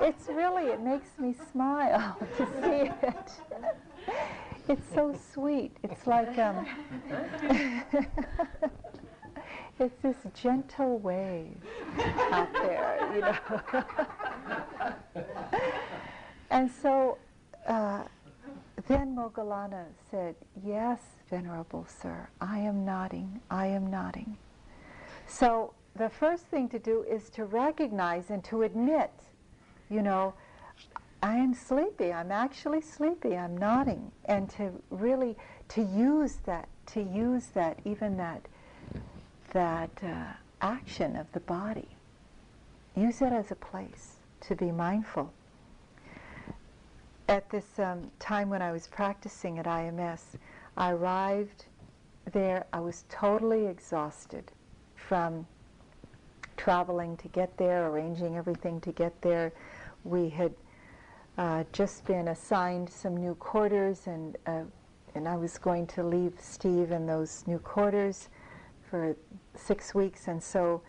it's 0.01 0.27
really 0.27 0.71
it 0.71 0.81
makes 0.81 1.17
me 1.17 1.33
smile 1.51 2.17
to 2.37 2.45
see 2.61 2.89
it. 3.07 3.31
It's 4.69 4.93
so 4.93 5.17
sweet. 5.33 5.75
It's 5.83 6.07
like 6.07 6.37
um, 6.39 6.65
it's 9.79 9.95
this 10.01 10.15
gentle 10.33 10.99
wave 10.99 11.57
out 12.31 12.53
there, 12.53 13.11
you 13.13 13.21
know. 13.21 13.37
and 16.49 16.71
so 16.71 17.17
uh, 17.67 18.03
then 18.87 19.15
Moggallana 19.15 19.85
said, 20.09 20.35
"Yes, 20.65 20.99
Venerable 21.29 21.85
Sir, 21.85 22.29
I 22.39 22.59
am 22.59 22.85
nodding. 22.85 23.41
I 23.49 23.67
am 23.67 23.89
nodding." 23.91 24.37
So 25.33 25.73
the 25.95 26.09
first 26.09 26.45
thing 26.45 26.69
to 26.69 26.77
do 26.77 27.03
is 27.09 27.29
to 27.31 27.45
recognize 27.45 28.29
and 28.29 28.43
to 28.45 28.61
admit, 28.61 29.11
you 29.89 30.03
know, 30.03 30.35
I 31.23 31.37
am 31.37 31.55
sleepy. 31.55 32.13
I'm 32.13 32.31
actually 32.31 32.81
sleepy. 32.81 33.35
I'm 33.35 33.57
nodding. 33.57 34.11
And 34.25 34.47
to 34.51 34.71
really 34.91 35.35
to 35.69 35.81
use 35.81 36.37
that, 36.45 36.69
to 36.87 37.01
use 37.01 37.47
that, 37.55 37.79
even 37.83 38.15
that, 38.17 38.47
that 39.53 39.89
uh, 40.03 40.33
action 40.61 41.15
of 41.15 41.31
the 41.31 41.39
body. 41.39 41.89
Use 42.95 43.23
it 43.23 43.33
as 43.33 43.49
a 43.49 43.55
place 43.55 44.17
to 44.41 44.55
be 44.55 44.71
mindful. 44.71 45.33
At 47.27 47.49
this 47.49 47.79
um, 47.79 48.11
time 48.19 48.49
when 48.49 48.61
I 48.61 48.71
was 48.71 48.85
practicing 48.85 49.57
at 49.57 49.65
IMS, 49.65 50.35
I 50.77 50.91
arrived 50.91 51.65
there. 52.31 52.67
I 52.71 52.81
was 52.81 53.05
totally 53.09 53.65
exhausted 53.65 54.51
from 55.07 55.45
traveling 56.57 57.17
to 57.17 57.27
get 57.29 57.55
there, 57.57 57.87
arranging 57.87 58.37
everything 58.37 58.79
to 58.81 58.91
get 58.91 59.19
there. 59.21 59.51
We 60.03 60.29
had 60.29 60.53
uh, 61.37 61.63
just 61.71 62.05
been 62.05 62.27
assigned 62.29 62.89
some 62.89 63.17
new 63.17 63.35
quarters, 63.35 64.07
and 64.07 64.37
uh, 64.45 64.63
and 65.15 65.27
I 65.27 65.35
was 65.35 65.57
going 65.57 65.87
to 65.87 66.03
leave 66.03 66.33
Steve 66.39 66.91
in 66.91 67.05
those 67.05 67.43
new 67.47 67.59
quarters 67.59 68.29
for 68.89 69.15
six 69.55 69.93
weeks, 69.93 70.27
and 70.27 70.41
so 70.41 70.81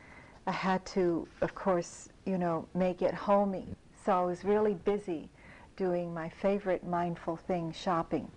I 0.46 0.53
had 0.53 0.85
to, 0.87 1.27
of 1.40 1.55
course, 1.55 2.09
you 2.24 2.38
know, 2.38 2.66
make 2.74 3.03
it 3.03 3.14
homey. 3.14 3.66
So 4.05 4.12
I 4.12 4.24
was 4.24 4.44
really 4.44 4.74
busy 4.74 5.29
doing 5.77 6.12
my 6.12 6.29
favorite 6.29 6.87
mindful 6.87 7.37
thing, 7.37 7.72
shopping, 7.72 8.31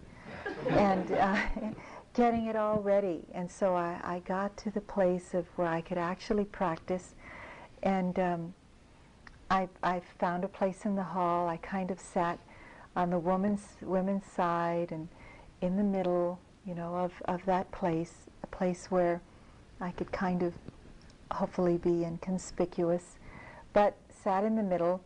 and 0.70 1.12
uh, 1.12 1.38
getting 2.18 2.48
it 2.48 2.56
all 2.56 2.80
ready. 2.80 3.22
And 3.32 3.50
so 3.50 3.76
I, 3.76 4.00
I, 4.04 4.20
got 4.26 4.58
to 4.58 4.72
the 4.72 4.82
place 4.82 5.36
of 5.36 5.46
where 5.56 5.68
I 5.68 5.82
could 5.82 6.00
actually 6.00 6.46
practice, 6.46 7.14
and 7.84 8.18
um, 8.18 8.54
I, 9.52 9.70
I 9.84 10.02
found 10.18 10.44
a 10.44 10.48
place 10.48 10.84
in 10.84 10.96
the 10.96 11.04
hall. 11.04 11.48
I 11.48 11.58
kind 11.58 11.92
of 11.92 12.00
sat 12.00 12.40
on 12.96 13.12
the 13.12 13.20
woman's 13.20 13.68
women's 13.84 14.26
side 14.26 14.92
and 14.92 15.08
in 15.62 15.78
the 15.78 15.84
middle, 15.84 16.40
you 16.66 16.74
know, 16.74 16.96
of, 16.96 17.14
of 17.26 17.46
that 17.46 17.72
place, 17.72 18.14
a 18.42 18.48
place 18.48 18.88
where 18.90 19.22
I 19.80 19.92
could 19.92 20.12
kind 20.12 20.42
of 20.42 20.56
hopefully 21.32 21.78
be 21.78 22.04
inconspicuous, 22.04 23.20
but 23.74 23.96
sat 24.24 24.44
in 24.44 24.56
the 24.56 24.64
middle. 24.64 25.02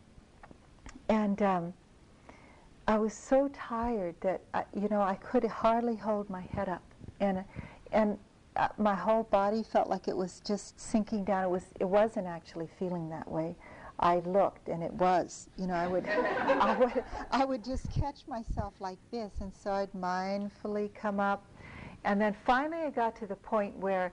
And 1.10 1.42
um, 1.42 1.74
I 2.88 2.98
was 2.98 3.14
so 3.14 3.50
tired 3.54 4.16
that, 4.22 4.40
I, 4.54 4.64
you 4.74 4.88
know, 4.88 5.02
I 5.02 5.16
could 5.16 5.44
hardly 5.44 5.98
hold 5.98 6.30
my 6.30 6.44
head 6.54 6.70
up. 6.70 6.82
And, 7.22 7.46
and 7.94 8.18
uh, 8.58 8.68
my 8.78 8.96
whole 8.96 9.24
body 9.24 9.64
felt 9.64 9.90
like 9.90 10.10
it 10.10 10.18
was 10.18 10.42
just 10.46 10.80
sinking 10.80 11.24
down. 11.24 11.46
It, 11.46 11.50
was, 11.50 11.66
it 11.80 11.86
wasn't 11.86 12.28
actually 12.28 12.68
feeling 12.78 13.10
that 13.10 13.30
way. 13.30 13.56
I 14.00 14.20
looked, 14.26 14.68
and 14.68 14.84
it 14.84 14.92
was. 14.94 15.48
You 15.58 15.68
know, 15.68 15.76
I 15.76 15.88
would, 15.88 16.08
I 16.10 16.76
would, 16.78 17.04
I 17.32 17.46
would 17.46 17.64
just 17.64 17.90
catch 17.92 18.28
myself 18.28 18.74
like 18.80 18.98
this, 19.12 19.32
and 19.40 19.52
so 19.54 19.72
I'd 19.72 19.94
mindfully 19.94 20.94
come 20.94 21.20
up, 21.20 21.46
and 22.04 22.20
then 22.20 22.36
finally 22.46 22.84
I 22.84 22.90
got 22.90 23.16
to 23.18 23.28
the 23.28 23.36
point 23.36 23.78
where 23.78 24.12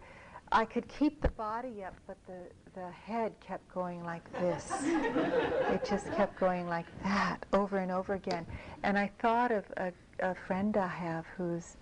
I 0.53 0.65
could 0.65 0.87
keep 0.89 1.21
the 1.21 1.31
body 1.31 1.85
up, 1.85 1.95
but 2.07 2.17
the 2.27 2.39
the 2.75 2.91
head 2.91 3.33
kept 3.41 3.67
going 3.73 4.05
like 4.05 4.31
this. 4.35 4.73
it 4.83 5.85
just 5.89 6.13
kept 6.13 6.39
going 6.39 6.69
like 6.69 6.87
that 7.03 7.45
over 7.53 7.79
and 7.79 7.91
over 7.91 8.15
again, 8.15 8.47
and 8.83 8.99
I 8.99 9.11
thought 9.21 9.51
of 9.51 9.65
a, 9.79 9.93
a 10.21 10.35
friend 10.35 10.77
I 10.77 10.87
have 10.87 11.25
who's 11.37 11.77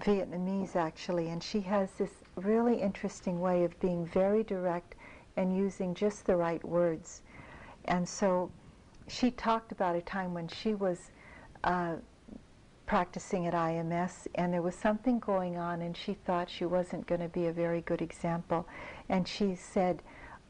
Vietnamese 0.00 0.76
actually, 0.76 1.28
and 1.28 1.42
she 1.42 1.60
has 1.60 1.90
this 1.92 2.10
really 2.36 2.80
interesting 2.80 3.40
way 3.40 3.64
of 3.64 3.78
being 3.80 4.06
very 4.06 4.42
direct 4.42 4.94
and 5.36 5.56
using 5.56 5.94
just 5.94 6.26
the 6.26 6.36
right 6.36 6.64
words. 6.64 7.22
And 7.86 8.08
so 8.08 8.50
she 9.08 9.30
talked 9.30 9.72
about 9.72 9.96
a 9.96 10.02
time 10.02 10.34
when 10.34 10.48
she 10.48 10.74
was 10.74 11.10
uh, 11.64 11.96
practicing 12.86 13.46
at 13.46 13.54
IMS 13.54 14.26
and 14.34 14.52
there 14.52 14.62
was 14.62 14.74
something 14.74 15.18
going 15.18 15.56
on 15.56 15.82
and 15.82 15.96
she 15.96 16.14
thought 16.14 16.50
she 16.50 16.64
wasn't 16.64 17.06
going 17.06 17.20
to 17.20 17.28
be 17.28 17.46
a 17.46 17.52
very 17.52 17.82
good 17.82 18.02
example. 18.02 18.66
And 19.08 19.26
she 19.26 19.54
said, 19.54 20.02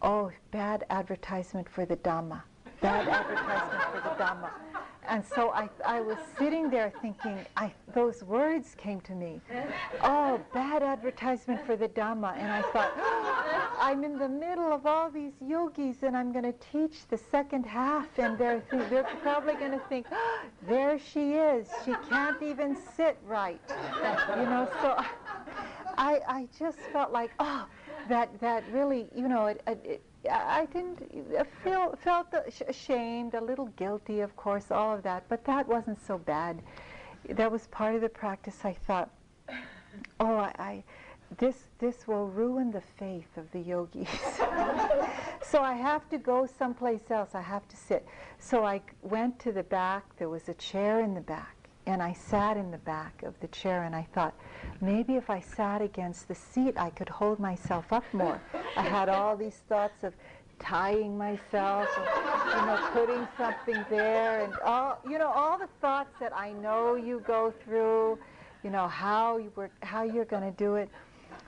oh, 0.02 0.30
bad 0.50 0.84
advertisement 0.90 1.68
for 1.68 1.84
the 1.84 1.96
Dhamma. 1.96 2.42
Bad 2.80 3.08
advertisement 3.08 3.82
for 3.92 4.00
the 4.00 4.24
Dhamma. 4.24 4.50
And 5.10 5.24
so 5.26 5.50
I, 5.50 5.68
I 5.84 6.00
was 6.00 6.18
sitting 6.38 6.70
there 6.70 6.92
thinking, 7.02 7.44
I, 7.56 7.72
those 7.94 8.22
words 8.22 8.76
came 8.78 9.00
to 9.00 9.12
me. 9.12 9.40
Oh, 10.02 10.40
bad 10.54 10.84
advertisement 10.84 11.66
for 11.66 11.74
the 11.74 11.88
Dhamma. 11.88 12.36
And 12.36 12.46
I 12.46 12.62
thought, 12.62 12.92
oh, 12.96 13.76
I'm 13.80 14.04
in 14.04 14.20
the 14.20 14.28
middle 14.28 14.72
of 14.72 14.86
all 14.86 15.10
these 15.10 15.32
yogis 15.44 16.04
and 16.04 16.16
I'm 16.16 16.30
going 16.30 16.44
to 16.44 16.54
teach 16.72 17.08
the 17.08 17.18
second 17.18 17.66
half. 17.66 18.06
And 18.20 18.38
they're, 18.38 18.60
th- 18.70 18.88
they're 18.88 19.08
probably 19.20 19.54
going 19.54 19.72
to 19.72 19.82
think, 19.88 20.06
oh, 20.12 20.42
there 20.68 20.96
she 20.96 21.32
is. 21.32 21.66
She 21.84 21.92
can't 22.08 22.40
even 22.40 22.76
sit 22.96 23.18
right. 23.26 23.60
You 23.68 24.44
know, 24.44 24.68
so 24.80 24.94
I, 25.98 26.20
I 26.28 26.48
just 26.56 26.78
felt 26.92 27.10
like, 27.10 27.32
oh, 27.40 27.66
that, 28.08 28.40
that 28.40 28.62
really, 28.70 29.08
you 29.12 29.26
know, 29.26 29.46
it, 29.46 29.60
it, 29.66 30.02
I 30.28 30.66
didn't 30.66 31.00
feel 31.62 31.96
felt 32.02 32.26
ashamed, 32.68 33.34
a 33.34 33.40
little 33.40 33.66
guilty, 33.76 34.20
of 34.20 34.36
course, 34.36 34.70
all 34.70 34.94
of 34.94 35.02
that, 35.04 35.24
but 35.28 35.44
that 35.44 35.66
wasn't 35.66 36.04
so 36.04 36.18
bad. 36.18 36.60
That 37.28 37.50
was 37.50 37.66
part 37.68 37.94
of 37.94 38.00
the 38.00 38.08
practice. 38.08 38.64
I 38.64 38.72
thought, 38.72 39.10
oh, 40.20 40.36
I, 40.36 40.54
I 40.58 40.84
this 41.38 41.68
this 41.78 42.08
will 42.08 42.26
ruin 42.26 42.70
the 42.70 42.80
faith 42.80 43.36
of 43.36 43.50
the 43.52 43.60
yogis. 43.60 44.08
so 45.42 45.62
I 45.62 45.74
have 45.74 46.08
to 46.10 46.18
go 46.18 46.46
someplace 46.46 47.10
else. 47.10 47.30
I 47.34 47.40
have 47.40 47.66
to 47.68 47.76
sit. 47.76 48.06
So 48.38 48.64
I 48.64 48.82
went 49.02 49.38
to 49.40 49.52
the 49.52 49.62
back. 49.62 50.04
There 50.18 50.28
was 50.28 50.48
a 50.48 50.54
chair 50.54 51.00
in 51.00 51.14
the 51.14 51.20
back, 51.20 51.56
and 51.90 52.02
I 52.02 52.12
sat 52.12 52.56
in 52.56 52.70
the 52.70 52.78
back 52.78 53.22
of 53.22 53.38
the 53.40 53.48
chair. 53.48 53.84
And 53.84 53.94
I 53.94 54.06
thought, 54.14 54.34
maybe 54.80 55.16
if 55.16 55.28
I 55.28 55.40
sat 55.40 55.82
against 55.82 56.28
the 56.28 56.34
seat, 56.34 56.74
I 56.76 56.90
could 56.90 57.08
hold 57.08 57.38
myself 57.38 57.92
up 57.92 58.04
more. 58.12 58.40
I 58.76 58.82
had 58.82 59.08
all 59.08 59.36
these 59.36 59.62
thoughts 59.68 60.04
of 60.04 60.14
tying 60.58 61.16
myself, 61.16 61.88
you 61.96 62.66
know, 62.66 62.88
putting 62.92 63.26
something 63.38 63.84
there, 63.88 64.44
and 64.44 64.52
all, 64.62 64.98
you 65.08 65.18
know, 65.18 65.32
all 65.32 65.58
the 65.58 65.68
thoughts 65.80 66.10
that 66.20 66.36
I 66.36 66.52
know 66.52 66.96
you 66.96 67.22
go 67.26 67.52
through, 67.64 68.18
you 68.62 68.70
know, 68.70 68.86
how 68.86 69.38
you 69.38 69.50
were, 69.56 69.70
how 69.82 70.02
you're 70.02 70.26
going 70.26 70.42
to 70.42 70.56
do 70.56 70.76
it. 70.76 70.90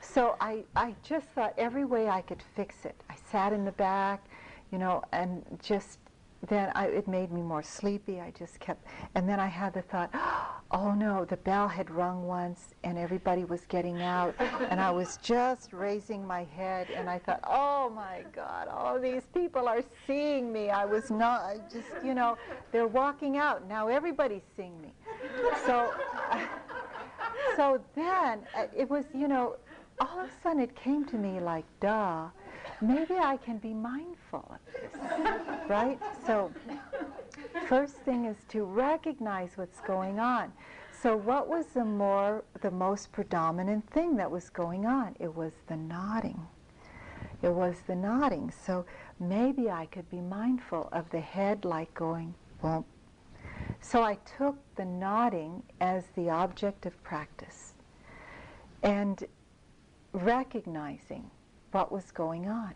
So 0.01 0.37
I, 0.41 0.65
I 0.75 0.95
just 1.03 1.27
thought 1.29 1.55
every 1.59 1.85
way 1.85 2.09
I 2.09 2.23
could 2.23 2.43
fix 2.57 2.85
it. 2.85 2.97
I 3.11 3.15
sat 3.31 3.53
in 3.53 3.65
the 3.65 3.73
back, 3.73 4.25
you 4.71 4.79
know, 4.79 5.03
and 5.13 5.45
just 5.63 5.99
then 6.49 6.73
I, 6.75 6.87
it 6.87 7.07
made 7.07 7.31
me 7.31 7.41
more 7.41 7.63
sleepy. 7.63 8.21
I 8.21 8.33
just 8.37 8.59
kept, 8.59 8.85
and 9.15 9.29
then 9.29 9.39
I 9.39 9.47
had 9.47 9.75
the 9.75 9.83
thought, 9.83 10.11
oh 10.71 10.93
no, 10.93 11.25
the 11.25 11.37
bell 11.37 11.69
had 11.69 11.91
rung 11.91 12.27
once 12.27 12.75
and 12.83 12.99
everybody 12.99 13.45
was 13.45 13.65
getting 13.67 14.03
out, 14.03 14.35
and 14.69 14.81
I 14.81 14.91
was 14.91 15.19
just 15.23 15.73
raising 15.73 16.27
my 16.27 16.45
head, 16.45 16.89
and 16.91 17.09
I 17.09 17.19
thought, 17.19 17.41
oh 17.47 17.91
my 17.95 18.25
God, 18.35 18.69
all 18.69 18.99
these 18.99 19.23
people 19.33 19.69
are 19.69 19.83
seeing 20.07 20.53
me. 20.53 20.71
I 20.71 20.85
was 20.85 21.11
not, 21.11 21.43
I 21.43 21.59
just, 21.73 21.89
you 22.05 22.15
know, 22.15 22.37
they're 22.73 22.89
walking 22.89 23.37
out. 23.37 23.69
Now 23.69 23.89
everybody's 23.89 24.43
seeing 24.57 24.81
me. 24.81 24.93
So, 25.65 25.93
so 27.57 27.81
then 27.95 28.41
uh, 28.57 28.67
it 28.77 28.91
was, 28.91 29.05
you 29.15 29.29
know, 29.29 29.57
all 30.01 30.21
of 30.21 30.27
a 30.27 30.43
sudden 30.43 30.61
it 30.61 30.75
came 30.75 31.05
to 31.05 31.17
me 31.17 31.39
like, 31.39 31.65
duh 31.81 32.29
maybe 32.83 33.15
I 33.15 33.37
can 33.37 33.59
be 33.59 33.73
mindful 33.73 34.45
of 34.51 34.73
this, 34.73 35.69
right? 35.69 35.99
So, 36.27 36.51
first 37.69 37.95
thing 37.97 38.25
is 38.25 38.37
to 38.49 38.65
recognize 38.65 39.53
what's 39.57 39.81
going 39.81 40.19
on. 40.19 40.53
So, 41.03 41.17
what 41.17 41.49
was 41.49 41.67
the 41.67 41.85
more, 41.85 42.45
the 42.61 42.71
most 42.71 43.13
predominant 43.13 43.89
thing 43.91 44.17
that 44.17 44.31
was 44.31 44.51
going 44.51 44.87
on? 44.87 45.17
It 45.19 45.35
was 45.35 45.53
the 45.69 45.77
nodding. 45.77 46.47
It 47.41 47.53
was 47.53 47.77
the 47.87 47.97
nodding. 47.97 48.53
So, 48.67 48.85
maybe 49.19 49.71
I 49.71 49.87
could 49.87 50.09
be 50.11 50.21
mindful 50.21 50.89
of 50.93 51.09
the 51.11 51.21
head 51.21 51.65
like 51.65 51.93
going, 51.95 52.35
bump. 52.61 52.87
So, 53.81 54.03
I 54.03 54.19
took 54.37 54.57
the 54.77 54.85
nodding 54.85 55.63
as 55.81 56.05
the 56.17 56.31
object 56.31 56.87
of 56.87 57.03
practice 57.03 57.75
and 58.83 59.25
recognizing 60.13 61.31
what 61.73 61.91
was 61.91 62.11
going 62.11 62.49
on. 62.49 62.75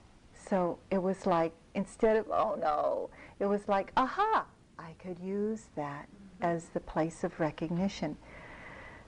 So 0.49 0.79
it 0.91 1.03
was 1.03 1.27
like, 1.27 1.53
instead 1.75 2.17
of, 2.17 2.29
oh 2.31 2.57
no, 2.61 3.11
it 3.39 3.47
was 3.47 3.69
like, 3.69 3.93
aha, 3.97 4.45
I 4.79 4.93
could 4.99 5.19
use 5.21 5.69
that 5.77 6.07
mm-hmm. 6.07 6.45
as 6.45 6.67
the 6.67 6.81
place 6.81 7.25
of 7.25 7.39
recognition. 7.41 8.17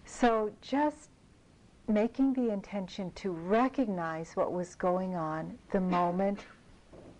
So 0.05 0.53
just 0.63 1.11
making 1.87 2.35
the 2.35 2.51
intention 2.51 3.11
to 3.13 3.31
recognize 3.31 4.33
what 4.35 4.53
was 4.53 4.75
going 4.75 5.15
on 5.15 5.57
the 5.71 5.81
moment 5.81 6.41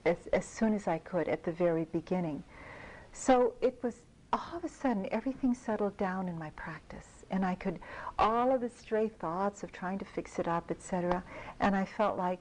as, 0.05 0.17
as 0.33 0.45
soon 0.45 0.75
as 0.75 0.87
I 0.87 0.99
could 0.99 1.29
at 1.29 1.43
the 1.45 1.53
very 1.53 1.85
beginning. 1.87 2.43
So 3.13 3.55
it 3.61 3.79
was 3.83 4.03
all 4.33 4.57
of 4.57 4.65
a 4.65 4.69
sudden 4.69 5.09
everything 5.11 5.55
settled 5.55 5.97
down 5.97 6.29
in 6.29 6.39
my 6.39 6.51
practice 6.51 7.25
and 7.31 7.45
I 7.45 7.55
could 7.55 7.79
all 8.19 8.55
of 8.55 8.61
the 8.61 8.69
stray 8.69 9.09
thoughts 9.09 9.63
of 9.63 9.73
trying 9.73 9.99
to 9.99 10.05
fix 10.05 10.39
it 10.39 10.47
up 10.47 10.71
etc 10.71 11.25
and 11.61 11.75
I 11.75 11.87
felt 11.87 12.19
like 12.19 12.41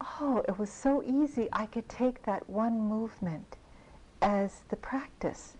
oh, 0.00 0.42
it 0.48 0.58
was 0.58 0.70
so 0.70 1.02
easy. 1.02 1.48
I 1.52 1.66
could 1.66 1.88
take 1.88 2.22
that 2.24 2.48
one 2.48 2.78
movement 2.80 3.56
as 4.22 4.62
the 4.68 4.76
practice. 4.76 5.56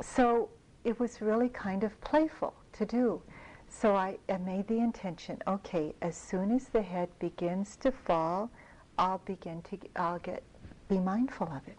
So 0.00 0.48
it 0.84 0.98
was 0.98 1.20
really 1.20 1.48
kind 1.48 1.84
of 1.84 1.98
playful 2.00 2.54
to 2.74 2.86
do. 2.86 3.22
So 3.68 3.96
I, 3.96 4.18
I, 4.28 4.36
made 4.38 4.68
the 4.68 4.78
intention, 4.78 5.42
okay, 5.46 5.94
as 6.02 6.16
soon 6.16 6.50
as 6.50 6.68
the 6.68 6.82
head 6.82 7.08
begins 7.18 7.76
to 7.76 7.90
fall, 7.90 8.50
I'll 8.98 9.22
begin 9.24 9.62
to, 9.62 9.78
I'll 9.96 10.18
get, 10.18 10.42
be 10.88 10.98
mindful 10.98 11.46
of 11.48 11.66
it. 11.66 11.78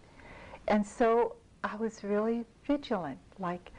And 0.68 0.86
so 0.86 1.36
I 1.64 1.76
was 1.76 2.04
really 2.04 2.46
vigilant, 2.66 3.20
like, 3.38 3.72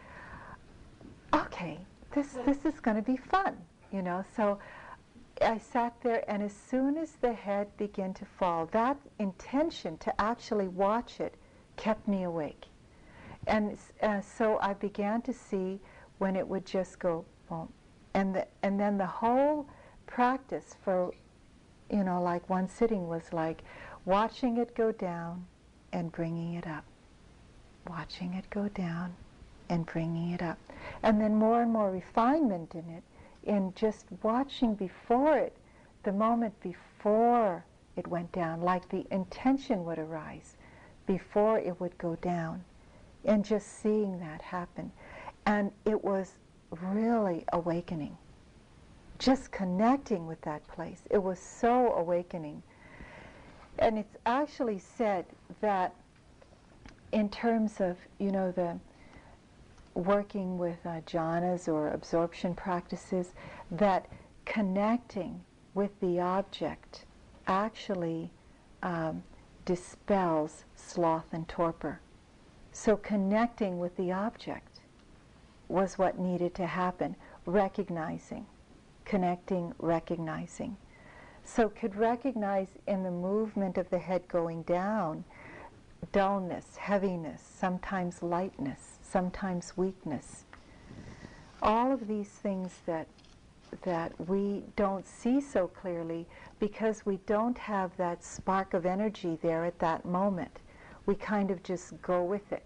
okay, 1.34 1.78
this, 2.12 2.36
this 2.46 2.64
is 2.64 2.78
going 2.80 2.96
to 2.96 3.02
be 3.02 3.16
fun, 3.16 3.57
you 3.92 4.00
know. 4.02 4.24
So 4.36 4.59
I 5.43 5.59
sat 5.59 6.01
there, 6.03 6.24
and 6.28 6.43
as 6.43 6.53
soon 6.53 6.97
as 6.97 7.12
the 7.12 7.32
head 7.32 7.76
began 7.76 8.14
to 8.14 8.24
fall, 8.24 8.66
that 8.66 8.97
intention 9.18 9.99
to 9.99 10.20
actually 10.20 10.68
watch 10.68 11.20
it 11.20 11.35
kept 11.76 12.07
me 12.07 12.22
awake. 12.22 12.66
And 13.47 13.76
uh, 14.03 14.20
so 14.20 14.59
I 14.61 14.74
began 14.74 15.22
to 15.22 15.32
see 15.32 15.80
when 16.18 16.37
it 16.37 16.47
would 16.47 16.64
just 16.64 16.99
go 16.99 17.24
boom. 17.49 17.68
And, 18.14 18.35
the, 18.35 18.47
and 18.62 18.78
then 18.78 18.97
the 18.97 19.07
whole 19.07 19.66
practice 20.07 20.76
for, 20.85 21.12
you 21.91 22.05
know, 22.05 22.22
like 22.22 22.49
one 22.49 22.68
sitting 22.68 23.09
was 23.09 23.32
like 23.32 23.62
watching 24.05 24.59
it 24.59 24.74
go 24.74 24.93
down 24.93 25.45
and 25.93 26.12
bringing 26.12 26.55
it 26.55 26.66
up. 26.66 26.85
Watching 27.89 28.35
it 28.35 28.49
go 28.51 28.68
down 28.68 29.14
and 29.68 29.85
bringing 29.85 30.30
it 30.30 30.43
up. 30.43 30.59
And 31.03 31.20
then 31.20 31.35
more 31.35 31.62
and 31.62 31.72
more 31.72 31.91
refinement 31.91 32.74
in 32.74 32.89
it 32.89 33.03
in 33.47 33.72
just 33.74 34.07
watching 34.22 34.74
before 34.74 35.38
it, 35.38 35.57
the 36.03 36.12
moment 36.12 36.59
before 36.61 37.64
it 37.97 38.07
went 38.07 38.32
down, 38.32 38.61
like 38.61 38.88
the 38.88 39.07
intention 39.11 39.84
would 39.84 39.99
arise 39.99 40.57
before 41.07 41.59
it 41.59 41.78
would 41.80 41.97
go 41.99 42.16
down, 42.16 42.64
and 43.24 43.45
just 43.45 43.80
seeing 43.80 44.18
that 44.18 44.42
happen. 44.42 44.90
And 45.47 45.70
it 45.84 46.03
was 46.03 46.34
really 46.70 47.45
awakening. 47.53 48.16
Just 49.18 49.53
connecting 49.53 50.26
with 50.26 50.40
that 50.42 50.66
place. 50.66 51.03
It 51.11 51.22
was 51.22 51.38
so 51.38 51.92
awakening. 51.92 52.62
And 53.78 53.99
it's 53.99 54.16
actually 54.26 54.78
said 54.78 55.26
that 55.61 55.95
in 57.12 57.28
terms 57.28 57.80
of, 57.80 57.97
you 58.18 58.32
know, 58.32 58.51
the 58.51 58.78
working 59.95 60.59
with 60.59 60.78
uh, 60.84 61.01
jhanas 61.07 61.68
or 61.68 61.88
absorption 61.88 62.55
practices 62.55 63.32
that 63.70 64.07
connecting 64.45 65.40
with 65.74 65.99
the 66.01 66.20
object 66.20 67.05
actually 67.47 68.30
um, 68.82 69.22
dispels 69.64 70.64
sloth 70.74 71.26
and 71.32 71.49
torpor. 71.49 72.01
So 72.72 72.97
connecting 72.97 73.78
with 73.78 73.97
the 73.97 74.12
object 74.12 74.80
was 75.68 75.97
what 75.97 76.18
needed 76.18 76.55
to 76.57 76.66
happen, 76.66 77.16
recognizing, 77.47 78.47
connecting, 79.05 79.72
recognizing. 79.78 80.76
So 81.45 81.68
could 81.68 81.95
recognize 81.95 82.68
in 82.86 83.03
the 83.03 83.11
movement 83.11 83.78
of 83.78 83.88
the 83.90 83.99
head 83.99 84.26
going 84.28 84.62
down 84.62 85.24
dullness, 86.12 86.76
heaviness, 86.76 87.42
sometimes 87.42 88.22
lightness, 88.22 88.93
sometimes 89.05 89.76
weakness. 89.76 90.44
All 91.62 91.92
of 91.92 92.09
these 92.09 92.28
things 92.28 92.72
that 92.86 93.07
that 93.82 94.12
we 94.28 94.62
don't 94.76 95.07
see 95.07 95.40
so 95.40 95.66
clearly 95.66 96.26
because 96.61 97.05
we 97.05 97.18
don't 97.26 97.59
have 97.59 97.96
that 97.96 98.22
spark 98.22 98.72
of 98.72 98.86
energy 98.86 99.36
there 99.42 99.64
at 99.64 99.78
that 99.80 100.05
moment. 100.05 100.61
We 101.07 101.16
kind 101.16 101.50
of 101.50 101.62
just 101.62 102.00
go 102.00 102.22
with 102.22 102.52
it. 102.52 102.64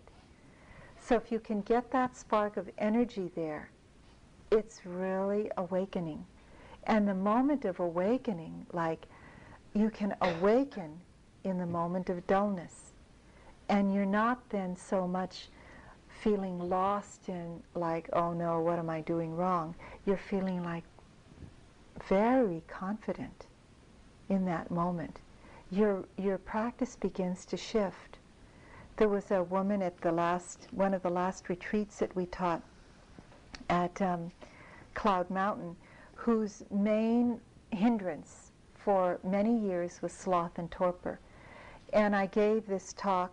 So 1.00 1.16
if 1.16 1.32
you 1.32 1.40
can 1.40 1.62
get 1.62 1.90
that 1.92 2.16
spark 2.16 2.56
of 2.56 2.68
energy 2.78 3.30
there, 3.34 3.70
it's 4.50 4.84
really 4.84 5.50
awakening. 5.56 6.24
And 6.84 7.08
the 7.08 7.14
moment 7.14 7.64
of 7.64 7.80
awakening, 7.80 8.66
like 8.72 9.06
you 9.74 9.90
can 9.90 10.14
awaken 10.20 11.00
in 11.44 11.58
the 11.58 11.66
moment 11.66 12.10
of 12.10 12.26
dullness. 12.26 12.92
And 13.68 13.94
you're 13.94 14.06
not 14.06 14.48
then 14.50 14.76
so 14.76 15.06
much 15.06 15.48
feeling 16.22 16.58
lost 16.58 17.28
and 17.28 17.62
like, 17.74 18.08
oh 18.12 18.32
no, 18.32 18.60
what 18.60 18.78
am 18.78 18.90
I 18.90 19.00
doing 19.00 19.36
wrong? 19.36 19.74
You're 20.06 20.16
feeling 20.16 20.64
like 20.64 20.84
very 22.08 22.62
confident 22.68 23.46
in 24.28 24.44
that 24.46 24.70
moment. 24.70 25.20
Your, 25.70 26.04
your 26.16 26.38
practice 26.38 26.96
begins 26.96 27.44
to 27.46 27.56
shift. 27.56 28.18
There 28.96 29.08
was 29.08 29.30
a 29.30 29.42
woman 29.42 29.82
at 29.82 30.00
the 30.00 30.12
last, 30.12 30.66
one 30.72 30.94
of 30.94 31.02
the 31.02 31.10
last 31.10 31.48
retreats 31.48 31.98
that 31.98 32.14
we 32.16 32.26
taught 32.26 32.62
at 33.68 34.00
um, 34.02 34.32
Cloud 34.94 35.30
Mountain, 35.30 35.76
whose 36.14 36.64
main 36.70 37.40
hindrance 37.70 38.50
for 38.74 39.20
many 39.22 39.56
years 39.56 40.00
was 40.02 40.12
sloth 40.12 40.58
and 40.58 40.70
torpor. 40.70 41.20
And 41.92 42.16
I 42.16 42.26
gave 42.26 42.66
this 42.66 42.92
talk 42.94 43.32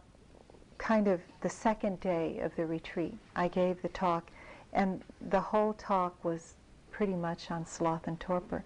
kind 0.77 1.07
of 1.07 1.21
the 1.41 1.49
second 1.49 1.99
day 1.99 2.39
of 2.39 2.55
the 2.55 2.65
retreat. 2.65 3.17
I 3.35 3.47
gave 3.47 3.81
the 3.81 3.89
talk, 3.89 4.29
and 4.73 5.01
the 5.29 5.39
whole 5.39 5.73
talk 5.73 6.23
was 6.23 6.55
pretty 6.91 7.15
much 7.15 7.51
on 7.51 7.65
sloth 7.65 8.07
and 8.07 8.19
torpor. 8.19 8.63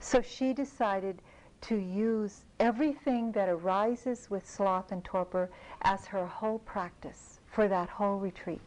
So 0.00 0.20
she 0.20 0.52
decided 0.52 1.20
to 1.62 1.76
use 1.76 2.44
everything 2.60 3.32
that 3.32 3.48
arises 3.48 4.30
with 4.30 4.48
sloth 4.48 4.92
and 4.92 5.04
torpor 5.04 5.50
as 5.82 6.06
her 6.06 6.26
whole 6.26 6.60
practice 6.60 7.40
for 7.46 7.66
that 7.68 7.88
whole 7.88 8.18
retreat, 8.18 8.60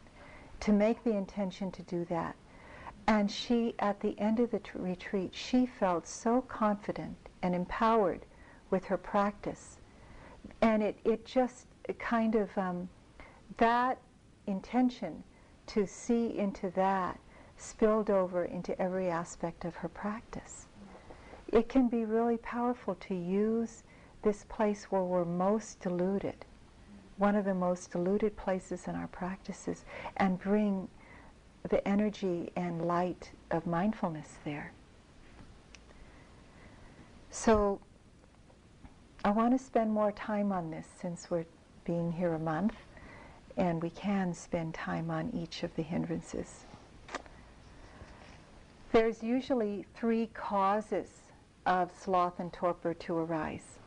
to 0.59 0.73
make 0.73 1.03
the 1.03 1.15
intention 1.15 1.71
to 1.71 1.81
do 1.83 2.05
that. 2.05 2.35
And 3.07 3.31
she, 3.31 3.73
at 3.79 3.99
the 4.01 4.19
end 4.19 4.39
of 4.39 4.51
the 4.51 4.59
t- 4.59 4.71
retreat, 4.75 5.33
she 5.33 5.65
felt 5.65 6.05
so 6.05 6.41
confident 6.41 7.15
and 7.41 7.55
empowered 7.55 8.25
with 8.69 8.85
her 8.85 8.97
practice. 8.97 9.77
And 10.61 10.83
it, 10.83 10.97
it 11.03 11.25
just 11.25 11.65
kind 11.99 12.35
of, 12.35 12.55
um, 12.57 12.89
that 13.57 13.99
intention 14.47 15.23
to 15.67 15.85
see 15.85 16.37
into 16.37 16.69
that 16.71 17.19
spilled 17.57 18.09
over 18.09 18.45
into 18.45 18.79
every 18.81 19.09
aspect 19.09 19.65
of 19.65 19.75
her 19.75 19.87
practice. 19.87 20.65
It 21.51 21.69
can 21.69 21.87
be 21.87 22.05
really 22.05 22.37
powerful 22.37 22.95
to 22.95 23.15
use 23.15 23.83
this 24.23 24.45
place 24.49 24.85
where 24.85 25.03
we're 25.03 25.25
most 25.25 25.79
deluded, 25.79 26.45
one 27.17 27.35
of 27.35 27.45
the 27.45 27.53
most 27.53 27.91
deluded 27.91 28.35
places 28.35 28.87
in 28.87 28.95
our 28.95 29.07
practices, 29.07 29.85
and 30.17 30.39
bring 30.39 30.87
the 31.69 31.85
energy 31.87 32.51
and 32.55 32.85
light 32.85 33.31
of 33.51 33.67
mindfulness 33.67 34.37
there. 34.43 34.71
So 37.29 37.79
I 39.23 39.29
want 39.29 39.57
to 39.57 39.63
spend 39.63 39.91
more 39.91 40.11
time 40.11 40.51
on 40.51 40.71
this 40.71 40.87
since 40.99 41.29
we're 41.29 41.45
being 41.83 42.11
here 42.11 42.33
a 42.33 42.39
month 42.39 42.75
and 43.57 43.81
we 43.81 43.89
can 43.89 44.33
spend 44.33 44.73
time 44.73 45.09
on 45.09 45.29
each 45.33 45.63
of 45.63 45.75
the 45.75 45.81
hindrances. 45.81 46.65
There's 48.91 49.23
usually 49.23 49.85
three 49.93 50.27
causes 50.33 51.09
of 51.65 51.91
sloth 51.97 52.39
and 52.39 52.51
torpor 52.51 52.93
to 52.93 53.17
arise. 53.17 53.77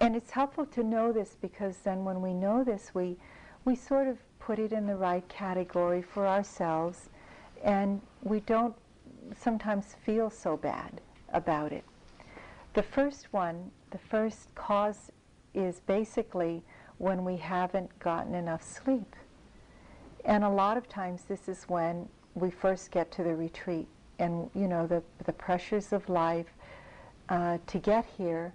And 0.00 0.14
it's 0.16 0.30
helpful 0.30 0.66
to 0.66 0.82
know 0.82 1.12
this 1.12 1.36
because 1.40 1.78
then 1.78 2.04
when 2.04 2.20
we 2.20 2.32
know 2.32 2.64
this, 2.64 2.90
we, 2.94 3.16
we 3.64 3.74
sort 3.74 4.08
of 4.08 4.18
put 4.38 4.58
it 4.58 4.72
in 4.72 4.86
the 4.86 4.96
right 4.96 5.26
category 5.28 6.02
for 6.02 6.26
ourselves 6.26 7.08
and 7.62 8.00
we 8.22 8.40
don't 8.40 8.74
sometimes 9.36 9.96
feel 10.04 10.28
so 10.28 10.56
bad 10.56 11.00
about 11.32 11.72
it. 11.72 11.84
The 12.74 12.82
first 12.82 13.32
one, 13.32 13.70
the 13.90 13.98
first 13.98 14.54
cause 14.54 15.10
is 15.54 15.80
basically 15.80 16.62
when 16.98 17.24
we 17.24 17.36
haven't 17.36 17.98
gotten 17.98 18.34
enough 18.34 18.62
sleep. 18.62 19.16
And 20.24 20.44
a 20.44 20.48
lot 20.48 20.76
of 20.76 20.88
times 20.88 21.22
this 21.28 21.48
is 21.48 21.64
when 21.64 22.08
we 22.34 22.50
first 22.50 22.90
get 22.90 23.10
to 23.12 23.22
the 23.22 23.34
retreat. 23.34 23.86
And 24.18 24.50
you 24.54 24.68
know 24.68 24.86
the, 24.86 25.02
the 25.24 25.32
pressures 25.32 25.92
of 25.92 26.08
life 26.08 26.52
uh, 27.28 27.58
to 27.66 27.78
get 27.78 28.04
here 28.16 28.52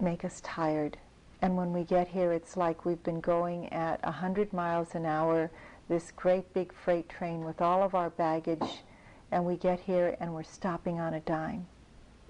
make 0.00 0.24
us 0.24 0.40
tired. 0.42 0.96
And 1.42 1.56
when 1.56 1.72
we 1.72 1.84
get 1.84 2.08
here 2.08 2.32
it's 2.32 2.56
like 2.56 2.84
we've 2.84 3.02
been 3.02 3.20
going 3.20 3.72
at 3.72 4.02
100 4.02 4.52
miles 4.52 4.94
an 4.94 5.06
hour 5.06 5.50
this 5.90 6.12
great 6.12 6.54
big 6.54 6.72
freight 6.72 7.08
train 7.08 7.44
with 7.44 7.60
all 7.60 7.82
of 7.82 7.96
our 7.96 8.10
baggage 8.10 8.84
and 9.32 9.44
we 9.44 9.56
get 9.56 9.80
here 9.80 10.16
and 10.20 10.32
we're 10.32 10.42
stopping 10.44 11.00
on 11.00 11.14
a 11.14 11.20
dime 11.20 11.66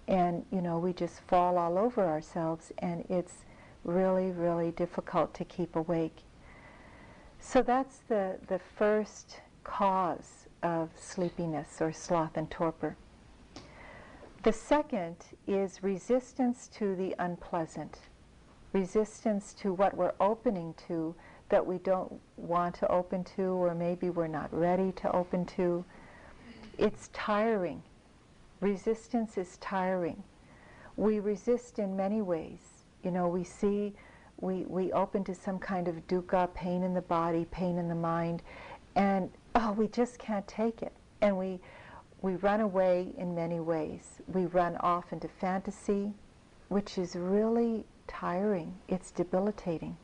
and 0.09 0.45
you 0.51 0.61
know 0.61 0.79
we 0.79 0.93
just 0.93 1.21
fall 1.21 1.59
all 1.59 1.79
over 1.79 2.07
ourselves 2.07 2.73
and 2.79 3.05
it's 3.09 3.45
really 3.85 4.31
really 4.31 4.71
difficult 4.73 5.33
to 5.35 5.45
keep 5.45 5.77
awake 5.77 6.19
so 7.41 7.63
that's 7.63 7.99
the 8.09 8.39
the 8.49 8.61
first 8.77 9.41
cause 9.65 10.47
of 10.63 10.91
sleepiness 10.99 11.81
or 11.81 11.93
sloth 11.93 12.37
and 12.37 12.51
torpor. 12.51 12.97
The 14.43 14.53
second 14.53 15.17
is 15.47 15.83
resistance 15.83 16.69
to 16.79 16.95
the 16.97 17.15
unpleasant, 17.19 17.99
resistance 18.73 19.53
to 19.55 19.73
what 19.73 19.97
we're 19.97 20.15
opening 20.21 20.75
to 20.89 21.15
that 21.51 21.67
we 21.67 21.79
don't 21.79 22.21
want 22.37 22.75
to 22.77 22.89
open 22.89 23.25
to 23.37 23.43
or 23.43 23.75
maybe 23.75 24.09
we're 24.09 24.27
not 24.29 24.53
ready 24.53 24.93
to 24.93 25.13
open 25.13 25.45
to. 25.45 25.85
It's 26.79 27.11
tiring. 27.13 27.83
Resistance 28.61 29.39
is 29.39 29.57
tiring. 29.59 30.23
We 30.97 31.19
resist 31.19 31.79
in 31.79 31.97
many 31.97 32.21
ways. 32.21 32.85
You 33.03 33.11
know, 33.11 33.27
we 33.27 33.43
see, 33.43 33.95
we, 34.39 34.65
we 34.67 34.93
open 34.93 35.25
to 35.25 35.35
some 35.35 35.59
kind 35.59 35.89
of 35.89 36.07
dukkha, 36.07 36.53
pain 36.53 36.83
in 36.83 36.93
the 36.93 37.01
body, 37.01 37.47
pain 37.51 37.79
in 37.79 37.89
the 37.89 37.95
mind, 37.95 38.43
and 38.97 39.31
oh, 39.55 39.73
we 39.73 39.89
just 39.89 40.19
can't 40.19 40.47
take 40.47 40.83
it. 40.83 40.93
And 41.23 41.39
we, 41.39 41.59
we 42.21 42.35
run 42.37 42.61
away 42.61 43.15
in 43.17 43.35
many 43.35 43.61
ways. 43.61 44.21
We 44.29 44.45
run 44.45 44.77
off 44.77 45.13
into 45.13 45.29
fantasy, 45.29 46.13
which 46.69 46.99
is 46.99 47.17
really 47.17 47.87
tiring. 48.07 48.75
It's 48.89 49.11
debilitating. 49.11 49.97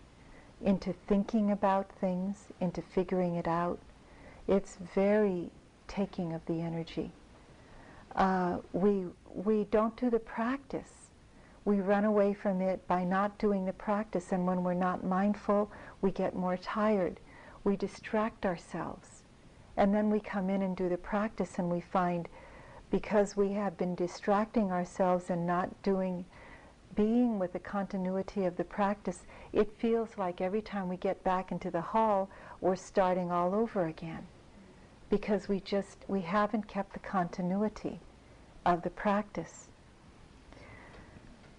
Into 0.62 0.94
thinking 0.94 1.50
about 1.50 1.92
things, 1.92 2.46
into 2.60 2.80
figuring 2.80 3.34
it 3.34 3.46
out. 3.46 3.78
It's 4.48 4.76
very 4.94 5.50
taking 5.88 6.32
of 6.32 6.46
the 6.46 6.62
energy. 6.62 7.12
Uh, 8.16 8.58
we, 8.72 9.04
we 9.32 9.64
don't 9.70 9.96
do 9.96 10.10
the 10.10 10.18
practice. 10.18 11.10
We 11.64 11.80
run 11.80 12.04
away 12.04 12.34
from 12.34 12.60
it 12.60 12.86
by 12.88 13.04
not 13.04 13.38
doing 13.38 13.64
the 13.64 13.72
practice, 13.72 14.32
and 14.32 14.46
when 14.46 14.64
we're 14.64 14.74
not 14.74 15.04
mindful, 15.04 15.70
we 16.00 16.10
get 16.10 16.34
more 16.34 16.56
tired. 16.56 17.20
We 17.62 17.76
distract 17.76 18.44
ourselves 18.44 19.16
and 19.76 19.94
then 19.94 20.10
we 20.10 20.20
come 20.20 20.48
in 20.48 20.62
and 20.62 20.76
do 20.76 20.88
the 20.88 20.96
practice 20.96 21.58
and 21.58 21.70
we 21.70 21.80
find 21.80 22.28
because 22.90 23.36
we 23.36 23.52
have 23.52 23.76
been 23.76 23.94
distracting 23.94 24.70
ourselves 24.70 25.28
and 25.28 25.46
not 25.46 25.82
doing 25.82 26.24
being 26.94 27.38
with 27.38 27.52
the 27.52 27.58
continuity 27.58 28.46
of 28.46 28.56
the 28.56 28.64
practice, 28.64 29.24
it 29.52 29.70
feels 29.76 30.16
like 30.16 30.40
every 30.40 30.62
time 30.62 30.88
we 30.88 30.96
get 30.96 31.22
back 31.22 31.52
into 31.52 31.70
the 31.70 31.80
hall, 31.80 32.30
we're 32.62 32.74
starting 32.74 33.30
all 33.30 33.54
over 33.54 33.84
again. 33.84 34.26
Because 35.10 35.46
we 35.46 35.60
just, 35.60 35.98
we 36.08 36.22
haven't 36.22 36.68
kept 36.68 36.94
the 36.94 36.98
continuity 36.98 38.00
of 38.66 38.82
the 38.82 38.90
practice. 38.90 39.68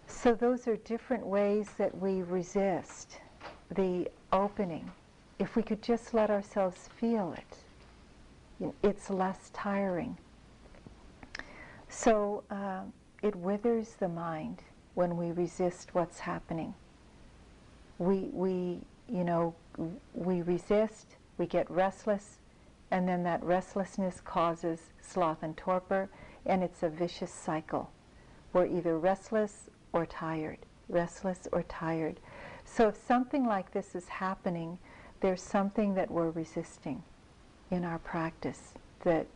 So 0.05 0.35
those 0.35 0.67
are 0.67 0.75
different 0.77 1.25
ways 1.25 1.69
that 1.79 1.97
we 1.97 2.21
resist 2.21 3.19
the 3.75 4.07
opening. 4.31 4.91
If 5.39 5.55
we 5.55 5.63
could 5.63 5.81
just 5.81 6.13
let 6.13 6.29
ourselves 6.29 6.89
feel 6.99 7.33
it 7.33 7.57
it's 8.83 9.09
less 9.09 9.49
tiring. 9.53 10.17
So 11.89 12.43
uh, 12.49 12.81
it 13.21 13.35
withers 13.35 13.95
the 13.99 14.09
mind 14.09 14.59
when 14.95 15.17
we 15.17 15.31
resist 15.31 15.93
what's 15.93 16.19
happening. 16.19 16.73
We, 17.99 18.29
we, 18.31 18.79
you 19.07 19.23
know, 19.23 19.55
we 20.13 20.41
resist, 20.41 21.15
we 21.37 21.45
get 21.45 21.69
restless, 21.69 22.39
and 22.91 23.07
then 23.07 23.23
that 23.23 23.43
restlessness 23.43 24.21
causes 24.21 24.79
sloth 25.01 25.43
and 25.43 25.55
torpor, 25.55 26.09
and 26.47 26.63
it's 26.63 26.83
a 26.83 26.89
vicious 26.89 27.31
cycle. 27.31 27.91
We're 28.53 28.65
either 28.65 28.97
restless 28.97 29.69
or 29.93 30.05
tired, 30.05 30.59
restless 30.89 31.47
or 31.51 31.63
tired. 31.63 32.19
So 32.65 32.89
if 32.89 32.95
something 32.95 33.45
like 33.45 33.71
this 33.71 33.93
is 33.93 34.07
happening, 34.07 34.79
there's 35.19 35.41
something 35.41 35.93
that 35.95 36.09
we're 36.09 36.31
resisting 36.31 37.03
in 37.69 37.83
our 37.83 37.99
practice 37.99 38.73
that 39.03 39.27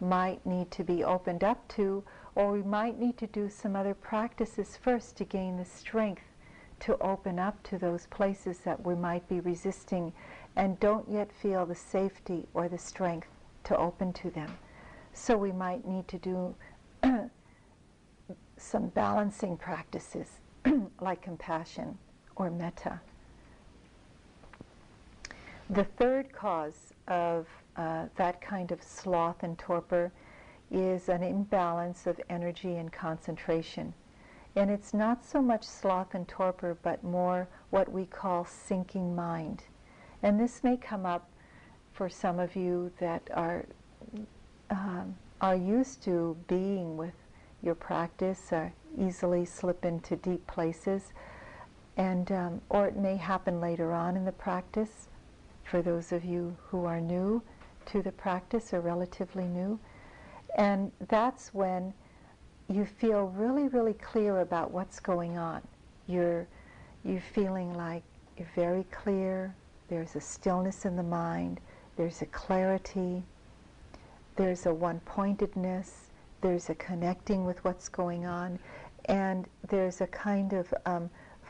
might 0.00 0.44
need 0.44 0.70
to 0.72 0.84
be 0.84 1.04
opened 1.04 1.42
up 1.42 1.66
to, 1.68 2.02
or 2.34 2.52
we 2.52 2.62
might 2.62 2.98
need 2.98 3.16
to 3.18 3.26
do 3.26 3.48
some 3.48 3.74
other 3.74 3.94
practices 3.94 4.76
first 4.76 5.16
to 5.16 5.24
gain 5.24 5.56
the 5.56 5.64
strength 5.64 6.22
to 6.80 6.98
open 6.98 7.38
up 7.38 7.62
to 7.62 7.78
those 7.78 8.06
places 8.06 8.58
that 8.58 8.84
we 8.84 8.94
might 8.94 9.26
be 9.28 9.40
resisting 9.40 10.12
and 10.56 10.78
don't 10.80 11.08
yet 11.08 11.32
feel 11.32 11.64
the 11.64 11.74
safety 11.74 12.46
or 12.54 12.68
the 12.68 12.78
strength 12.78 13.28
to 13.64 13.76
open 13.76 14.12
to 14.12 14.30
them. 14.30 14.58
So 15.18 15.36
we 15.36 15.50
might 15.50 15.88
need 15.88 16.06
to 16.08 16.18
do 16.18 16.54
some 18.58 18.88
balancing 18.88 19.56
practices 19.56 20.28
like 21.00 21.22
compassion 21.22 21.96
or 22.36 22.50
metta. 22.50 23.00
The 25.70 25.84
third 25.84 26.32
cause 26.32 26.92
of 27.08 27.48
uh, 27.76 28.04
that 28.16 28.40
kind 28.42 28.70
of 28.70 28.82
sloth 28.82 29.42
and 29.42 29.58
torpor 29.58 30.12
is 30.70 31.08
an 31.08 31.22
imbalance 31.22 32.06
of 32.06 32.20
energy 32.28 32.76
and 32.76 32.92
concentration. 32.92 33.94
And 34.54 34.70
it's 34.70 34.92
not 34.92 35.24
so 35.24 35.40
much 35.40 35.64
sloth 35.64 36.14
and 36.14 36.28
torpor, 36.28 36.76
but 36.82 37.02
more 37.02 37.48
what 37.70 37.90
we 37.90 38.04
call 38.04 38.44
sinking 38.44 39.16
mind. 39.16 39.64
And 40.22 40.38
this 40.38 40.62
may 40.62 40.76
come 40.76 41.06
up 41.06 41.30
for 41.94 42.08
some 42.10 42.38
of 42.38 42.54
you 42.54 42.92
that 43.00 43.28
are 43.34 43.64
um, 44.70 45.16
are 45.40 45.56
used 45.56 46.02
to 46.04 46.36
being 46.48 46.96
with 46.96 47.14
your 47.62 47.74
practice, 47.74 48.52
or 48.52 48.72
easily 48.98 49.44
slip 49.44 49.84
into 49.84 50.16
deep 50.16 50.46
places, 50.46 51.12
and 51.96 52.30
um, 52.32 52.60
or 52.68 52.86
it 52.86 52.96
may 52.96 53.16
happen 53.16 53.60
later 53.60 53.92
on 53.92 54.16
in 54.16 54.24
the 54.24 54.32
practice. 54.32 55.08
For 55.64 55.82
those 55.82 56.12
of 56.12 56.24
you 56.24 56.56
who 56.68 56.84
are 56.84 57.00
new 57.00 57.42
to 57.86 58.02
the 58.02 58.12
practice 58.12 58.72
or 58.72 58.80
relatively 58.80 59.44
new, 59.44 59.78
and 60.56 60.92
that's 61.08 61.52
when 61.52 61.92
you 62.68 62.84
feel 62.84 63.26
really, 63.28 63.68
really 63.68 63.94
clear 63.94 64.40
about 64.40 64.70
what's 64.70 65.00
going 65.00 65.38
on. 65.38 65.62
You're, 66.06 66.46
you're 67.04 67.20
feeling 67.20 67.74
like 67.74 68.02
you're 68.36 68.48
very 68.54 68.84
clear, 68.90 69.54
there's 69.88 70.16
a 70.16 70.20
stillness 70.20 70.84
in 70.84 70.96
the 70.96 71.02
mind, 71.02 71.60
there's 71.96 72.22
a 72.22 72.26
clarity, 72.26 73.22
there's 74.36 74.66
a 74.66 74.74
one 74.74 75.00
pointedness, 75.00 76.10
there's 76.42 76.68
a 76.68 76.74
connecting 76.74 77.44
with 77.44 77.64
what's 77.64 77.88
going 77.88 78.26
on, 78.26 78.58
and 79.06 79.48
there's 79.68 80.00
a 80.00 80.06
kind 80.06 80.52
of 80.52 80.72
um, 80.84 81.08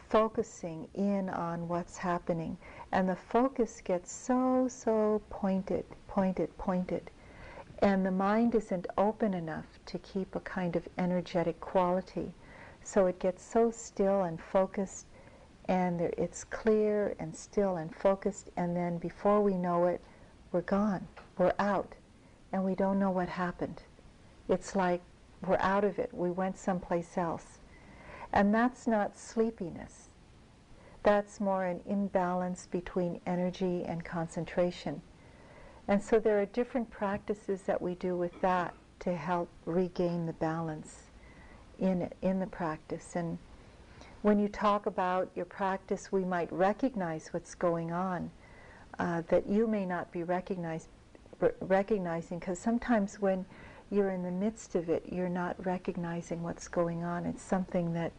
focusing 0.09 0.87
in 0.95 1.29
on 1.31 1.67
what's 1.69 1.99
happening. 1.99 2.57
And 2.93 3.09
the 3.09 3.17
focus 3.17 3.81
gets 3.85 4.13
so, 4.13 4.69
so 4.69 5.21
pointed, 5.31 5.85
pointed, 6.07 6.57
pointed. 6.59 7.11
And 7.81 8.07
the 8.07 8.11
mind 8.11 8.55
isn't 8.55 8.87
open 8.97 9.35
enough 9.35 9.67
to 9.87 9.99
keep 9.99 10.35
a 10.35 10.41
kind 10.41 10.77
of 10.77 10.89
energetic 10.97 11.61
quality. 11.61 12.33
So 12.85 13.07
it 13.07 13.19
gets 13.19 13.43
so 13.45 13.71
still 13.71 14.23
and 14.23 14.41
focused, 14.41 15.07
and 15.69 15.99
there, 15.99 16.13
it's 16.17 16.45
clear 16.45 17.17
and 17.19 17.35
still 17.35 17.77
and 17.77 17.95
focused, 17.95 18.51
and 18.57 18.77
then 18.77 18.99
before 18.99 19.43
we 19.43 19.55
know 19.55 19.87
it, 19.87 20.01
we're 20.53 20.61
gone. 20.63 21.09
We're 21.37 21.53
out. 21.59 21.97
And 22.53 22.65
we 22.65 22.75
don't 22.75 22.99
know 22.99 23.11
what 23.11 23.29
happened. 23.29 23.83
It's 24.49 24.77
like 24.77 25.03
we're 25.47 25.59
out 25.59 25.85
of 25.85 25.99
it. 25.99 26.11
We 26.13 26.31
went 26.31 26.59
someplace 26.59 27.19
else. 27.19 27.59
And 28.33 28.55
that's 28.55 28.87
not 28.87 29.17
sleepiness. 29.17 30.09
That's 31.03 31.41
more 31.41 31.65
an 31.65 31.81
imbalance 31.87 32.67
between 32.67 33.21
energy 33.27 33.85
and 33.85 34.05
concentration. 34.05 35.01
And 35.89 36.03
so 36.03 36.19
there 36.19 36.41
are 36.41 36.47
different 36.47 36.91
practices 36.91 37.63
that 37.63 37.81
we 37.81 37.95
do 37.95 38.17
with 38.17 38.41
that 38.41 38.75
to 39.01 39.15
help 39.15 39.49
regain 39.67 40.27
the 40.27 40.33
balance 40.33 41.05
in 41.79 42.11
in 42.23 42.41
the 42.41 42.47
practice. 42.47 43.15
And 43.15 43.39
when 44.23 44.39
you 44.39 44.49
talk 44.49 44.87
about 44.87 45.31
your 45.37 45.45
practice, 45.45 46.11
we 46.11 46.25
might 46.25 46.53
recognize 46.53 47.29
what's 47.29 47.55
going 47.55 47.93
on 47.93 48.31
uh, 48.99 49.23
that 49.29 49.49
you 49.49 49.67
may 49.67 49.87
not 49.87 50.11
be 50.11 50.23
recognized, 50.23 50.89
recognizing, 51.61 52.39
because 52.39 52.59
sometimes 52.59 53.21
when 53.21 53.45
you're 53.91 54.11
in 54.11 54.23
the 54.23 54.31
midst 54.31 54.75
of 54.75 54.89
it, 54.89 55.05
you're 55.11 55.29
not 55.29 55.65
recognizing 55.65 56.43
what's 56.43 56.69
going 56.69 57.05
on. 57.05 57.25
It's 57.25 57.43
something 57.43 57.93
that 57.93 58.13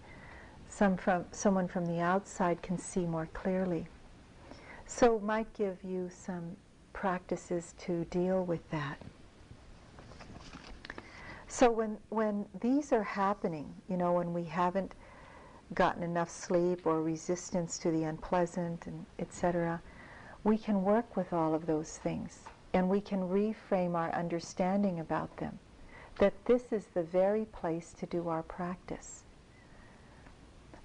some 0.70 0.98
from, 0.98 1.26
someone 1.32 1.68
from 1.68 1.86
the 1.86 2.00
outside 2.00 2.62
can 2.62 2.78
see 2.78 3.06
more 3.06 3.28
clearly. 3.34 3.88
So 4.86 5.20
might 5.20 5.52
give 5.54 5.78
you 5.84 6.10
some 6.10 6.56
practices 6.94 7.74
to 7.80 8.06
deal 8.06 8.44
with 8.44 8.70
that. 8.72 8.98
So 11.50 11.70
when, 11.72 11.98
when 12.10 12.46
these 12.60 12.92
are 12.92 13.04
happening, 13.04 13.74
you 13.90 13.98
know, 13.98 14.14
when 14.14 14.34
we 14.34 14.44
haven't 14.44 14.94
gotten 15.74 16.04
enough 16.04 16.30
sleep 16.30 16.86
or 16.86 17.02
resistance 17.02 17.78
to 17.80 17.92
the 17.92 18.04
unpleasant 18.04 18.88
and 18.88 19.06
etc., 19.20 19.82
we 20.44 20.58
can 20.58 20.84
work 20.84 21.18
with 21.18 21.34
all 21.34 21.54
of 21.54 21.66
those 21.66 21.98
things 21.98 22.40
and 22.74 22.90
we 22.90 23.02
can 23.02 23.30
reframe 23.30 23.96
our 23.96 24.12
understanding 24.14 25.00
about 25.00 25.38
them. 25.38 25.60
That 26.20 26.34
this 26.46 26.72
is 26.72 26.86
the 26.88 27.04
very 27.04 27.46
place 27.46 27.94
to 28.00 28.06
do 28.06 28.28
our 28.28 28.44
practice. 28.44 29.24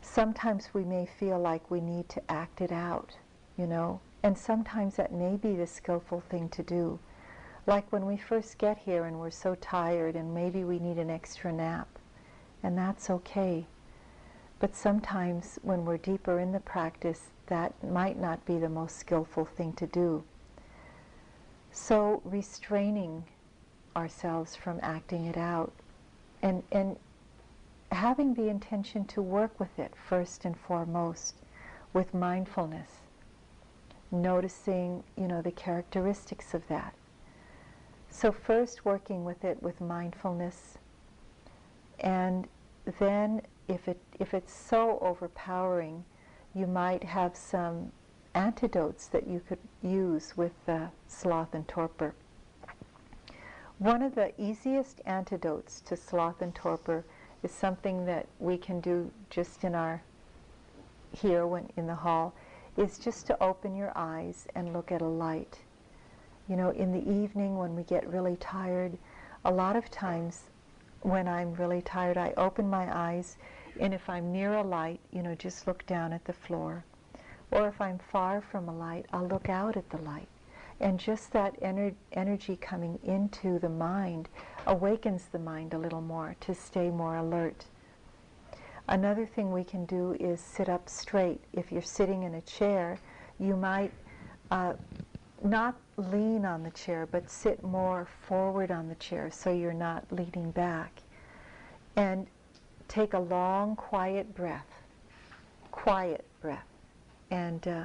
Sometimes 0.00 0.74
we 0.74 0.84
may 0.84 1.06
feel 1.06 1.38
like 1.38 1.70
we 1.70 1.80
need 1.80 2.08
to 2.10 2.30
act 2.30 2.60
it 2.60 2.72
out, 2.72 3.16
you 3.56 3.66
know, 3.66 4.00
and 4.22 4.36
sometimes 4.36 4.96
that 4.96 5.12
may 5.12 5.36
be 5.36 5.54
the 5.54 5.66
skillful 5.66 6.20
thing 6.20 6.48
to 6.50 6.62
do. 6.62 6.98
Like 7.66 7.90
when 7.92 8.06
we 8.06 8.16
first 8.16 8.58
get 8.58 8.78
here 8.78 9.04
and 9.04 9.18
we're 9.18 9.30
so 9.30 9.54
tired 9.54 10.16
and 10.16 10.34
maybe 10.34 10.64
we 10.64 10.78
need 10.78 10.98
an 10.98 11.10
extra 11.10 11.52
nap. 11.52 11.88
And 12.62 12.76
that's 12.76 13.10
okay. 13.10 13.66
But 14.58 14.76
sometimes 14.76 15.58
when 15.62 15.84
we're 15.84 15.98
deeper 15.98 16.38
in 16.38 16.52
the 16.52 16.60
practice, 16.60 17.30
that 17.46 17.72
might 17.82 18.18
not 18.18 18.44
be 18.44 18.58
the 18.58 18.68
most 18.68 18.96
skillful 18.96 19.44
thing 19.44 19.72
to 19.74 19.86
do. 19.86 20.24
So 21.72 22.20
restraining 22.24 23.24
ourselves 23.96 24.54
from 24.54 24.78
acting 24.82 25.26
it 25.26 25.36
out 25.36 25.72
and, 26.42 26.62
and 26.70 26.96
having 27.90 28.34
the 28.34 28.48
intention 28.48 29.04
to 29.06 29.20
work 29.20 29.58
with 29.58 29.78
it 29.78 29.92
first 29.96 30.44
and 30.44 30.56
foremost 30.56 31.34
with 31.92 32.14
mindfulness 32.14 33.02
noticing, 34.12 35.02
you 35.16 35.26
know, 35.26 35.42
the 35.42 35.50
characteristics 35.50 36.54
of 36.54 36.68
that. 36.68 36.94
So 38.10 38.30
first 38.30 38.84
working 38.84 39.24
with 39.24 39.42
it 39.42 39.62
with 39.62 39.80
mindfulness, 39.80 40.76
and 41.98 42.46
then 42.98 43.40
if 43.68 43.88
it 43.88 43.98
if 44.20 44.34
it's 44.34 44.52
so 44.52 44.98
overpowering, 45.00 46.04
you 46.54 46.66
might 46.66 47.02
have 47.04 47.34
some 47.34 47.90
antidotes 48.34 49.06
that 49.06 49.26
you 49.26 49.40
could 49.40 49.58
use 49.82 50.36
with 50.36 50.52
sloth 51.06 51.54
and 51.54 51.66
torpor. 51.68 52.14
One 53.78 54.02
of 54.02 54.14
the 54.14 54.32
easiest 54.40 55.00
antidotes 55.06 55.80
to 55.82 55.96
sloth 55.96 56.40
and 56.40 56.54
torpor 56.54 57.04
is 57.42 57.50
something 57.50 58.06
that 58.06 58.26
we 58.38 58.56
can 58.56 58.80
do 58.80 59.10
just 59.28 59.64
in 59.64 59.74
our 59.74 60.02
here 61.12 61.46
when 61.46 61.68
in 61.76 61.86
the 61.86 61.94
hall 61.94 62.32
is 62.76 62.98
just 62.98 63.26
to 63.26 63.42
open 63.42 63.74
your 63.76 63.92
eyes 63.94 64.46
and 64.54 64.72
look 64.72 64.92
at 64.92 65.02
a 65.02 65.06
light. 65.06 65.58
You 66.48 66.56
know, 66.56 66.70
in 66.70 66.92
the 66.92 67.10
evening 67.10 67.58
when 67.58 67.74
we 67.74 67.82
get 67.82 68.06
really 68.06 68.36
tired, 68.36 68.96
a 69.44 69.50
lot 69.50 69.76
of 69.76 69.90
times 69.90 70.44
when 71.00 71.26
I'm 71.26 71.54
really 71.54 71.82
tired, 71.82 72.16
I 72.16 72.32
open 72.36 72.70
my 72.70 72.88
eyes, 72.96 73.36
and 73.80 73.92
if 73.92 74.08
I'm 74.08 74.32
near 74.32 74.54
a 74.54 74.62
light, 74.62 75.00
you 75.10 75.22
know, 75.22 75.34
just 75.34 75.66
look 75.66 75.84
down 75.86 76.12
at 76.12 76.24
the 76.24 76.32
floor. 76.32 76.84
Or 77.52 77.68
if 77.68 77.80
I'm 77.82 77.98
far 77.98 78.40
from 78.40 78.68
a 78.68 78.74
light, 78.74 79.04
I'll 79.12 79.28
look 79.28 79.50
out 79.50 79.76
at 79.76 79.90
the 79.90 79.98
light. 79.98 80.28
And 80.80 80.98
just 80.98 81.32
that 81.32 81.60
ener- 81.60 81.94
energy 82.12 82.56
coming 82.56 82.98
into 83.04 83.58
the 83.58 83.68
mind 83.68 84.30
awakens 84.66 85.26
the 85.30 85.38
mind 85.38 85.74
a 85.74 85.78
little 85.78 86.00
more 86.00 86.34
to 86.40 86.54
stay 86.54 86.90
more 86.90 87.16
alert. 87.16 87.66
Another 88.88 89.26
thing 89.26 89.52
we 89.52 89.64
can 89.64 89.84
do 89.84 90.16
is 90.18 90.40
sit 90.40 90.70
up 90.70 90.88
straight. 90.88 91.40
If 91.52 91.70
you're 91.70 91.82
sitting 91.82 92.22
in 92.22 92.34
a 92.34 92.40
chair, 92.40 92.98
you 93.38 93.54
might 93.54 93.92
uh, 94.50 94.72
not 95.44 95.76
lean 95.98 96.46
on 96.46 96.62
the 96.62 96.70
chair, 96.70 97.06
but 97.06 97.30
sit 97.30 97.62
more 97.62 98.08
forward 98.26 98.70
on 98.70 98.88
the 98.88 98.94
chair 98.96 99.30
so 99.30 99.52
you're 99.52 99.74
not 99.74 100.04
leaning 100.10 100.50
back. 100.52 101.02
And 101.96 102.26
take 102.88 103.12
a 103.12 103.18
long, 103.18 103.76
quiet 103.76 104.34
breath. 104.34 104.66
Quiet 105.70 106.24
breath. 106.40 106.71
And 107.32 107.66
uh, 107.66 107.84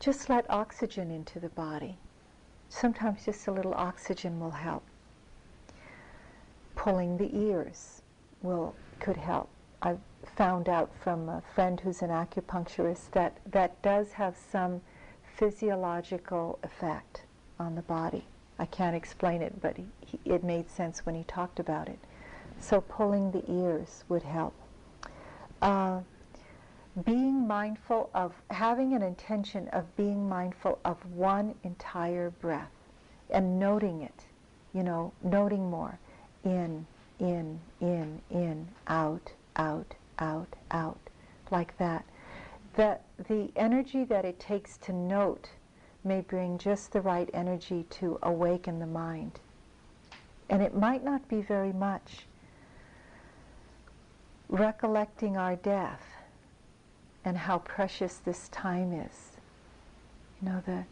just 0.00 0.30
let 0.30 0.50
oxygen 0.50 1.10
into 1.10 1.38
the 1.38 1.50
body. 1.50 1.98
Sometimes 2.70 3.26
just 3.26 3.46
a 3.46 3.52
little 3.52 3.74
oxygen 3.74 4.40
will 4.40 4.50
help. 4.50 4.82
Pulling 6.74 7.18
the 7.18 7.28
ears 7.36 8.00
will 8.40 8.74
could 9.00 9.18
help. 9.18 9.50
I've 9.82 10.00
found 10.34 10.66
out 10.66 10.90
from 10.98 11.28
a 11.28 11.42
friend 11.54 11.78
who's 11.78 12.00
an 12.00 12.08
acupuncturist 12.08 13.10
that 13.12 13.36
that 13.50 13.82
does 13.82 14.12
have 14.12 14.34
some 14.50 14.80
physiological 15.36 16.58
effect 16.62 17.24
on 17.60 17.74
the 17.74 17.82
body. 17.82 18.24
I 18.58 18.64
can't 18.64 18.96
explain 18.96 19.42
it, 19.42 19.60
but 19.60 19.76
he, 19.76 19.84
he, 20.00 20.20
it 20.24 20.42
made 20.42 20.70
sense 20.70 21.04
when 21.04 21.14
he 21.14 21.24
talked 21.24 21.60
about 21.60 21.86
it. 21.86 21.98
So 22.58 22.80
pulling 22.80 23.30
the 23.30 23.44
ears 23.50 24.04
would 24.08 24.22
help. 24.22 24.54
Uh, 25.60 26.00
being 27.04 27.46
mindful 27.46 28.10
of, 28.14 28.32
having 28.50 28.94
an 28.94 29.02
intention 29.02 29.68
of 29.68 29.96
being 29.96 30.28
mindful 30.28 30.78
of 30.84 30.96
one 31.12 31.54
entire 31.64 32.30
breath 32.30 32.70
and 33.30 33.58
noting 33.58 34.02
it, 34.02 34.24
you 34.72 34.82
know, 34.82 35.12
noting 35.22 35.70
more. 35.70 35.98
In, 36.44 36.86
in, 37.18 37.58
in, 37.80 38.20
in, 38.30 38.68
out, 38.86 39.32
out, 39.56 39.94
out, 40.18 40.56
out, 40.70 40.98
like 41.50 41.76
that. 41.78 42.04
That 42.76 43.02
the 43.28 43.50
energy 43.56 44.04
that 44.04 44.24
it 44.24 44.38
takes 44.38 44.76
to 44.78 44.92
note 44.92 45.50
may 46.04 46.20
bring 46.20 46.58
just 46.58 46.92
the 46.92 47.00
right 47.00 47.28
energy 47.34 47.86
to 47.90 48.18
awaken 48.22 48.78
the 48.78 48.86
mind. 48.86 49.40
And 50.48 50.62
it 50.62 50.74
might 50.74 51.04
not 51.04 51.28
be 51.28 51.42
very 51.42 51.72
much. 51.72 52.26
Recollecting 54.48 55.36
our 55.36 55.56
death 55.56 56.17
and 57.24 57.36
how 57.36 57.58
precious 57.58 58.16
this 58.16 58.48
time 58.48 58.92
is. 58.92 59.32
You 60.40 60.48
know, 60.48 60.62
the 60.64 60.84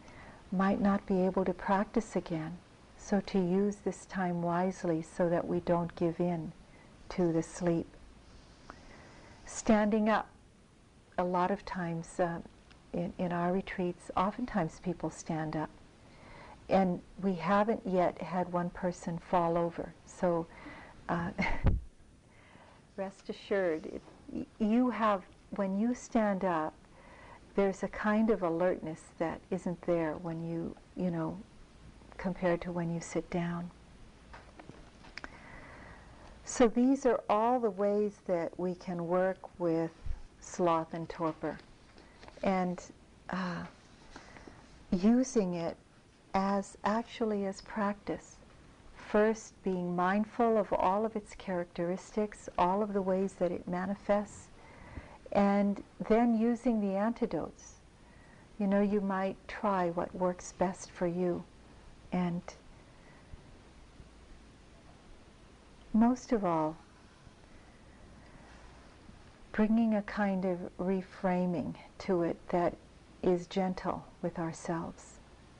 might 0.51 0.79
not 0.79 1.05
be 1.05 1.21
able 1.21 1.43
to 1.45 1.53
practice 1.53 2.15
again. 2.15 2.57
So 2.97 3.19
to 3.21 3.39
use 3.39 3.77
this 3.77 4.05
time 4.05 4.41
wisely 4.41 5.01
so 5.01 5.29
that 5.29 5.47
we 5.47 5.59
don't 5.61 5.95
give 5.95 6.19
in 6.19 6.51
to 7.09 7.31
the 7.31 7.43
sleep. 7.43 7.87
Standing 9.45 10.09
up. 10.09 10.27
A 11.19 11.23
lot 11.23 11.49
of 11.49 11.65
times 11.65 12.19
uh, 12.19 12.39
in, 12.93 13.11
in 13.17 13.31
our 13.31 13.51
retreats, 13.51 14.11
oftentimes 14.15 14.79
people 14.83 15.09
stand 15.09 15.55
up. 15.55 15.69
And 16.69 17.01
we 17.23 17.33
haven't 17.33 17.81
yet 17.85 18.21
had 18.21 18.51
one 18.51 18.69
person 18.69 19.17
fall 19.17 19.57
over. 19.57 19.93
So 20.05 20.45
uh, 21.09 21.31
rest 22.97 23.29
assured, 23.29 23.85
it, 23.87 24.47
you 24.59 24.89
have, 24.89 25.23
when 25.51 25.77
you 25.79 25.93
stand 25.93 26.43
up, 26.43 26.73
there's 27.55 27.83
a 27.83 27.87
kind 27.87 28.29
of 28.29 28.43
alertness 28.43 29.01
that 29.17 29.41
isn't 29.49 29.81
there 29.83 30.13
when 30.13 30.47
you, 30.47 30.75
you 30.95 31.09
know, 31.09 31.37
compared 32.17 32.61
to 32.61 32.71
when 32.71 32.93
you 32.93 33.01
sit 33.01 33.29
down. 33.29 33.71
So 36.45 36.67
these 36.67 37.05
are 37.05 37.21
all 37.29 37.59
the 37.59 37.69
ways 37.69 38.19
that 38.27 38.57
we 38.57 38.75
can 38.75 39.07
work 39.07 39.37
with 39.59 39.91
sloth 40.39 40.93
and 40.93 41.09
torpor 41.09 41.57
and 42.43 42.81
uh, 43.29 43.63
using 44.91 45.55
it 45.55 45.75
as 46.33 46.77
actually 46.83 47.45
as 47.45 47.61
practice. 47.61 48.37
First, 48.95 49.61
being 49.63 49.95
mindful 49.95 50.57
of 50.57 50.71
all 50.73 51.05
of 51.05 51.15
its 51.15 51.33
characteristics, 51.35 52.49
all 52.57 52.83
of 52.83 52.93
the 52.93 53.01
ways 53.01 53.33
that 53.33 53.51
it 53.51 53.67
manifests, 53.67 54.49
and 55.37 55.83
then 56.09 56.35
using 56.35 56.81
the 56.81 56.97
antidotes. 56.97 57.75
You 58.57 58.65
know, 58.65 58.81
you 58.81 58.99
might 58.99 59.37
try 59.47 59.91
what 59.91 60.13
works 60.15 60.51
best 60.57 60.89
for 60.89 61.05
you. 61.05 61.43
And 62.11 62.41
most 65.93 66.31
of 66.31 66.43
all, 66.43 66.75
bringing 69.51 69.93
a 69.93 70.01
kind 70.01 70.43
of 70.43 70.57
reframing 70.79 71.75
to 71.99 72.23
it 72.23 72.37
that 72.49 72.75
is 73.21 73.45
gentle 73.45 74.05
with 74.23 74.39
ourselves. 74.39 75.19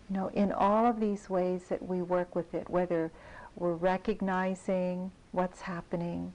You 0.10 0.18
know, 0.18 0.28
in 0.30 0.52
all 0.52 0.88
of 0.88 1.00
these 1.00 1.30
ways 1.30 1.66
that 1.70 1.88
we 1.88 2.02
work 2.02 2.36
with 2.36 2.56
it, 2.56 2.68
whether 2.68 3.12
we're 3.56 3.74
recognizing 3.74 5.12
what's 5.34 5.62
happening, 5.62 6.34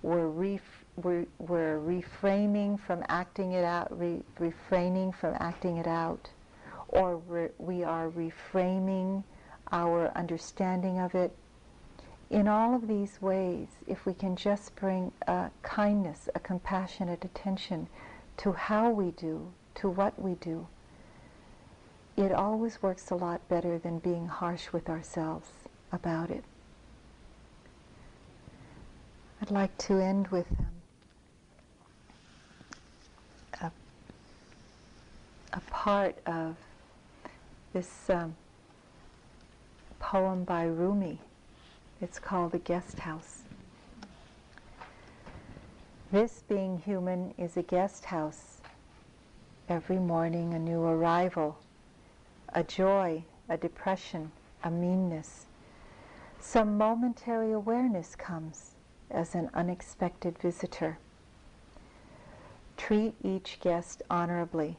we're, 0.00 0.28
ref- 0.28 0.83
we're, 0.96 1.26
we're 1.38 1.78
reframing 1.78 2.78
from 2.78 3.04
acting 3.08 3.52
it 3.52 3.64
out, 3.64 3.96
re- 3.98 4.22
refraining 4.38 5.12
from 5.12 5.34
acting 5.38 5.76
it 5.78 5.86
out, 5.86 6.30
or 6.88 7.16
re- 7.16 7.50
we 7.58 7.82
are 7.82 8.08
reframing 8.10 9.24
our 9.72 10.08
understanding 10.16 11.00
of 11.00 11.14
it. 11.14 11.34
In 12.30 12.48
all 12.48 12.74
of 12.74 12.88
these 12.88 13.20
ways, 13.20 13.68
if 13.86 14.06
we 14.06 14.14
can 14.14 14.36
just 14.36 14.74
bring 14.76 15.12
a 15.26 15.50
kindness, 15.62 16.28
a 16.34 16.40
compassionate 16.40 17.24
attention 17.24 17.88
to 18.38 18.52
how 18.52 18.90
we 18.90 19.10
do, 19.12 19.52
to 19.76 19.88
what 19.88 20.20
we 20.20 20.34
do, 20.34 20.66
it 22.16 22.32
always 22.32 22.80
works 22.80 23.10
a 23.10 23.14
lot 23.14 23.46
better 23.48 23.78
than 23.78 23.98
being 23.98 24.28
harsh 24.28 24.72
with 24.72 24.88
ourselves 24.88 25.50
about 25.92 26.30
it. 26.30 26.44
I'd 29.42 29.50
like 29.50 29.76
to 29.78 29.98
end 29.98 30.28
with 30.28 30.46
um, 33.60 33.70
a, 33.70 33.70
a 35.54 35.60
part 35.70 36.16
of 36.26 36.56
this 37.72 38.10
um, 38.10 38.34
poem 40.00 40.42
by 40.42 40.64
Rumi. 40.64 41.20
It's 42.00 42.18
called 42.18 42.50
The 42.50 42.58
Guest 42.58 42.98
House. 42.98 43.42
This 46.10 46.42
being 46.48 46.78
human 46.78 47.34
is 47.38 47.56
a 47.56 47.62
guest 47.62 48.06
house. 48.06 48.58
Every 49.68 49.98
morning 49.98 50.54
a 50.54 50.58
new 50.58 50.82
arrival, 50.82 51.56
a 52.52 52.64
joy, 52.64 53.22
a 53.48 53.56
depression, 53.56 54.32
a 54.64 54.72
meanness. 54.72 55.46
Some 56.40 56.76
momentary 56.76 57.52
awareness 57.52 58.16
comes 58.16 58.72
as 59.08 59.36
an 59.36 59.50
unexpected 59.54 60.36
visitor. 60.36 60.98
Treat 62.76 63.14
each 63.22 63.60
guest 63.60 64.02
honorably. 64.10 64.76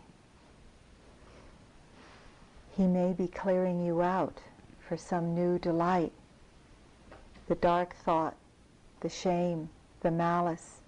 He 2.75 2.87
may 2.87 3.13
be 3.13 3.27
clearing 3.27 3.85
you 3.85 4.01
out 4.01 4.41
for 4.79 4.97
some 4.97 5.33
new 5.33 5.57
delight. 5.57 6.11
The 7.47 7.55
dark 7.55 7.95
thought, 7.95 8.35
the 8.99 9.07
shame, 9.07 9.69
the 10.01 10.11
malice. 10.11 10.81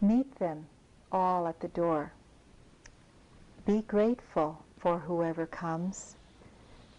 Meet 0.00 0.40
them 0.40 0.66
all 1.12 1.46
at 1.46 1.60
the 1.60 1.68
door. 1.68 2.12
Be 3.64 3.82
grateful 3.82 4.64
for 4.76 4.98
whoever 4.98 5.46
comes 5.46 6.16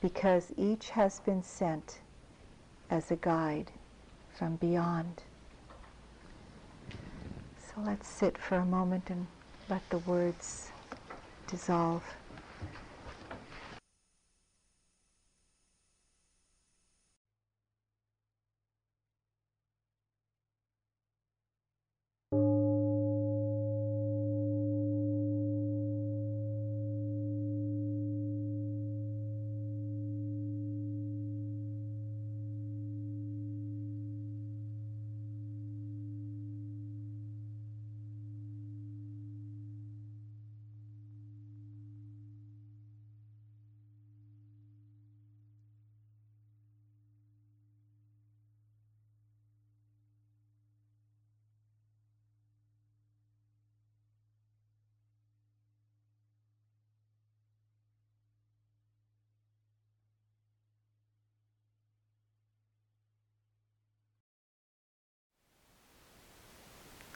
because 0.02 0.54
each 0.56 0.90
has 0.92 1.20
been 1.20 1.44
sent 1.44 2.00
as 2.90 3.12
a 3.12 3.18
guide 3.18 3.72
from 4.34 4.56
beyond. 4.56 5.24
So 7.58 7.82
let's 7.82 8.08
sit 8.08 8.38
for 8.38 8.56
a 8.56 8.66
moment 8.66 9.10
and 9.10 9.28
let 9.70 9.90
the 9.90 9.98
words 9.98 10.70
dissolve. 11.48 12.04